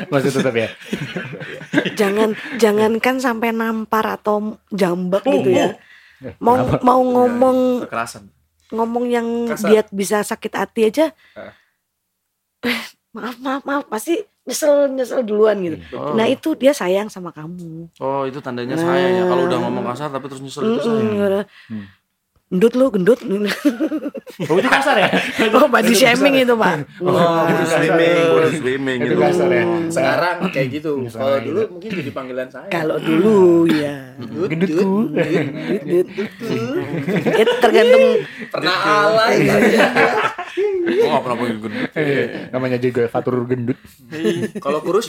Masih 0.08 0.30
tetap 0.30 0.54
ya. 0.54 0.68
jangan 2.00 2.32
jangankan 2.56 3.16
sampai 3.18 3.50
nampar 3.50 4.04
atau 4.10 4.36
jambak 4.68 5.22
gitu 5.22 5.50
ya 5.50 5.76
mau 6.38 6.54
kenapa? 6.56 6.78
mau 6.80 7.02
ngomong 7.02 7.58
Kekerasan. 7.82 8.30
ngomong 8.70 9.04
yang 9.06 9.26
Kasar. 9.48 9.68
dia 9.68 9.82
bisa 9.90 10.22
sakit 10.22 10.52
hati 10.54 10.80
aja 10.86 11.10
eh, 12.62 12.82
maaf 13.10 13.36
maaf 13.36 13.62
maaf 13.62 13.84
pasti 13.86 14.16
nyesel 14.42 14.86
nyesel 14.88 15.22
duluan 15.22 15.58
gitu 15.60 15.82
Oh. 15.92 16.14
nah 16.14 16.24
itu 16.24 16.54
dia 16.54 16.70
sayang 16.70 17.06
sama 17.06 17.30
kamu 17.30 17.90
Oh, 17.98 18.22
itu 18.22 18.38
tandanya 18.38 18.74
sayang 18.74 19.12
ya. 19.12 19.24
Kalau 19.26 19.42
udah 19.44 19.58
ngomong 19.60 19.84
kasar 19.84 20.08
tapi 20.08 20.26
terus 20.26 20.40
nyesel 20.40 20.62
itu 20.64 20.78
sayang. 20.80 20.94
Mm-mm, 20.94 21.18
gitu. 21.18 21.40
Hmm. 21.68 21.84
Gendut 22.52 22.72
lu 22.76 22.86
gendut 22.92 23.20
Oh 24.44 24.56
itu 24.56 24.68
kasar 24.68 24.96
ya? 24.96 25.08
oh 25.56 25.66
body 25.66 25.92
shaming 25.92 26.36
itu 26.36 26.52
pak 26.52 26.84
Oh, 27.00 27.08
body 27.48 27.64
shaming, 27.64 28.16
body 28.28 28.58
shaming 28.60 28.98
Itu 29.02 29.14
kasar 29.16 29.48
ya. 29.48 29.64
Sekarang 29.88 30.36
kayak 30.52 30.68
gitu. 30.70 30.90
Kalau 31.08 31.40
gitu. 31.40 31.46
dulu 31.48 31.60
mungkin 31.72 31.90
jadi 31.96 32.10
panggilan 32.12 32.48
saya. 32.52 32.68
kalau 32.68 32.96
dulu 33.00 33.64
ya 33.66 34.12
Gendutku. 34.20 35.08
gendut 35.16 36.08
itu 37.32 37.52
tergantung 37.58 38.04
pernah 38.48 38.76
alay. 39.08 39.36
Oh, 41.02 41.08
nggak 41.08 41.22
pernah 41.24 41.36
punya 41.36 41.54
gendut. 41.56 41.72
Eh, 41.96 42.24
Namanya 42.52 42.76
juga 42.76 43.08
fatur 43.08 43.48
gendut. 43.48 43.78
Kalau 44.60 44.84
kurus, 44.84 45.08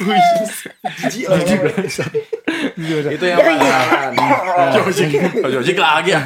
yush 0.00 0.72
Itu 3.10 3.24
yang 3.24 3.38
pacaran. 3.38 4.10
Jojik. 4.72 5.08
Oh, 5.40 5.48
Jojik 5.50 5.76
lagi 5.76 6.10
ya. 6.12 6.20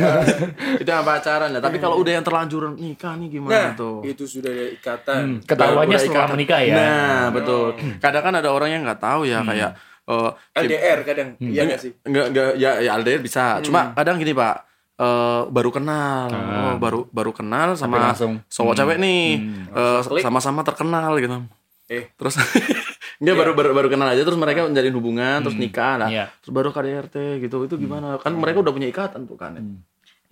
itu 0.77 0.87
yang 0.87 1.03
pacaran 1.03 1.49
ya. 1.51 1.59
Tapi 1.59 1.77
kalau 1.79 1.99
udah 1.99 2.13
yang 2.15 2.23
terlanjur 2.23 2.71
nikah 2.73 3.13
nih 3.15 3.27
gimana 3.31 3.51
Nah, 3.51 3.69
tuh? 3.75 4.01
itu 4.03 4.23
sudah 4.25 4.49
ada 4.49 4.65
ikatan. 4.73 5.21
Hmm, 5.21 5.37
Ketahuannya 5.43 5.97
setelah 5.97 6.25
ikatan. 6.25 6.35
menikah 6.35 6.59
ya. 6.61 6.75
Nah, 6.75 7.23
betul. 7.31 7.67
Kadang 7.99 8.23
kan 8.23 8.33
ada 8.37 8.49
orang 8.49 8.69
yang 8.71 8.81
nggak 8.83 9.01
tahu 9.01 9.21
ya 9.25 9.39
kayak 9.43 9.71
eh, 10.05 10.31
LDR 10.55 10.99
kadang, 11.03 11.29
iya 11.41 11.61
nggak 11.65 11.81
sih? 11.81 11.91
Enggak 12.05 12.25
enggak 12.31 12.49
ya 12.57 12.71
ya 12.79 12.91
LDR 12.95 13.19
bisa. 13.19 13.59
Cuma 13.61 13.91
kadang 13.93 14.17
gini, 14.17 14.33
Pak. 14.33 14.57
eh, 14.95 15.41
baru 15.49 15.71
kenal. 15.73 16.29
Oh, 16.31 16.75
baru 16.79 17.01
baru 17.09 17.33
kenal 17.33 17.75
sama 17.75 18.13
cowok 18.47 18.75
cewek 18.75 18.97
nih. 19.01 19.25
Eh, 19.73 20.01
Klik. 20.05 20.23
sama-sama 20.23 20.61
terkenal 20.63 21.17
gitu. 21.19 21.43
Eh. 21.89 22.13
Terus 22.15 22.37
enggak 23.23 23.37
baru, 23.39 23.53
baru 23.55 23.71
baru 23.77 23.89
kenal 23.91 24.09
aja 24.11 24.23
terus 24.23 24.39
mereka 24.39 24.67
menjalin 24.67 24.95
hubungan 24.95 25.39
terus 25.45 25.57
nikah 25.59 25.95
lah. 26.01 26.09
Iya. 26.11 26.25
Terus 26.43 26.53
baru 26.55 26.69
KDRT 26.75 27.17
gitu. 27.43 27.57
Itu 27.67 27.75
gimana? 27.79 28.19
Kan 28.19 28.35
mereka 28.39 28.63
udah 28.63 28.73
punya 28.75 28.89
ikatan 28.91 29.27
tuh 29.27 29.39
kan. 29.39 29.55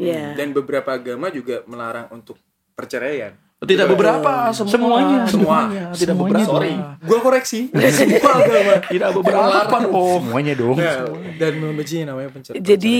ya 0.01 0.35
Dan 0.35 0.57
beberapa 0.57 0.97
agama 0.97 1.31
juga 1.31 1.63
melarang 1.69 2.11
untuk 2.11 2.41
perceraian. 2.75 3.37
Tidak 3.63 3.87
beberapa, 3.87 4.51
semua. 4.51 4.75
Semuanya. 4.75 5.19
Semuanya. 5.31 5.85
Tidak 5.95 6.19
Semuanya 6.19 6.35
beberapa. 6.35 6.51
Sorry, 6.51 6.73
gua 7.07 7.19
koreksi. 7.23 7.61
Semua 7.95 8.31
agama. 8.43 8.75
Tidak 8.91 9.11
beberapa 9.15 9.77
dong. 9.79 10.21
Semuanya 10.27 10.55
dong. 10.59 10.77
Nah, 10.83 10.99
dan 11.39 11.53
membenci 11.63 12.03
namanya 12.03 12.35
pencer- 12.35 12.59
jadi 12.59 12.99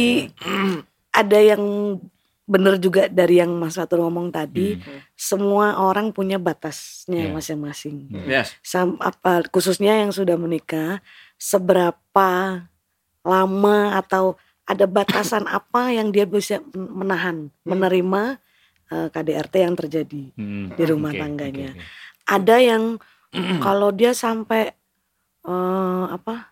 ada 1.27 1.39
yang 1.43 1.63
bener 2.53 2.77
juga 2.77 3.09
dari 3.09 3.41
yang 3.41 3.57
Mas 3.57 3.81
Fatur 3.81 4.05
ngomong 4.05 4.29
tadi 4.29 4.77
semua 5.17 5.81
orang 5.81 6.13
punya 6.13 6.37
batasnya 6.37 7.27
Iya. 7.27 7.33
masing-masing 7.33 8.13
Yes. 8.29 8.53
Sam, 8.61 9.01
apa 9.01 9.41
khususnya 9.49 9.97
yang 9.97 10.13
sudah 10.13 10.37
menikah 10.37 11.01
seberapa 11.41 12.29
lama 13.25 13.79
atau 13.97 14.37
ada 14.69 14.85
batasan 14.85 15.49
apa 15.59 15.91
yang 15.91 16.13
dia 16.13 16.29
bisa 16.29 16.61
menahan 16.77 17.49
menerima 17.65 18.37
eh, 18.93 19.09
KDRT 19.09 19.55
yang 19.65 19.75
terjadi 19.75 20.23
Hmm. 20.37 20.77
di 20.77 20.85
rumah 20.85 21.11
Oke, 21.11 21.21
tangganya 21.21 21.73
oke. 21.73 21.83
ada 22.29 22.57
yang 22.61 23.01
kalau 23.65 23.89
dia 23.91 24.13
sampai 24.13 24.77
eh, 25.43 26.05
apa 26.07 26.52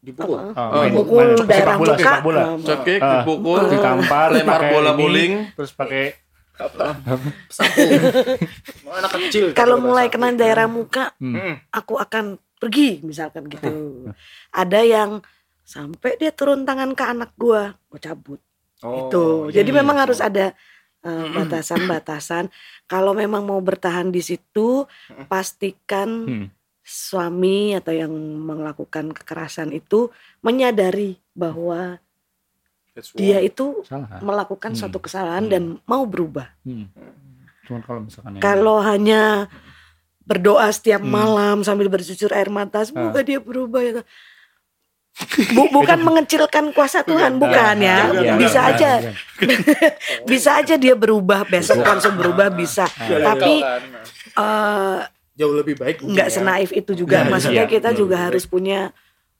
dipukul. 0.00 0.38
Oh, 0.40 0.50
Oh, 0.50 0.82
main- 0.82 0.90
pukul 0.92 1.18
main 1.20 1.36
sepak 1.36 1.48
daerah 1.48 1.74
bola, 1.74 1.86
muka 1.88 1.98
sepak 2.00 2.20
bola. 2.20 2.42
Cekik, 2.58 3.00
Ah. 3.00 3.12
dipukul, 3.16 3.60
Ditampar, 3.68 4.28
lempar 4.32 4.60
bola 4.68 4.90
bowling. 4.92 5.32
terus 5.54 5.70
pakai 5.70 6.04
Mau 8.82 8.92
anak 8.92 9.10
kecil. 9.12 9.54
kalau 9.54 9.78
mulai 9.78 10.08
kena 10.08 10.34
daerah 10.34 10.66
muka 10.66 11.14
Hmm. 11.16 11.62
aku 11.70 11.94
akan 11.96 12.24
pergi 12.56 12.98
misalkan 13.00 13.46
gitu 13.46 13.70
ada 14.50 14.80
yang 14.82 15.22
sampai 15.62 16.18
dia 16.18 16.32
turun 16.32 16.64
tangan 16.64 16.90
ke 16.92 17.04
anak 17.04 17.30
gua 17.36 17.78
gua 17.86 18.00
cabut 18.00 18.40
Oh, 18.78 19.06
itu 19.06 19.24
iya. 19.46 19.62
jadi 19.62 19.70
memang 19.72 19.98
harus 19.98 20.18
ada 20.18 20.50
eh, 20.98 21.26
batasan-batasan 21.32 22.50
kalau 22.84 23.10
memang 23.12 23.42
mau 23.44 23.58
bertahan 23.58 24.10
di 24.10 24.18
situ 24.18 24.82
pastikan 25.28 26.08
Hmm. 26.26 26.46
Suami 26.88 27.76
atau 27.76 27.92
yang 27.92 28.08
melakukan 28.40 29.12
kekerasan 29.12 29.70
itu 29.70 30.08
menyadari 30.40 31.20
bahwa 31.32 32.00
dia 33.12 33.38
itu 33.38 33.84
salah. 33.84 34.18
melakukan 34.18 34.72
Hmm. 34.72 34.80
suatu 34.80 34.98
kesalahan 34.98 35.46
dan 35.46 35.62
mau 35.84 36.02
berubah. 36.02 36.48
Hmm. 36.64 36.88
Cuman 37.62 37.80
kalau 37.82 38.00
misalkan 38.02 38.30
yang- 38.32 38.42
kalau 38.42 38.80
hanya 38.80 39.46
berdoa 40.24 40.66
setiap 40.68 41.00
Hmm. 41.00 41.12
malam 41.12 41.56
sambil 41.60 41.86
bercucur 41.86 42.32
air 42.32 42.48
mata 42.48 42.80
Ah. 42.80 42.84
semoga 42.84 43.20
dia 43.20 43.38
berubah 43.38 43.80
ya 43.80 43.92
Bu- 45.50 45.66
bukan 45.68 45.98
mengecilkan 46.06 46.70
kuasa 46.70 47.02
Tuhan 47.02 47.36
bukan 47.36 47.76
ya. 47.76 48.06
Bisa 48.34 48.70
aja. 48.70 49.02
Bisa 50.30 50.50
aja 50.56 50.74
dia 50.74 50.94
berubah. 50.94 51.42
Besok 51.44 51.82
langsung 51.82 52.14
berubah 52.14 52.48
bisa. 52.48 52.86
Tapi 52.98 53.58
eh, 54.32 54.98
jauh 55.38 55.54
lebih 55.54 55.78
baik 55.78 56.02
nggak 56.02 56.28
ya. 56.28 56.34
senaif 56.34 56.70
itu 56.70 56.92
juga 56.98 57.22
Iya, 57.22 57.30
maksudnya 57.30 57.64
iya, 57.64 57.70
kita 57.70 57.90
juga 57.94 58.16
harus 58.20 58.42
punya 58.44 58.90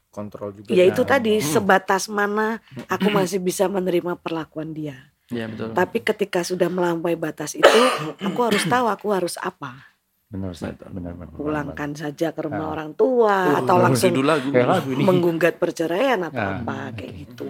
kontrol 0.08 0.54
juga. 0.54 0.70
ya 0.70 0.84
itu 0.84 1.02
Nah, 1.02 1.10
tadi 1.10 1.32
sebatas 1.42 2.06
mana 2.06 2.62
aku 2.86 3.10
masih 3.10 3.38
bisa 3.38 3.66
menerima 3.66 4.14
perlakuan 4.16 4.70
dia 4.70 5.10
Iya, 5.28 5.44
betul. 5.44 5.74
tapi 5.74 5.98
ketika 6.00 6.40
sudah 6.40 6.70
melampaui 6.70 7.18
batas 7.18 7.52
itu 7.52 7.80
aku 8.16 8.40
harus 8.40 8.62
tahu 8.64 8.86
aku 8.86 9.06
harus 9.10 9.34
apa 9.36 9.90
benar 10.28 10.52
benar 10.88 11.12
benar. 11.16 11.32
pulangkan 11.32 11.90
saja 11.92 12.30
ke 12.30 12.40
rumah 12.40 12.68
Ah. 12.68 12.72
orang 12.76 12.92
tua 12.92 13.58
atau 13.58 13.80
langsung 13.80 14.12
lagu. 14.14 14.52
Menggugat 14.94 15.56
perceraian 15.56 16.20
atau 16.22 16.36
Ah, 16.36 16.60
apa 16.60 16.92
kayak 16.94 17.12
gitu 17.16 17.48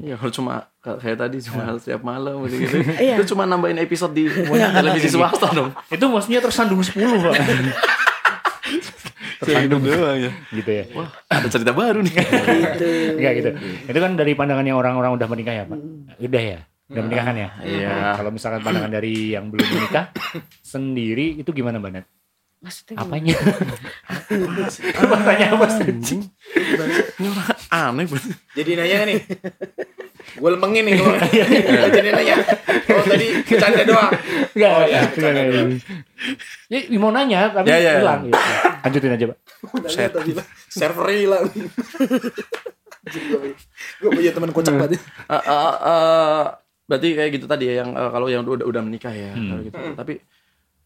Iya, 0.00 0.16
kalau 0.16 0.32
cuma 0.32 0.52
kayak 0.80 1.18
tadi 1.20 1.36
cuma 1.44 1.76
setiap 1.76 2.00
malam 2.00 2.40
gitu, 2.48 2.80
Iya. 3.04 3.20
itu 3.20 3.36
cuma 3.36 3.44
nambahin 3.44 3.76
episode 3.84 4.16
di 4.16 4.32
televisi 4.32 5.12
swasta 5.12 5.52
dong. 5.52 5.76
Itu 5.94 6.08
maksudnya 6.08 6.40
tersandung 6.40 6.80
10, 6.80 6.96
Pak. 6.96 7.34
Tersandung 9.40 9.84
doang 9.84 10.16
ya. 10.16 10.32
gitu 10.52 10.70
ya. 10.72 10.84
Wah, 10.96 11.08
ada 11.28 11.48
cerita 11.52 11.72
baru 11.76 12.00
nih. 12.00 12.12
gitu 12.16 12.88
Enggak 13.16 13.32
gitu. 13.40 13.50
Itu 13.88 13.98
kan 14.00 14.12
dari 14.16 14.32
pandangan 14.32 14.64
yang 14.64 14.80
orang-orang 14.80 15.16
udah 15.16 15.28
menikah 15.28 15.54
ya, 15.56 15.64
Pak. 15.68 15.78
Udah 16.16 16.42
ya. 16.56 16.58
Udah 16.90 17.02
menikah 17.04 17.24
kan 17.28 17.36
ya? 17.36 17.48
Iya. 17.60 17.92
Kalau 18.16 18.30
misalkan 18.32 18.60
pandangan 18.64 18.92
dari 18.92 19.36
yang 19.36 19.52
belum 19.52 19.68
menikah 19.68 20.12
sendiri 20.64 21.36
itu 21.40 21.52
gimana, 21.52 21.76
Mbak? 21.76 22.19
Maksudnya? 22.60 22.96
Apanya? 22.96 23.34
Makanya 25.02 25.46
apa 25.56 25.66
sih? 25.72 25.88
Ini 25.90 27.26
orang 27.26 27.58
aneh 27.70 28.04
banget. 28.06 28.36
Jadi 28.54 28.70
nanya 28.76 28.96
nih. 29.06 29.18
Gue 30.36 30.50
lempengin 30.52 30.84
nih 30.84 30.94
kalau 30.96 31.16
Nggak 31.16 31.90
jadi 31.90 32.08
nanya. 32.12 32.34
Oh 32.90 33.02
tadi 33.02 33.26
bercanda 33.42 33.82
doang. 33.82 34.12
Enggak, 34.52 34.70
Oh, 34.70 34.84
ya, 34.84 35.00
enggak. 35.08 35.34
Ya, 36.68 36.78
mau 36.96 37.10
nanya 37.10 37.40
tapi 37.50 37.66
Ya, 37.66 37.76
ya, 37.76 37.82
ya. 37.82 37.92
hilang. 37.98 38.20
gitu. 38.28 38.38
Lanjutin 38.80 39.10
aja, 39.10 39.24
Pak. 39.26 39.38
Set. 39.88 40.12
Servernya 40.68 41.18
hilang. 41.18 41.44
Gue 44.00 44.10
punya 44.10 44.30
teman 44.30 44.50
kocak 44.52 44.74
banget. 44.76 45.00
Eh, 45.00 45.34
eh, 45.34 45.74
eh, 45.82 46.42
berarti 46.84 47.08
kayak 47.14 47.30
gitu 47.32 47.46
tadi 47.46 47.64
ya 47.66 47.74
yang 47.80 47.90
eh, 47.92 48.10
kalau 48.10 48.26
yang 48.26 48.42
udah 48.44 48.66
udah 48.66 48.82
menikah 48.82 49.10
ya 49.10 49.32
Hmm. 49.32 49.48
kalau 49.48 49.62
gitu. 49.62 49.76
Tapi 49.96 50.14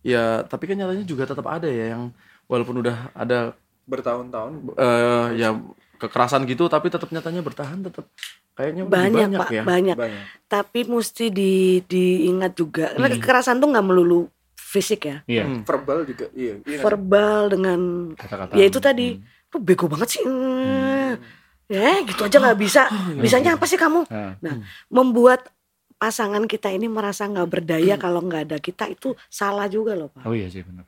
ya 0.05 0.45
tapi 0.45 0.65
kan 0.65 0.77
nyatanya 0.77 1.03
juga 1.03 1.25
tetap 1.25 1.47
ada 1.47 1.65
ya 1.65 1.91
yang 1.91 2.13
walaupun 2.45 2.77
udah 2.79 3.11
ada 3.13 3.57
Bertahun-tahun. 3.85 4.53
eh 4.75 5.27
ya 5.37 5.57
kekerasan 5.97 6.45
gitu 6.45 6.65
tapi 6.67 6.89
tetap 6.89 7.09
nyatanya 7.09 7.41
bertahan 7.41 7.81
tetap 7.81 8.05
kayaknya 8.55 8.83
lebih 8.83 8.93
banyak, 8.95 9.29
pak 9.35 9.49
ya. 9.51 9.63
banyak 9.63 9.97
banyak 9.97 10.23
tapi 10.47 10.81
mesti 10.85 11.29
di 11.29 11.53
diingat 11.83 12.53
juga 12.53 12.93
Karena 12.93 13.09
kekerasan 13.11 13.59
tuh 13.59 13.69
nggak 13.69 13.83
melulu 13.83 14.29
fisik 14.55 15.01
ya 15.05 15.17
Iya. 15.25 15.45
Hmm. 15.45 15.61
verbal 15.63 15.99
juga 16.03 16.27
iya, 16.33 16.61
iya 16.63 16.81
verbal 16.81 17.41
dengan 17.49 17.81
Kata-kata. 18.13 18.53
ya 18.53 18.65
itu 18.65 18.79
tadi 18.79 19.17
lu 19.49 19.59
bego 19.59 19.87
banget 19.87 20.09
sih 20.11 20.23
Hmm. 20.23 21.17
ya 21.65 22.03
gitu 22.03 22.21
aja 22.23 22.37
nggak 22.39 22.59
bisa 22.59 22.83
bisanya 23.17 23.57
apa 23.57 23.65
sih 23.65 23.77
kamu 23.77 24.05
Nah, 24.05 24.37
nah 24.39 24.55
membuat 24.89 25.49
pasangan 26.05 26.45
kita 26.45 26.69
ini 26.69 26.85
merasa 26.85 27.25
nggak 27.25 27.49
berdaya 27.49 27.97
kalau 27.97 28.21
nggak 28.21 28.53
ada 28.53 28.59
kita 28.61 28.93
itu 28.93 29.17
salah 29.33 29.65
juga 29.73 29.97
loh 29.97 30.13
pak 30.13 30.29
oh 30.29 30.37
iya 30.37 30.53
sih 30.53 30.61
benar. 30.61 30.85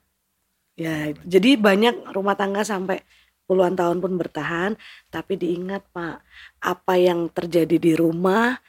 ya 0.77 1.09
itu. 1.09 1.21
jadi 1.25 1.57
banyak 1.57 2.13
rumah 2.13 2.37
tangga 2.37 2.61
sampai 2.69 3.01
puluhan 3.49 3.73
tahun 3.73 4.05
pun 4.05 4.13
bertahan 4.21 4.77
tapi 5.09 5.41
diingat 5.41 5.89
pak 5.89 6.21
apa 6.61 6.95
yang 7.01 7.33
terjadi 7.33 7.81
di 7.81 7.93
rumah 7.97 8.61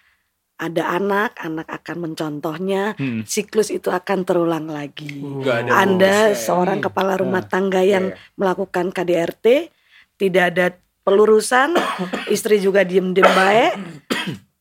ada 0.58 0.96
anak 0.96 1.36
anak 1.36 1.68
akan 1.68 1.98
mencontohnya 2.10 2.96
Hmm. 2.96 3.28
siklus 3.28 3.68
itu 3.70 3.92
akan 3.92 4.24
terulang 4.24 4.72
lagi 4.72 5.20
ada 5.44 5.84
anda 5.84 6.16
seorang 6.32 6.80
kepala 6.80 7.20
rumah 7.20 7.44
tangga 7.44 7.84
yang 7.84 8.16
Iya. 8.16 8.18
melakukan 8.40 8.96
KDRT 8.96 9.46
tidak 10.16 10.44
ada 10.56 10.66
pelurusan 11.04 11.76
istri 12.34 12.58
juga 12.58 12.88
diem-diem 12.88 13.28
baik 13.36 13.74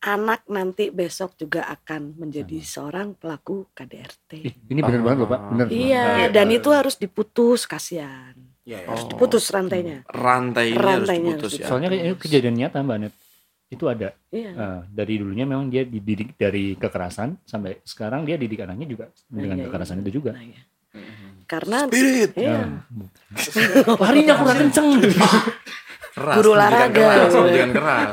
anak 0.07 0.47
nanti 0.47 0.89
besok 0.89 1.35
juga 1.35 1.67
akan 1.67 2.15
menjadi 2.17 2.63
seorang 2.63 3.13
pelaku 3.13 3.67
KDRT 3.71 4.31
Ih, 4.41 4.55
ini 4.69 4.81
benar 4.81 5.03
banget 5.03 5.19
loh 5.19 5.29
pak, 5.29 5.41
benar. 5.51 5.67
iya 5.67 6.05
Iya. 6.23 6.27
dan 6.31 6.47
itu 6.49 6.71
harus 6.71 6.95
diputus 6.95 7.67
kasihan 7.67 8.33
Iya, 8.63 8.83
iya. 8.83 8.89
Oh. 8.89 9.07
diputus 9.07 9.47
rantainya 9.49 10.07
rantai 10.07 10.71
ini 10.71 10.75
harus 10.75 10.87
Rantainya 11.03 11.31
diputus 11.35 11.53
harus 11.53 11.61
ya. 11.61 11.67
Soalnya 11.67 11.89
ini 11.93 12.15
kejadian 12.15 12.55
nyata 12.57 12.79
mbak 12.81 12.99
Net. 13.01 13.15
Itu 13.67 13.87
ada. 13.87 14.15
iya 14.31 14.51
Nah, 14.53 14.79
dari 14.87 15.19
dulunya 15.19 15.43
memang 15.43 15.67
dia 15.67 15.83
dididik 15.83 16.35
dari 16.35 16.75
kekerasan 16.75 17.43
sampai 17.43 17.83
sekarang 17.83 18.23
dia 18.23 18.35
didik 18.35 18.63
anaknya 18.63 18.87
juga 18.87 19.05
dengan 19.27 19.55
Iya, 19.55 19.61
iya. 19.61 19.67
kekerasan 19.67 19.97
itu 20.01 20.11
juga. 20.17 20.31
Nah, 20.33 20.45
iya. 20.45 20.63
karena 21.45 21.79
Spirit. 21.85 22.31
iya. 22.37 22.63
Larinya 23.97 24.35
kurang 24.37 24.59
kenceng. 24.67 24.87
Keras, 26.17 26.37
Guru 26.41 26.57
olahraga. 26.57 26.97
keras, 26.97 27.29
pendidikan 27.29 27.71
keras. 27.71 28.13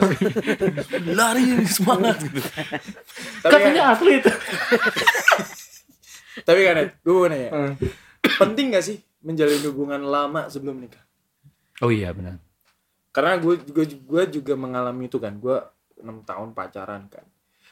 Lari 1.18 1.44
semangat 1.64 2.20
gitu. 2.20 2.40
Tapi 3.40 3.48
Katanya 3.50 3.96
atlet. 3.96 4.24
Tapi 6.44 6.60
kan, 6.62 6.76
gue 7.04 7.14
mau 7.14 7.28
nanya, 7.28 7.50
penting 8.36 8.76
gak 8.76 8.84
sih 8.84 8.98
menjalin 9.22 9.64
hubungan 9.64 10.04
lama 10.04 10.52
sebelum 10.52 10.84
nikah? 10.84 11.00
Oh 11.80 11.88
iya 11.88 12.12
benar. 12.12 12.44
Karena 13.10 13.38
gue 13.38 13.56
juga 13.62 13.84
gue 13.88 14.24
juga 14.34 14.54
mengalami 14.56 15.08
itu 15.08 15.16
kan, 15.16 15.38
gue 15.38 15.58
enam 16.02 16.20
tahun 16.22 16.52
pacaran 16.52 17.08
kan, 17.08 17.24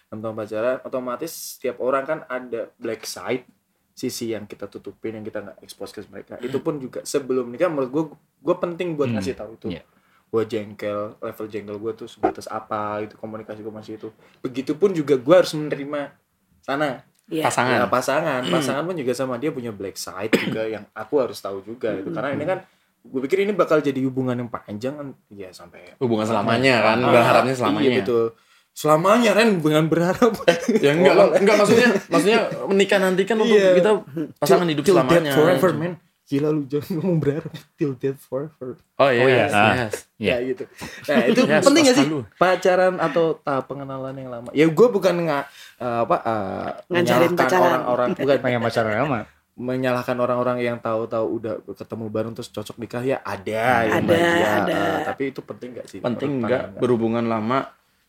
enam 0.08 0.20
tahun 0.22 0.36
pacaran, 0.38 0.78
otomatis 0.82 1.32
setiap 1.58 1.82
orang 1.82 2.04
kan 2.06 2.20
ada 2.26 2.72
black 2.78 3.04
side, 3.04 3.44
sisi 3.92 4.32
yang 4.32 4.46
kita 4.46 4.70
tutupin, 4.70 5.18
yang 5.18 5.26
kita 5.26 5.42
nggak 5.42 5.60
expose 5.60 5.92
ke 5.92 6.06
mereka. 6.08 6.40
Itu 6.40 6.62
pun 6.62 6.78
juga 6.78 7.04
sebelum 7.04 7.50
nikah, 7.50 7.68
menurut 7.68 7.90
gue, 7.90 8.04
gue 8.40 8.56
penting 8.58 8.96
buat 8.96 9.10
Hmm, 9.10 9.20
ngasih 9.20 9.36
tahu 9.36 9.52
itu. 9.58 9.68
iya. 9.74 9.84
Gue 10.32 10.44
jengkel, 10.46 11.20
level 11.20 11.46
jengkel 11.46 11.76
gue 11.76 11.92
tuh 11.94 12.08
sebatas 12.08 12.48
apa, 12.48 13.04
itu 13.04 13.14
komunikasi 13.16 13.60
gue 13.60 13.70
masih 13.70 13.94
itu. 13.96 14.10
Begitupun 14.40 14.92
juga 14.92 15.16
gue 15.16 15.36
harus 15.36 15.52
menerima 15.52 16.16
sana 16.60 17.04
Iya. 17.28 17.48
Pasangan. 17.48 17.78
Ya, 17.78 17.88
pasangan, 17.88 18.42
pasangan 18.46 18.84
pun 18.84 18.92
juga 18.94 19.12
sama 19.12 19.36
dia 19.36 19.52
punya 19.52 19.72
black 19.72 19.96
side 19.96 20.36
juga 20.36 20.68
yang 20.68 20.84
aku 20.92 21.16
harus 21.18 21.40
tahu 21.40 21.64
juga 21.64 21.96
itu. 21.96 22.12
Karena 22.12 22.36
ini 22.36 22.44
kan 22.44 22.60
gue 23.02 23.20
pikir 23.24 23.44
ini 23.44 23.52
bakal 23.52 23.80
jadi 23.80 24.04
hubungan 24.04 24.36
yang 24.36 24.48
panjang 24.48 24.94
kan 24.94 25.08
ya 25.30 25.48
sampai 25.50 25.96
Hubungan 25.96 26.28
selamanya 26.28 26.84
kan, 26.84 26.98
Ah, 27.00 27.08
berharapnya 27.10 27.56
selamanya. 27.56 27.88
Iya 27.88 28.00
betul. 28.04 28.26
Selamanya 28.72 29.32
kan 29.32 29.48
dengan 29.58 29.86
berharap. 29.88 30.32
Ya 30.80 30.92
enggak, 30.92 31.16
enggak 31.40 31.56
maksudnya 31.56 31.90
maksudnya 32.08 32.40
menikah 32.68 33.00
nanti 33.00 33.24
kan 33.24 33.36
untuk 33.38 33.56
Iya. 33.56 33.80
kita 33.80 33.92
pasangan 34.36 34.68
hidup 34.68 34.84
Till 34.84 34.96
selamanya. 34.96 35.20
death 35.24 35.38
forever 35.40 35.70
man. 35.72 35.94
Gila 36.32 36.48
lu 36.50 36.64
jangan 36.64 36.96
ngomong 36.96 37.18
berharap 37.20 37.44
till 37.76 37.92
death 37.94 38.16
forever. 38.22 38.80
Oh 38.96 39.06
iya, 39.06 39.20
Oh, 39.20 39.28
iya. 39.28 39.36
yes, 39.38 39.52
Ah. 39.52 39.74
yes. 39.76 39.94
Iya. 40.16 40.32
Ya 40.32 40.38
gitu. 40.48 40.64
Nah 41.04 41.18
itu 41.26 41.42
Yes, 41.44 41.60
penting 41.62 41.84
gak 41.84 41.96
sih 41.98 42.08
halu. 42.08 42.20
pacaran 42.34 42.96
atau 42.98 43.26
tahap 43.38 43.64
pengenalan 43.66 44.16
yang 44.16 44.30
lama? 44.30 44.50
Ya 44.52 44.64
gue 44.66 44.88
bukan 44.90 45.12
nggak 45.20 45.44
eh, 45.78 46.00
apa 46.02 46.16
eh, 46.18 46.70
Ngajarin 46.90 47.04
menyalahkan 47.28 47.36
pacaran. 47.38 47.68
orang-orang 47.68 48.08
bukan 48.18 48.38
Pengen 48.40 48.62
pacaran 48.62 48.96
lama. 48.98 49.20
menyalahkan 49.54 50.18
orang-orang 50.18 50.58
yang 50.60 50.78
tahu-tahu 50.78 51.26
udah 51.36 51.54
ketemu 51.70 52.06
bareng 52.08 52.32
terus 52.32 52.50
cocok 52.50 52.80
nikah 52.80 53.04
ya 53.04 53.20
ada 53.20 53.52
yang 53.84 54.00
Ada, 54.00 54.08
bahagia, 54.08 54.48
ada. 54.58 54.72
eh, 54.74 55.00
tapi 55.06 55.24
itu 55.28 55.42
penting 55.42 55.70
gak 55.74 55.86
sih 55.86 56.00
Penting 56.00 56.30
Menurut 56.32 56.42
enggak 56.42 56.62
pandangan? 56.64 56.82
berhubungan 56.82 57.26
lama 57.28 57.60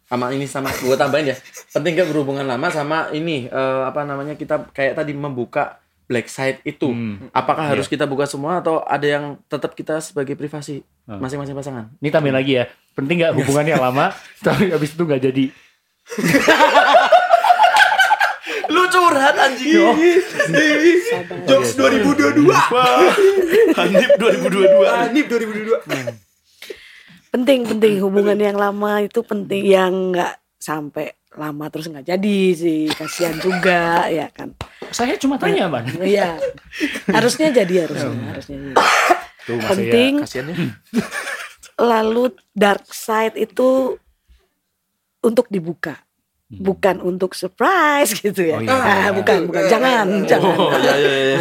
sama 0.04 0.26
ini 0.30 0.44
sama 0.44 0.68
gua 0.78 0.94
tambahin 0.94 1.26
ya. 1.26 1.36
Penting 1.68 1.92
enggak 1.92 2.08
berhubungan 2.08 2.44
lama 2.44 2.68
sama 2.68 3.10
ini 3.10 3.48
eh, 3.48 3.82
apa 3.82 4.00
namanya 4.02 4.34
kita 4.34 4.70
kayak 4.70 4.94
tadi 4.94 5.12
membuka 5.12 5.82
black 6.06 6.26
side 6.26 6.58
itu. 6.62 6.90
Hmm. 6.90 7.30
Apakah 7.30 7.72
harus 7.72 7.86
kita 7.86 8.04
buka 8.04 8.24
semua 8.24 8.60
atau 8.60 8.82
ada 8.82 9.04
yang 9.04 9.38
tetap 9.46 9.72
kita 9.72 9.98
sebagai 9.98 10.34
privasi 10.34 10.82
Hmm. 11.02 11.18
masing-masing 11.18 11.58
pasangan? 11.58 11.90
Ini 11.98 12.14
tambahin 12.14 12.36
lagi 12.38 12.52
ya. 12.62 12.64
Penting 12.94 13.26
nggak 13.26 13.34
hubungannya 13.34 13.74
lama, 13.90 14.14
tapi 14.38 14.70
habis 14.70 14.94
itu 14.94 15.02
nggak 15.02 15.22
jadi. 15.22 15.44
Lu 18.72 18.88
curhat 18.88 19.36
anjing. 19.36 19.76
Jokes 21.50 21.74
2022 21.74 22.46
Hanif 23.74 24.10
2022. 24.18 24.86
Anip 24.86 25.26
2022 25.26 26.30
penting 27.32 27.64
penting 27.64 27.96
hubungan 28.04 28.36
yang 28.36 28.60
lama 28.60 29.00
itu 29.00 29.24
penting 29.24 29.64
yang 29.64 30.12
nggak 30.12 30.36
sampai 30.60 31.16
lama 31.32 31.64
terus 31.72 31.88
nggak 31.88 32.04
jadi 32.12 32.40
sih 32.52 32.92
kasihan 32.92 33.36
juga 33.40 34.04
ya 34.12 34.28
kan. 34.28 34.52
Saya 34.92 35.16
cuma 35.16 35.40
tanya, 35.40 35.68
Bang. 35.72 35.88
iya. 36.04 36.36
Harusnya 37.08 37.48
jadi 37.48 37.88
harusnya 37.88 38.12
harusnya 38.32 38.56
jadi. 38.60 38.74
Tuh, 39.42 39.58
masih 39.58 39.68
penting 39.74 40.12
Kasiannya. 40.22 40.56
lalu 41.82 42.30
dark 42.54 42.86
side 42.94 43.34
itu 43.34 43.98
untuk 45.24 45.50
dibuka. 45.50 45.98
Bukan 46.52 47.00
untuk 47.00 47.32
surprise 47.32 48.12
gitu 48.12 48.44
ya. 48.44 48.60
Oh, 48.60 48.62
iya. 48.62 48.76
Ah, 48.76 49.08
bukan 49.16 49.48
bukan. 49.48 49.62
Jangan 49.72 50.06
jangan. 50.28 50.52
Oh 50.52 50.76
iya 50.76 50.94
iya. 51.00 51.40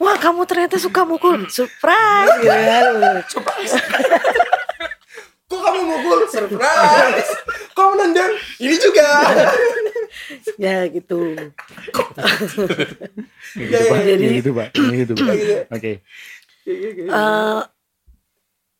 Wah 0.00 0.16
kamu 0.16 0.48
ternyata 0.48 0.80
suka 0.80 1.04
mukul. 1.04 1.44
Surprise 1.52 2.32
gitu 2.40 2.48
kan 2.48 2.84
Kok 5.50 5.58
kamu 5.60 5.80
mukul? 5.82 6.18
Surprise 6.26 7.30
Kok 7.72 7.90
nendang? 7.96 8.30
Ini 8.56 8.76
juga 8.76 9.08
ya 10.62 10.86
gitu 10.86 11.34
Gitu, 13.52 13.76
Pak. 13.84 13.98
Jadi- 14.00 14.24
Ya 14.24 14.30
gitu, 14.38 14.50
Pak. 14.52 14.68
Ya 14.72 14.94
gitu, 14.96 15.12
Pak. 15.16 15.36
Oke. 15.70 15.92
eh 16.70 17.60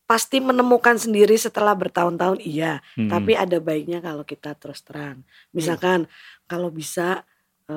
pasti 0.05 0.37
menemukan 0.37 0.95
sendiri 0.97 1.35
setelah 1.35 1.71
bertahun-tahun 1.73 2.39
iya 2.39 2.83
Hmm. 2.93 3.07
tapi 3.07 3.31
ada 3.33 3.57
baiknya 3.57 3.99
kalau 3.99 4.23
kita 4.23 4.51
terus 4.53 4.79
terang 4.81 5.23
misalkan 5.51 6.03
kalau 6.45 6.67
bisa 6.67 7.23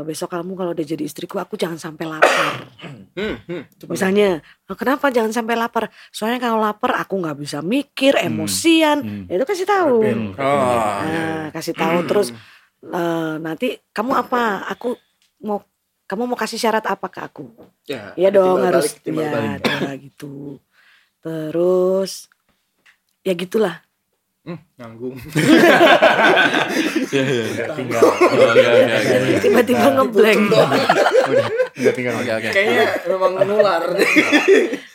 besok 0.00 0.32
kamu 0.32 0.52
kalau 0.54 0.70
udah 0.72 0.82
jadi 0.82 0.98
istriku 1.00 1.38
aku 1.38 1.54
jangan 1.54 1.78
sampai 1.78 2.08
lapar 2.08 2.66
Hmm, 3.14 3.38
hmm. 3.46 3.62
Misalnya 3.86 4.42
"Oh, 4.66 4.74
kenapa 4.74 5.06
jangan 5.06 5.30
sampai 5.30 5.54
lapar 5.54 5.86
soalnya 6.10 6.42
kalau 6.42 6.58
lapar 6.58 6.98
aku 6.98 7.14
nggak 7.14 7.38
bisa 7.38 7.62
mikir 7.62 8.18
emosian 8.18 8.98
Hmm. 8.98 9.22
Ya 9.28 9.38
itu 9.38 9.46
kasih 9.46 9.62
tahu 9.64 10.02
Hmm. 10.02 10.34
Oh. 10.34 10.98
Nah, 10.98 11.42
kasih 11.52 11.74
tahu 11.76 11.98
terus 12.04 12.34
eh, 12.82 13.34
nanti 13.38 13.78
kamu 13.88 14.12
apa 14.18 14.66
aku 14.66 14.98
mau 15.40 15.62
kamu 16.04 16.26
mau 16.26 16.34
kasih 16.34 16.58
syarat 16.58 16.82
apa 16.84 17.06
ke 17.06 17.20
aku 17.22 17.44
Ya, 17.84 18.16
Iya 18.16 18.28
dong 18.32 18.58
timbal 18.58 18.66
harus 18.66 18.84
balik, 18.90 19.04
timbal 19.04 19.22
ya 19.22 19.30
balik. 19.30 19.60
gitu. 20.02 20.34
Terus 21.20 22.12
ya 23.20 23.32
gitulah. 23.32 23.83
Hmm, 24.44 24.60
Nanggung 24.76 25.16
Udah 27.56 27.68
tinggal. 27.72 28.02
Oh, 28.04 28.52
iya, 28.52 28.70
iya, 28.76 29.00
iya. 29.00 29.38
Tiba-tiba 29.40 29.88
ngeblank. 29.96 30.52
Udah, 30.52 31.48
udah 31.80 31.92
tinggal. 31.96 32.12
Oke 32.20 32.28
oke. 32.28 32.48
Kayaknya 32.52 32.84
memang 33.08 33.32
nular 33.48 33.82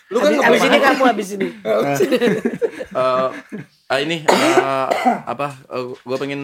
Lu 0.10 0.18
kan 0.22 0.34
Habis, 0.38 0.62
ini 0.70 0.78
kamu 0.78 1.04
habis 1.14 1.30
ini. 1.34 1.48
Eh, 1.50 3.30
ah, 3.90 4.00
ini 4.02 4.22
eh, 4.26 4.88
apa? 5.26 5.58
gue 5.98 6.18
pengen 6.18 6.42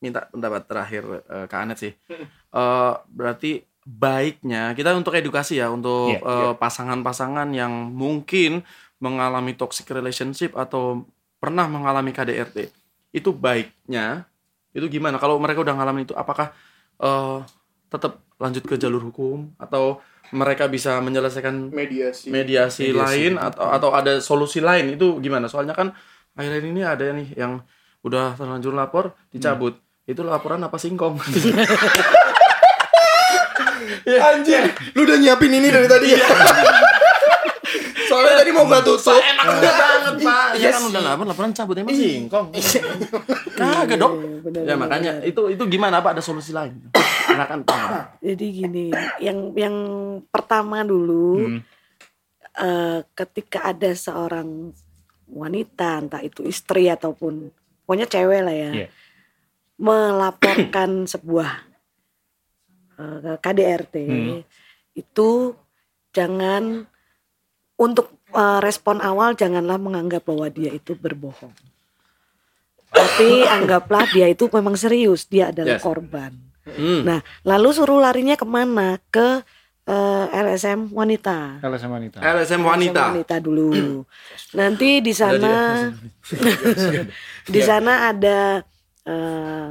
minta 0.00 0.28
pendapat 0.32 0.64
terakhir 0.64 1.04
eh, 1.28 1.44
ke 1.44 1.56
Anet 1.56 1.76
sih. 1.80 1.92
Eh, 1.92 2.92
berarti 3.12 3.64
baiknya 3.84 4.76
kita 4.76 4.92
untuk 4.96 5.16
edukasi 5.16 5.60
ya 5.60 5.72
untuk 5.72 6.12
Iya, 6.12 6.20
eh, 6.24 6.52
pasangan-pasangan 6.56 7.52
yang 7.56 7.88
mungkin 7.92 8.64
mengalami 9.00 9.56
toxic 9.56 9.88
relationship 9.88 10.52
atau 10.52 11.08
pernah 11.40 11.66
mengalami 11.66 12.12
KDRT 12.12 12.68
itu 13.16 13.30
baiknya 13.34 14.28
itu 14.70 14.86
gimana? 14.86 15.18
Kalau 15.18 15.40
mereka 15.42 15.64
udah 15.66 15.74
ngalamin 15.74 16.06
itu 16.06 16.14
apakah 16.14 16.54
eh, 17.02 17.38
tetap 17.90 18.22
lanjut 18.38 18.62
ke 18.68 18.78
jalur 18.78 19.02
hukum? 19.10 19.50
Atau 19.58 19.98
mereka 20.30 20.70
bisa 20.70 20.94
menyelesaikan 21.02 21.74
mediasi. 21.74 22.30
mediasi, 22.30 22.94
lain 22.94 23.34
atau 23.34 23.66
atau 23.66 23.90
ada 23.90 24.22
solusi 24.22 24.62
lain? 24.62 24.94
Itu 24.94 25.18
gimana? 25.18 25.50
Soalnya 25.50 25.74
kan 25.74 25.90
akhir 26.38 26.62
ini 26.62 26.86
ada 26.86 27.02
nih 27.10 27.34
yang 27.34 27.58
udah 28.06 28.38
terlanjur 28.38 28.70
lapor 28.70 29.16
dicabut. 29.34 29.74
Itu 30.06 30.22
laporan 30.22 30.62
apa 30.62 30.78
singkong? 30.78 31.18
anjir 34.30 34.70
lu 34.94 35.06
udah 35.06 35.16
nyiapin 35.18 35.52
ini 35.52 35.68
dari 35.70 35.88
tadi 35.88 36.08
ya 36.14 36.20
soalnya 38.10 38.34
tadi 38.36 38.50
mau 38.50 38.66
gak 38.66 38.82
tutup 38.82 39.14
Enak 39.14 39.44
banget 39.62 40.14
pak. 40.20 40.46
Ya 40.58 40.68
kan 40.70 40.82
udah 40.84 41.00
lapor, 41.00 41.24
laporan 41.24 41.52
cabut 41.52 41.78
emang 41.78 41.94
singkong. 41.94 42.50
Kagak 43.54 43.96
dok. 43.96 44.12
Ya 44.58 44.74
makanya 44.74 45.22
itu 45.22 45.46
itu 45.48 45.62
gimana 45.64 45.98
pak? 45.98 46.18
Ada 46.18 46.22
solusi 46.24 46.50
lain? 46.50 46.90
Silakan 47.24 47.62
pak. 47.62 48.18
Jadi 48.18 48.46
gini, 48.50 48.84
yang 49.18 49.54
yang 49.54 49.76
pertama 50.26 50.82
dulu 50.82 51.46
Hmm. 51.46 51.60
eh, 52.52 53.00
ketika 53.14 53.62
ada 53.64 53.90
seorang 53.90 54.74
wanita, 55.26 56.02
entah 56.02 56.18
itu 56.18 56.42
istri 56.42 56.90
ataupun 56.90 57.54
pokoknya 57.80 58.04
cewek 58.04 58.40
lah 58.42 58.50
ya, 58.52 58.70
Iya. 58.74 58.88
melaporkan 59.76 60.90
sebuah 61.14 61.50
eh, 62.96 63.36
KDRT 63.38 63.94
Hmm. 64.02 64.38
itu 64.92 65.54
jangan 66.10 66.84
untuk 67.80 68.12
eh, 68.30 68.60
respon 68.60 69.00
awal 69.00 69.32
janganlah 69.32 69.80
menganggap 69.80 70.22
bahwa 70.22 70.46
dia 70.46 70.70
itu 70.70 70.92
berbohong. 70.94 71.50
Tapi 72.90 73.46
anggaplah 73.46 74.04
dia 74.10 74.26
itu 74.26 74.50
memang 74.50 74.74
serius, 74.74 75.24
dia 75.24 75.48
adalah 75.48 75.78
Yes. 75.78 75.82
korban. 75.82 76.32
Hmm. 76.66 77.02
Nah, 77.02 77.18
lalu 77.42 77.68
suruh 77.72 77.98
larinya 77.98 78.34
ke 78.34 78.44
mana? 78.44 78.98
Ke 79.08 79.40
eh, 79.86 80.26
LSM 80.30 80.92
wanita. 80.92 81.58
Sama 81.58 81.98
wanita. 81.98 82.18
LSM 82.20 82.36
LSM 82.36 82.62
wanita. 82.62 83.02
wanita 83.10 83.36
dulu. 83.40 84.04
Nanti 84.58 85.00
di 85.00 85.10
sana 85.10 85.88
di 87.54 87.60
sana 87.62 88.12
ada 88.12 88.62
eh, 89.02 89.70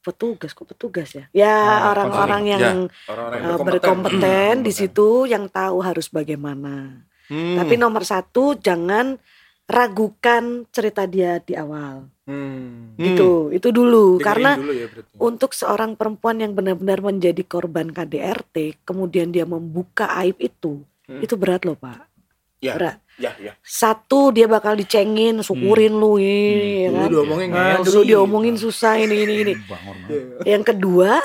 petugas 0.00 0.56
kok 0.56 0.68
petugas 0.68 1.12
ya? 1.12 1.24
Ya 1.36 1.52
Ah, 1.52 1.78
orang-orang 1.92 2.42
konseling. 2.44 2.64
yang 2.64 2.78
orang-orang 3.08 3.40
eh, 3.44 3.64
berkompeten 3.68 4.54
di 4.64 4.72
situ 4.72 5.28
yang 5.28 5.48
tahu 5.48 5.84
harus 5.84 6.08
bagaimana. 6.08 7.07
Hmm. 7.28 7.56
Tapi 7.60 7.74
nomor 7.76 8.02
satu 8.02 8.56
jangan 8.56 9.16
ragukan 9.68 10.64
cerita 10.72 11.04
dia 11.04 11.38
di 11.44 11.52
awal. 11.52 12.08
hmm. 12.24 12.96
Hmm. 12.96 13.52
Itu 13.52 13.68
dulu 13.68 14.16
Dengerin 14.16 14.24
karena 14.24 14.50
dulu 14.56 14.72
ya 14.72 14.86
berarti. 14.88 15.14
untuk 15.20 15.50
seorang 15.52 15.92
perempuan 15.92 16.40
yang 16.40 16.52
benar-benar 16.56 17.04
menjadi 17.04 17.42
korban 17.44 17.92
KDRT, 17.92 18.80
kemudian 18.82 19.28
dia 19.28 19.44
membuka 19.44 20.08
aib 20.24 20.40
itu, 20.40 20.80
Hmm. 21.04 21.20
itu 21.20 21.36
berat 21.36 21.64
loh 21.64 21.76
pak. 21.76 22.08
Ya. 22.58 22.74
Berat. 22.74 22.98
ya 23.18 23.34
ya 23.38 23.52
Satu 23.62 24.30
dia 24.30 24.46
bakal 24.46 24.78
dicengin, 24.78 25.42
syukurin 25.42 25.90
lu 25.90 26.22
ini, 26.22 26.86
ya 26.86 26.88
dulu 26.90 26.94
kan? 26.94 27.08
diomongin 27.10 27.48
Nah, 27.50 27.78
dulu 27.82 28.00
diomongin 28.06 28.54
susah 28.54 28.94
ini 28.94 29.14
ini 29.26 29.34
ini. 29.42 29.52
Yang 30.46 30.74
kedua, 30.74 31.18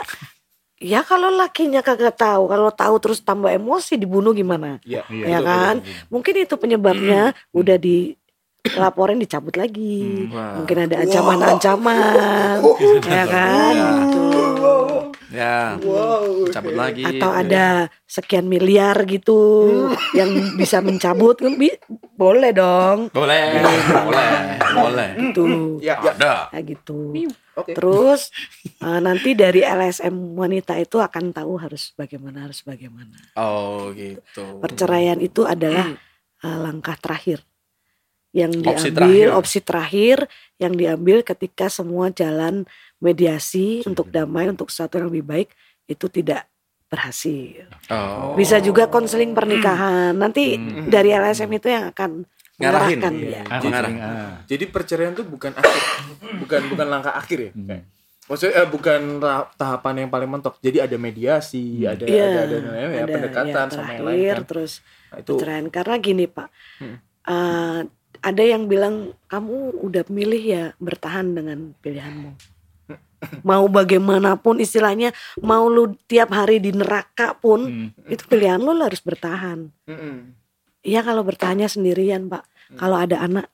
ya 0.83 0.99
kalau 1.01 1.31
lakinya 1.31 1.79
kagak 1.79 2.13
tahu, 2.13 2.45
kalau 2.45 2.69
tahu 2.69 2.95
terus 2.99 3.19
tambah 3.19 3.47
emosi 3.49 3.95
dibunuh 3.95 4.31
gimana? 4.31 4.83
ya 4.83 5.07
Ya 5.09 5.39
betul, 5.39 5.47
kan? 5.47 5.75
betul, 5.77 5.87
betul. 5.87 6.07
Mungkin 6.11 6.33
itu 6.37 6.55
penyebabnya 6.55 7.21
udah 7.51 7.77
di 7.77 8.13
laporin 8.73 9.17
dicabut 9.17 9.55
lagi. 9.55 10.27
Wah. 10.29 10.59
Mungkin 10.59 10.77
ada 10.81 10.95
ancaman-ancaman, 11.01 12.55
ya 13.09 13.23
kan? 13.25 13.75
Gitu. 13.75 14.23
Ya. 15.33 15.81
wow 15.81 16.45
Cabut 16.47 16.77
lagi. 16.77 17.01
atau 17.01 17.33
ada 17.33 17.65
sekian 18.05 18.45
miliar 18.45 19.01
gitu 19.03 19.65
yang 20.13 20.29
bisa 20.53 20.77
mencabut 20.77 21.33
kan 21.35 21.57
boleh 22.13 22.53
dong 22.53 23.09
Boleh. 23.09 23.57
Boleh. 24.05 24.61
Boleh. 24.61 25.09
itu 25.17 25.45
ya 25.81 25.97
ya 25.99 26.13
Ada. 26.13 26.33
ya 26.53 26.59
gitu 26.61 27.09
oke 27.55 27.71
terus 27.71 28.33
eh, 28.79 28.99
nanti 28.99 29.33
dari 29.33 29.61
LSM 29.61 30.11
wanita 30.33 30.75
itu 30.75 30.97
akan 30.97 31.31
tahu 31.31 31.57
harus 31.57 31.93
bagaimana 31.93 32.45
harus 32.45 32.61
bagaimana 32.61 33.13
Oh 33.35 33.91
gitu. 33.91 34.57
perceraian 34.57 35.17
itu 35.17 35.43
adalah 35.43 35.93
eh, 36.39 36.57
langkah 36.59 36.95
terakhir 36.95 37.41
yang 38.31 38.49
Opsi 38.51 38.89
diambil 38.89 38.97
terakhir. 39.29 39.37
opsi 39.37 39.59
terakhir 39.61 40.17
yang 40.57 40.73
diambil 40.73 41.21
ketika 41.21 41.69
semua 41.69 42.09
jalan 42.09 42.65
mediasi 42.97 43.85
untuk 43.85 44.09
damai 44.09 44.49
untuk 44.49 44.67
sesuatu 44.67 44.97
yang 44.97 45.07
lebih 45.07 45.21
baik 45.23 45.49
itu 45.85 46.07
tidak 46.07 46.49
berhasil 46.87 47.65
Oh. 47.89 48.33
Bisa 48.33 48.57
juga 48.57 48.85
konseling 48.85 49.33
pernikahan. 49.33 50.13
Nanti 50.13 50.55
Hmm. 50.55 50.87
dari 50.87 51.09
LSM 51.09 51.49
itu 51.51 51.67
yang 51.67 51.89
akan 51.89 52.25
Ngarahin. 52.55 52.99
ya. 53.19 53.41
Ah, 53.43 53.59
Mengarah. 53.59 53.89
konseling, 53.89 53.97
ah. 53.99 54.33
jadi 54.45 54.63
perceraian 54.67 55.11
itu 55.11 55.23
bukan 55.23 55.51
akhir 55.51 55.81
bukan 56.37 56.61
bukan 56.69 56.85
langkah 56.87 57.13
akhir 57.13 57.39
ya 57.39 57.51
Hmm. 57.53 57.81
Maksudnya 58.23 58.55
eh, 58.55 58.69
bukan 58.69 59.19
tahapan 59.53 59.93
yang 59.99 60.09
paling 60.09 60.29
mentok 60.29 60.55
jadi 60.57 60.87
ada 60.87 60.95
mediasi 60.95 61.83
ada 61.83 62.07
Iya, 62.07 62.23
ada 62.23 62.39
ada, 62.39 62.55
ada, 62.55 62.71
ya, 62.71 62.87
ada, 62.95 63.11
pendekatan 63.11 63.51
ya, 63.51 63.67
sama 63.69 63.89
yang 63.89 63.99
terakhir, 63.99 64.07
lain 64.07 64.31
kan. 64.33 64.43
terus 64.47 64.71
Nah, 64.79 65.17
itu 65.19 65.31
perceraian. 65.33 65.65
Karena 65.67 65.95
gini 65.99 66.25
Pak, 66.25 66.47
Hmm. 66.79 66.95
eh, 67.25 67.79
ada 68.23 68.43
yang 68.45 68.63
bilang 68.65 68.95
kamu 69.25 69.55
udah 69.77 70.03
milih 70.07 70.39
ya 70.41 70.63
bertahan 70.77 71.35
dengan 71.35 71.75
pilihanmu. 71.77 72.31
Mau 73.43 73.67
bagaimanapun 73.67 74.59
istilahnya, 74.59 75.11
mau 75.37 75.67
lu 75.67 75.91
tiap 76.05 76.27
hari 76.29 76.59
di 76.59 76.71
neraka 76.71 77.33
pun, 77.33 77.89
Hmm. 77.89 77.89
itu 78.05 78.23
pilihan 78.23 78.55
lu, 78.57 78.71
lu 78.71 78.83
harus 78.83 78.99
bertahan. 78.99 79.67
Mm-mm. 79.83 80.42
Iya 80.83 80.99
kalau 81.01 81.23
bertahannya 81.23 81.65
sendirian 81.65 82.27
Pak. 82.27 82.43
Kalau 82.75 82.97
ada 82.97 83.17
anak 83.19 83.47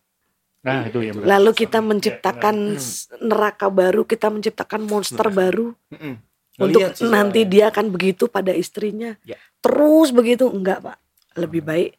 Nah, 0.59 0.84
itu 0.84 0.99
ya 0.99 1.15
benar. 1.15 1.39
Lalu 1.39 1.51
kita 1.55 1.80
menciptakan 1.80 2.75
s- 2.75 3.07
neraka 3.15 3.71
baru, 3.71 4.03
kita 4.03 4.27
menciptakan 4.27 4.84
monster 4.84 5.32
baru 5.32 5.71
Mm-mm. 5.88 6.19
untuk 6.59 6.84
Ngeliat 6.84 6.99
sih 6.99 7.07
nanti 7.07 7.47
dia 7.47 7.71
akan 7.71 7.88
begitu 7.88 8.27
pada 8.27 8.51
istrinya. 8.51 9.15
Ya. 9.23 9.39
Terus 9.63 10.11
begitu 10.11 10.51
enggak, 10.51 10.84
Pak. 10.84 10.97
Lebih 11.39 11.63
baik. 11.63 11.91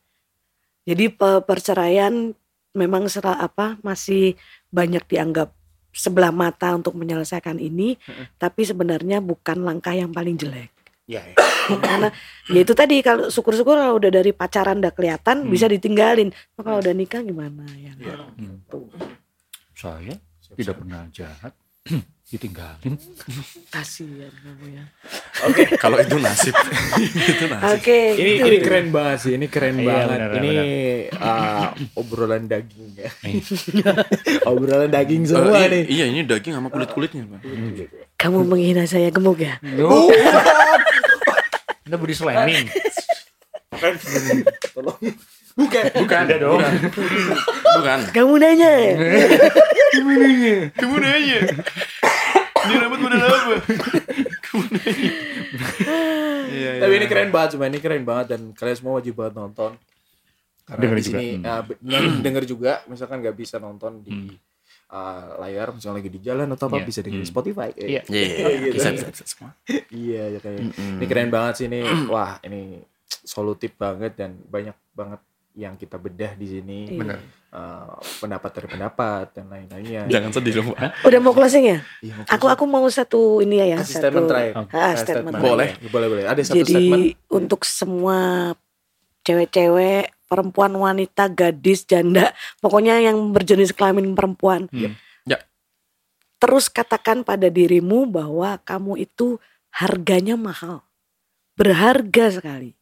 Jadi 0.85 1.09
pe- 1.09 1.41
perceraian 1.41 2.37
memang 2.73 3.09
sera- 3.09 3.41
apa 3.41 3.81
masih 3.81 4.37
banyak 4.69 5.09
dianggap 5.09 5.57
sebelah 5.91 6.31
mata 6.31 6.71
untuk 6.71 6.95
menyelesaikan 6.95 7.57
ini, 7.57 7.97
tapi 8.37 8.63
sebenarnya 8.63 9.19
bukan 9.19 9.65
langkah 9.65 9.91
yang 9.91 10.13
paling 10.13 10.37
jelek. 10.37 10.71
Ya, 11.11 11.23
ya. 11.27 11.35
Karena 11.71 12.09
ya 12.47 12.61
itu 12.63 12.75
tadi 12.75 13.03
kalau 13.03 13.27
syukur-syukur 13.27 13.75
kalau 13.75 13.99
udah 13.99 14.11
dari 14.11 14.31
pacaran 14.31 14.79
udah 14.79 14.95
kelihatan 14.95 15.47
Hmm. 15.47 15.51
bisa 15.51 15.67
ditinggalin. 15.67 16.31
Nah, 16.31 16.63
kalau 16.63 16.79
udah 16.79 16.95
nikah 16.95 17.23
gimana 17.27 17.67
ya? 17.75 17.93
Hmm. 18.39 18.63
Tuh. 18.71 18.87
Saya 19.75 20.15
tidak 20.55 20.79
pernah 20.79 21.07
jahat. 21.11 21.53
Ditinggalin. 22.31 22.95
Kasihan 23.75 24.31
kamu 24.31 24.67
ya. 24.71 24.85
oke 25.43 25.63
Kalau 25.83 25.99
itu 25.99 26.15
nasib. 26.23 26.55
itu 27.35 27.45
nasib. 27.51 27.75
Oke, 27.75 27.99
ini 28.15 28.33
gitu. 28.39 28.47
ini 28.47 28.57
keren 28.63 28.87
banget 28.95 29.19
sih 29.19 29.33
ini 29.35 29.51
keren 29.51 29.83
Iya, 29.83 29.87
banget 29.91 30.19
benar, 30.23 30.31
ini 30.39 30.55
uh, 31.11 31.67
obrolan 31.99 32.47
daging 32.47 32.91
ya 32.95 33.11
obrolan 34.51 34.95
daging 34.95 35.27
Eh, 35.27 35.29
semua 35.29 35.59
iya, 35.59 35.67
nih 35.75 35.83
iya, 35.91 36.05
ini 36.07 36.23
daging 36.23 36.55
sama 36.55 36.71
kulit-kulitnya. 36.71 37.27
Pak. 37.27 37.41
Kamu 38.15 38.47
menghina 38.47 38.87
saya 38.87 39.11
gemuk 39.11 39.43
ya? 39.43 39.59
Oh. 39.83 40.07
Anda 41.85 41.99
body 41.99 42.15
slamming. 42.15 42.71
tolong 44.71 45.03
bukan 45.61 45.85
Bukan 45.95 46.19
ada 46.23 46.37
dong. 46.37 46.61
Bukan. 47.77 47.99
Kamu 48.11 48.35
nanya 48.37 48.71
ya? 48.71 48.93
Kamu 50.73 50.97
nanya. 50.97 51.39
Ini 52.61 52.75
rambut 52.77 53.01
model 53.01 53.21
apa? 53.21 53.55
Iya, 56.51 56.71
iya. 56.71 56.71
tapi 56.79 56.93
ini 56.95 57.07
keren 57.07 57.31
banget 57.31 57.55
cuma 57.55 57.65
ini 57.65 57.79
keren 57.79 58.03
banget 58.03 58.27
dan 58.29 58.41
kalian 58.53 58.77
semua 58.77 58.99
wajib 58.99 59.15
banget 59.15 59.35
nonton 59.35 59.73
karena 60.63 60.83
Denger 60.85 60.97
di 60.97 61.03
juga. 61.03 61.11
sini 61.13 61.29
Hmm. 61.33 61.47
uh, 61.49 62.21
denger 62.21 62.45
juga 62.47 62.73
misalkan 62.87 63.17
nggak 63.19 63.37
bisa 63.37 63.57
nonton 63.59 63.93
di 64.01 64.31
uh, 64.89 65.39
layar 65.39 65.73
misalnya 65.73 65.99
lagi 65.99 66.11
di 66.11 66.21
jalan 66.21 66.47
atau 66.49 66.67
apa 66.67 66.79
Iya. 66.79 66.87
bisa 66.87 67.01
denger 67.01 67.17
di 67.17 67.25
Hmm. 67.25 67.33
Spotify 67.33 67.69
Iya. 67.73 68.03
Iya, 68.09 68.27
Gitu. 68.61 68.75
bisa, 68.77 68.89
bisa, 68.93 69.07
bisa 69.09 69.25
semua. 69.25 69.51
iya 69.91 70.23
ya 70.29 70.39
kayak 70.39 70.61
Mm-mm. 70.63 70.95
ini 70.97 71.07
keren 71.07 71.31
banget 71.31 71.55
sih 71.57 71.67
ini 71.67 71.81
wah 72.13 72.39
ini 72.41 72.83
solutif 73.25 73.75
banget 73.75 74.15
dan 74.15 74.39
banyak 74.45 74.77
banget 74.93 75.21
yang 75.53 75.75
kita 75.75 75.97
bedah 75.97 76.33
di 76.35 76.47
sini 76.49 76.79
Iya. 76.89 76.99
Benar. 76.99 77.19
Uh, 77.51 77.99
pendapat 78.23 78.51
dari 78.55 78.69
pendapat 78.69 79.27
dan 79.35 79.51
lain-lainnya 79.51 80.07
Jangan 80.07 80.31
sedih 80.31 80.55
dong, 80.55 80.71
Pak. 80.71 81.03
Udah 81.03 81.19
mau 81.19 81.35
closing 81.35 81.67
ya? 81.67 81.79
Iya, 81.99 82.15
mau 82.17 82.25
Aku 82.31 82.47
aku 82.47 82.65
mau 82.65 82.87
satu 82.87 83.21
ini 83.39 83.59
ya, 83.61 83.83
satu. 83.83 83.99
statement 83.99 84.27
terakhir 84.27 84.53
Ah, 84.71 84.95
Eh, 84.95 84.95
statement. 84.97 85.35
Boleh. 85.37 85.75
boleh 85.85 86.07
boleh 86.09 86.25
ada 86.25 86.39
satu 86.41 86.55
Jadi 86.57 86.71
statement 86.71 87.05
untuk 87.29 87.61
semua 87.63 88.19
cewek-cewek, 89.21 90.15
perempuan, 90.27 90.73
wanita, 90.73 91.27
gadis, 91.27 91.83
janda, 91.85 92.31
pokoknya 92.59 93.03
yang 93.03 93.19
berjenis 93.31 93.71
kelamin 93.71 94.15
perempuan, 94.15 94.71
Hmm. 94.71 94.95
Ya. 95.25 95.43
terus 96.39 96.67
katakan 96.67 97.21
pada 97.21 97.47
dirimu 97.47 98.07
bahwa 98.07 98.57
kamu 98.61 98.97
itu 99.01 99.37
harganya 99.71 100.35
mahal. 100.35 100.87
berharga 101.53 102.33
sekali. 102.33 102.73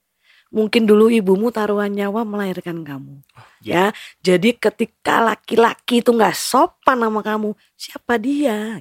Mungkin 0.49 0.89
dulu 0.89 1.13
ibumu 1.13 1.53
taruhan 1.53 1.93
nyawa 1.93 2.25
melahirkan 2.25 2.81
kamu. 2.81 3.21
Ya, 3.61 3.93
jadi 4.25 4.57
ketika 4.57 5.21
laki-laki 5.21 6.01
itu 6.01 6.09
nggak 6.09 6.33
sopan 6.33 7.05
sama 7.05 7.21
kamu, 7.21 7.53
siapa 7.77 8.17
dia? 8.17 8.81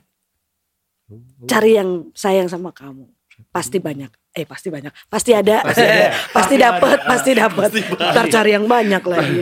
Cari 1.44 1.76
yang 1.76 2.12
sayang 2.16 2.48
sama 2.48 2.72
kamu. 2.72 3.08
Pasti 3.52 3.78
banyak. 3.78 4.10
Eh 4.34 4.46
pasti 4.46 4.70
banyak. 4.70 4.94
Pasti 5.10 5.32
ada. 5.34 5.62
Pasti 5.68 5.84
ada. 5.84 6.08
pasti 6.38 6.56
dapat, 6.58 6.98
pasti 7.06 7.32
dapat. 7.34 7.70
Ntar 7.98 8.26
cari 8.30 8.52
yang 8.54 8.66
banyak 8.70 9.04
lagi. 9.04 9.38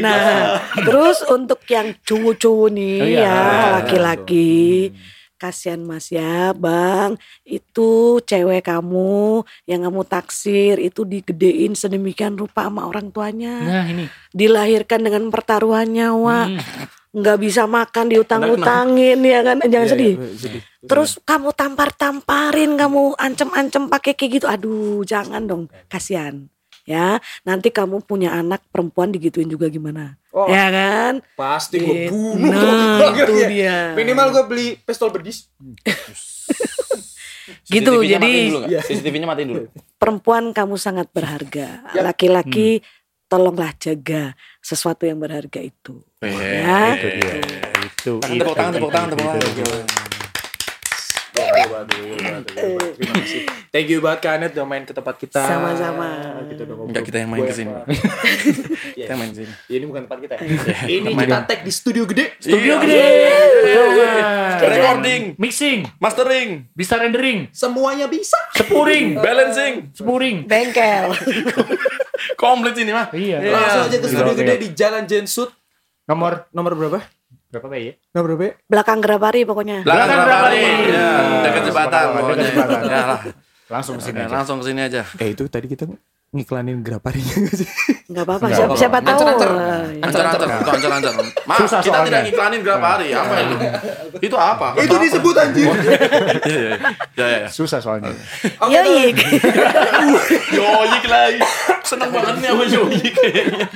Nah, 0.00 0.60
terus 0.76 1.24
untuk 1.28 1.60
yang 1.68 1.96
cowok-cowok 2.04 2.68
nih 2.72 2.98
Oh 3.00 3.08
iya. 3.08 3.20
ya, 3.24 3.40
laki-laki. 3.80 4.92
Kasihan 5.40 5.80
Mas 5.80 6.12
ya, 6.12 6.52
Bang. 6.52 7.16
Itu 7.42 8.20
cewek 8.20 8.68
kamu 8.68 9.40
yang 9.64 9.88
kamu 9.88 10.04
taksir 10.04 10.76
itu 10.76 11.08
digedein 11.08 11.72
sedemikian 11.72 12.36
rupa 12.36 12.68
sama 12.68 12.84
orang 12.84 13.08
tuanya. 13.08 13.56
Nah 13.64 13.84
ini. 13.88 14.04
Dilahirkan 14.30 15.00
dengan 15.00 15.32
pertaruhan 15.32 15.88
nyawa. 15.88 16.46
Hmm. 16.46 16.60
nggak 17.10 17.42
bisa 17.42 17.66
makan 17.66 18.06
diutang-utangin 18.06 19.18
ya 19.18 19.42
kan 19.42 19.58
jangan 19.66 19.82
Iya, 19.82 19.90
sedih 19.90 20.14
iya, 20.14 20.30
sedih. 20.38 20.62
terus 20.86 21.18
kamu 21.26 21.50
tampar-tamparin 21.50 22.78
kamu 22.78 23.18
ancem-ancem 23.18 23.90
pakai 23.90 24.14
kayak 24.14 24.30
gitu 24.38 24.46
aduh 24.46 25.02
jangan 25.02 25.42
dong 25.42 25.66
kasihan 25.90 26.46
ya 26.90 27.08
nanti 27.40 27.70
kamu 27.70 28.02
punya 28.02 28.34
anak 28.34 28.66
perempuan 28.66 29.08
digituin 29.08 29.46
juga 29.46 29.68
gimana 29.68 30.18
Oh. 30.30 30.46
ya 30.46 30.66
kan 30.68 31.22
Pasti 31.32 31.78
gue 31.78 32.06
Gitu. 32.06 32.14
bunuh. 32.14 32.50
Nah, 32.50 33.14
itu 33.20 33.34
dia. 33.46 33.94
Minimal 33.94 34.26
gue 34.30 34.44
beli 34.44 34.66
pistol 34.76 35.10
bedis. 35.10 35.46
Gitu, 37.66 37.86
CCTV-nya 37.92 38.10
jadi- 38.12 38.22
matiin 38.24 38.46
dulu 38.48 38.58
nggak? 38.64 38.82
CCTV-nya 38.84 39.26
matiin 39.26 39.48
dulu. 39.48 39.62
perempuan 39.96 40.44
kamu 40.50 40.74
sangat 40.76 41.06
berharga 41.08 41.82
Ya. 41.88 42.00
laki-laki 42.00 42.82
tolonglah 43.26 43.74
jaga 43.76 44.34
sesuatu 44.60 45.02
yang 45.02 45.18
berharga 45.18 45.60
itu 45.60 46.02
Eh, 46.20 46.30
ya 46.30 46.94
Itu 46.94 47.08
dia. 47.12 47.34
Itu. 47.80 48.12
Tangan, 48.18 48.30
itu, 48.32 48.42
tepuk 48.76 48.90
tangan, 48.90 49.08
tepuk 49.08 49.30
itu, 49.36 49.66
itu, 51.60 52.16
tangan. 52.16 52.40
itu. 52.40 52.66
Terima 52.96 53.14
kasih. 53.20 53.42
Thank 53.70 53.88
you 53.88 53.98
banget 54.00 54.18
Kak 54.20 54.32
Anet 54.38 54.50
udah 54.56 54.66
main 54.66 54.84
ke 54.84 54.92
tempat 54.92 55.14
kita. 55.16 55.40
Sama-sama. 55.42 56.08
Kita 56.48 56.60
udah 56.64 56.74
ngobrol. 56.74 56.90
Enggak 56.90 57.04
kita 57.06 57.16
yang 57.20 57.30
main 57.30 57.42
ke 57.44 57.54
sini. 57.54 57.70
Iya. 57.70 59.06
Kita 59.06 59.14
main 59.16 59.32
sini. 59.32 59.52
Ini 59.68 59.84
bukan 59.86 60.02
tempat 60.06 60.18
kita. 60.20 60.34
ya. 60.36 60.46
Ini 60.86 61.08
main. 61.14 61.26
kita 61.26 61.38
tag 61.46 61.60
di 61.62 61.72
studio 61.72 62.02
gede. 62.04 62.36
Studio 62.38 62.72
gede. 62.82 63.02
Recording, 64.60 65.22
Mixing. 65.40 65.78
mastering, 65.96 66.68
Bisa 66.72 67.00
rendering. 67.00 67.48
Semuanya 67.50 68.06
bisa. 68.06 68.36
Sepuring. 68.52 69.16
balancing, 69.24 69.88
Sepuring. 69.96 70.44
bengkel 70.44 71.16
komplit 72.36 72.76
ini 72.76 72.92
mah. 72.92 73.08
Iya. 73.12 73.36
Langsung 73.44 73.82
aja 73.88 73.96
ke 74.00 74.06
studio 74.08 74.34
gede 74.36 74.54
di 74.60 74.68
Jalan 74.72 75.04
Jensut. 75.04 75.50
Nomor 76.08 76.48
Nomor 76.50 76.72
berapa? 76.74 77.00
Berapa 77.50 77.66
Pak 77.66 77.78
ya? 77.78 77.92
Nomor 78.14 78.26
berapa? 78.30 78.46
belakang 78.70 78.98
gerabari 79.02 79.42
pokoknya 79.42 79.82
Belakang 79.82 80.06
Belakang 80.22 80.42
nih? 80.54 80.70
Ya, 80.86 81.08
dekat 81.42 81.62
jembatan. 81.66 82.04
Dekat 82.06 82.14
pokoknya. 82.16 82.46
jembatan. 82.46 82.80
Ya 82.86 83.00
lah. 83.10 83.20
Langsung 83.70 83.94
ke 83.98 84.02
sini 84.02 84.18
Oke, 84.18 84.26
aja. 84.26 84.34
langsung 84.34 84.56
ke 84.58 84.64
sini 84.66 84.80
aja. 84.82 85.02
Eh 85.18 85.28
itu 85.30 85.42
tadi 85.46 85.66
kita 85.66 85.86
ngiklanin 86.30 86.78
graparinya 86.86 87.34
gak 87.42 87.54
sih? 87.58 87.66
nggak 88.06 88.22
apa-apa 88.22 88.46
siapa, 88.50 88.74
siapa 88.78 88.98
tahu 89.02 89.18
Ancer-ancer. 89.98 90.46
Ancar-ancer. 90.62 91.12
Maaf, 91.42 91.58
Susah 91.62 91.78
kita 91.82 91.90
soalnya. 91.90 92.06
tidak 92.06 92.22
iklanin 92.30 92.60
berapa 92.62 92.86
hari. 92.86 93.06
Apa 93.10 93.34
itu? 93.42 93.56
Itu 94.30 94.36
apa? 94.38 94.66
itu 94.78 94.94
disebut 94.94 95.34
anjir. 95.34 95.66
Iya, 96.46 96.58
iya. 96.58 96.74
Ya, 97.18 97.26
ya, 97.26 97.38
ya. 97.46 97.48
Susah 97.50 97.82
soalnya. 97.82 98.14
Oke, 98.62 98.74
Yoik. 98.74 99.18
Yoyik 100.54 101.04
lagi. 101.06 101.40
Seneng 101.82 102.10
banget 102.14 102.34
nih 102.38 102.48
sama 102.54 102.64
Yoyik 102.66 103.12
kayaknya. 103.14 103.66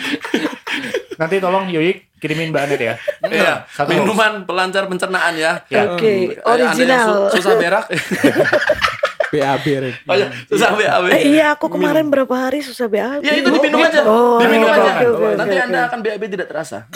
Nanti 1.18 1.34
tolong 1.38 1.66
Yoyik 1.70 2.13
kirimin 2.24 2.48
Mbak 2.48 2.62
Anet 2.64 2.80
ya. 2.80 2.94
Iya, 3.34 3.68
minuman 3.84 4.48
pelancar 4.48 4.88
pencernaan 4.88 5.36
ya. 5.36 5.60
Ya. 5.68 5.92
Oke, 5.92 6.32
yang 6.32 6.48
original. 6.48 7.28
su- 7.28 7.44
susah 7.44 7.54
berak. 7.60 7.84
BAB 9.34 9.66
Ren. 9.66 9.94
Oh 10.08 10.14
ya, 10.14 10.26
susah 10.48 10.72
BAB. 10.72 11.04
Eh, 11.10 11.22
iya, 11.36 11.52
aku 11.58 11.66
kemarin 11.68 12.08
berapa 12.08 12.32
hari 12.32 12.64
susah 12.64 12.86
BAB. 12.88 13.20
Ya 13.20 13.32
itu 13.36 13.48
diminum 13.52 13.82
aja. 13.84 14.00
Oh, 14.08 14.40
diminum 14.40 14.70
aja. 14.70 15.02
oke, 15.02 15.06
oke, 15.10 15.26
Nanti 15.36 15.56
oke, 15.58 15.64
Anda 15.68 15.80
akan 15.90 15.98
BAB 16.00 16.22
tidak 16.32 16.46
terasa. 16.48 16.88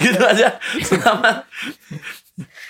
gitu 0.00 0.20
aja. 0.20 0.56
Selamat. 0.80 1.44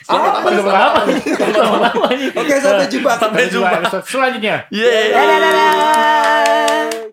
Selamat? 0.02 0.42
Belum 0.42 0.66
ini. 1.06 2.26
Oke, 2.34 2.54
sampai 2.58 2.86
jumpa. 2.90 3.12
Sampai 3.18 3.46
jumpa. 3.50 3.78
selanjutnya. 4.02 4.66
Yeay. 4.70 5.14
Dadah, 5.14 5.38
dadah. 5.38 7.10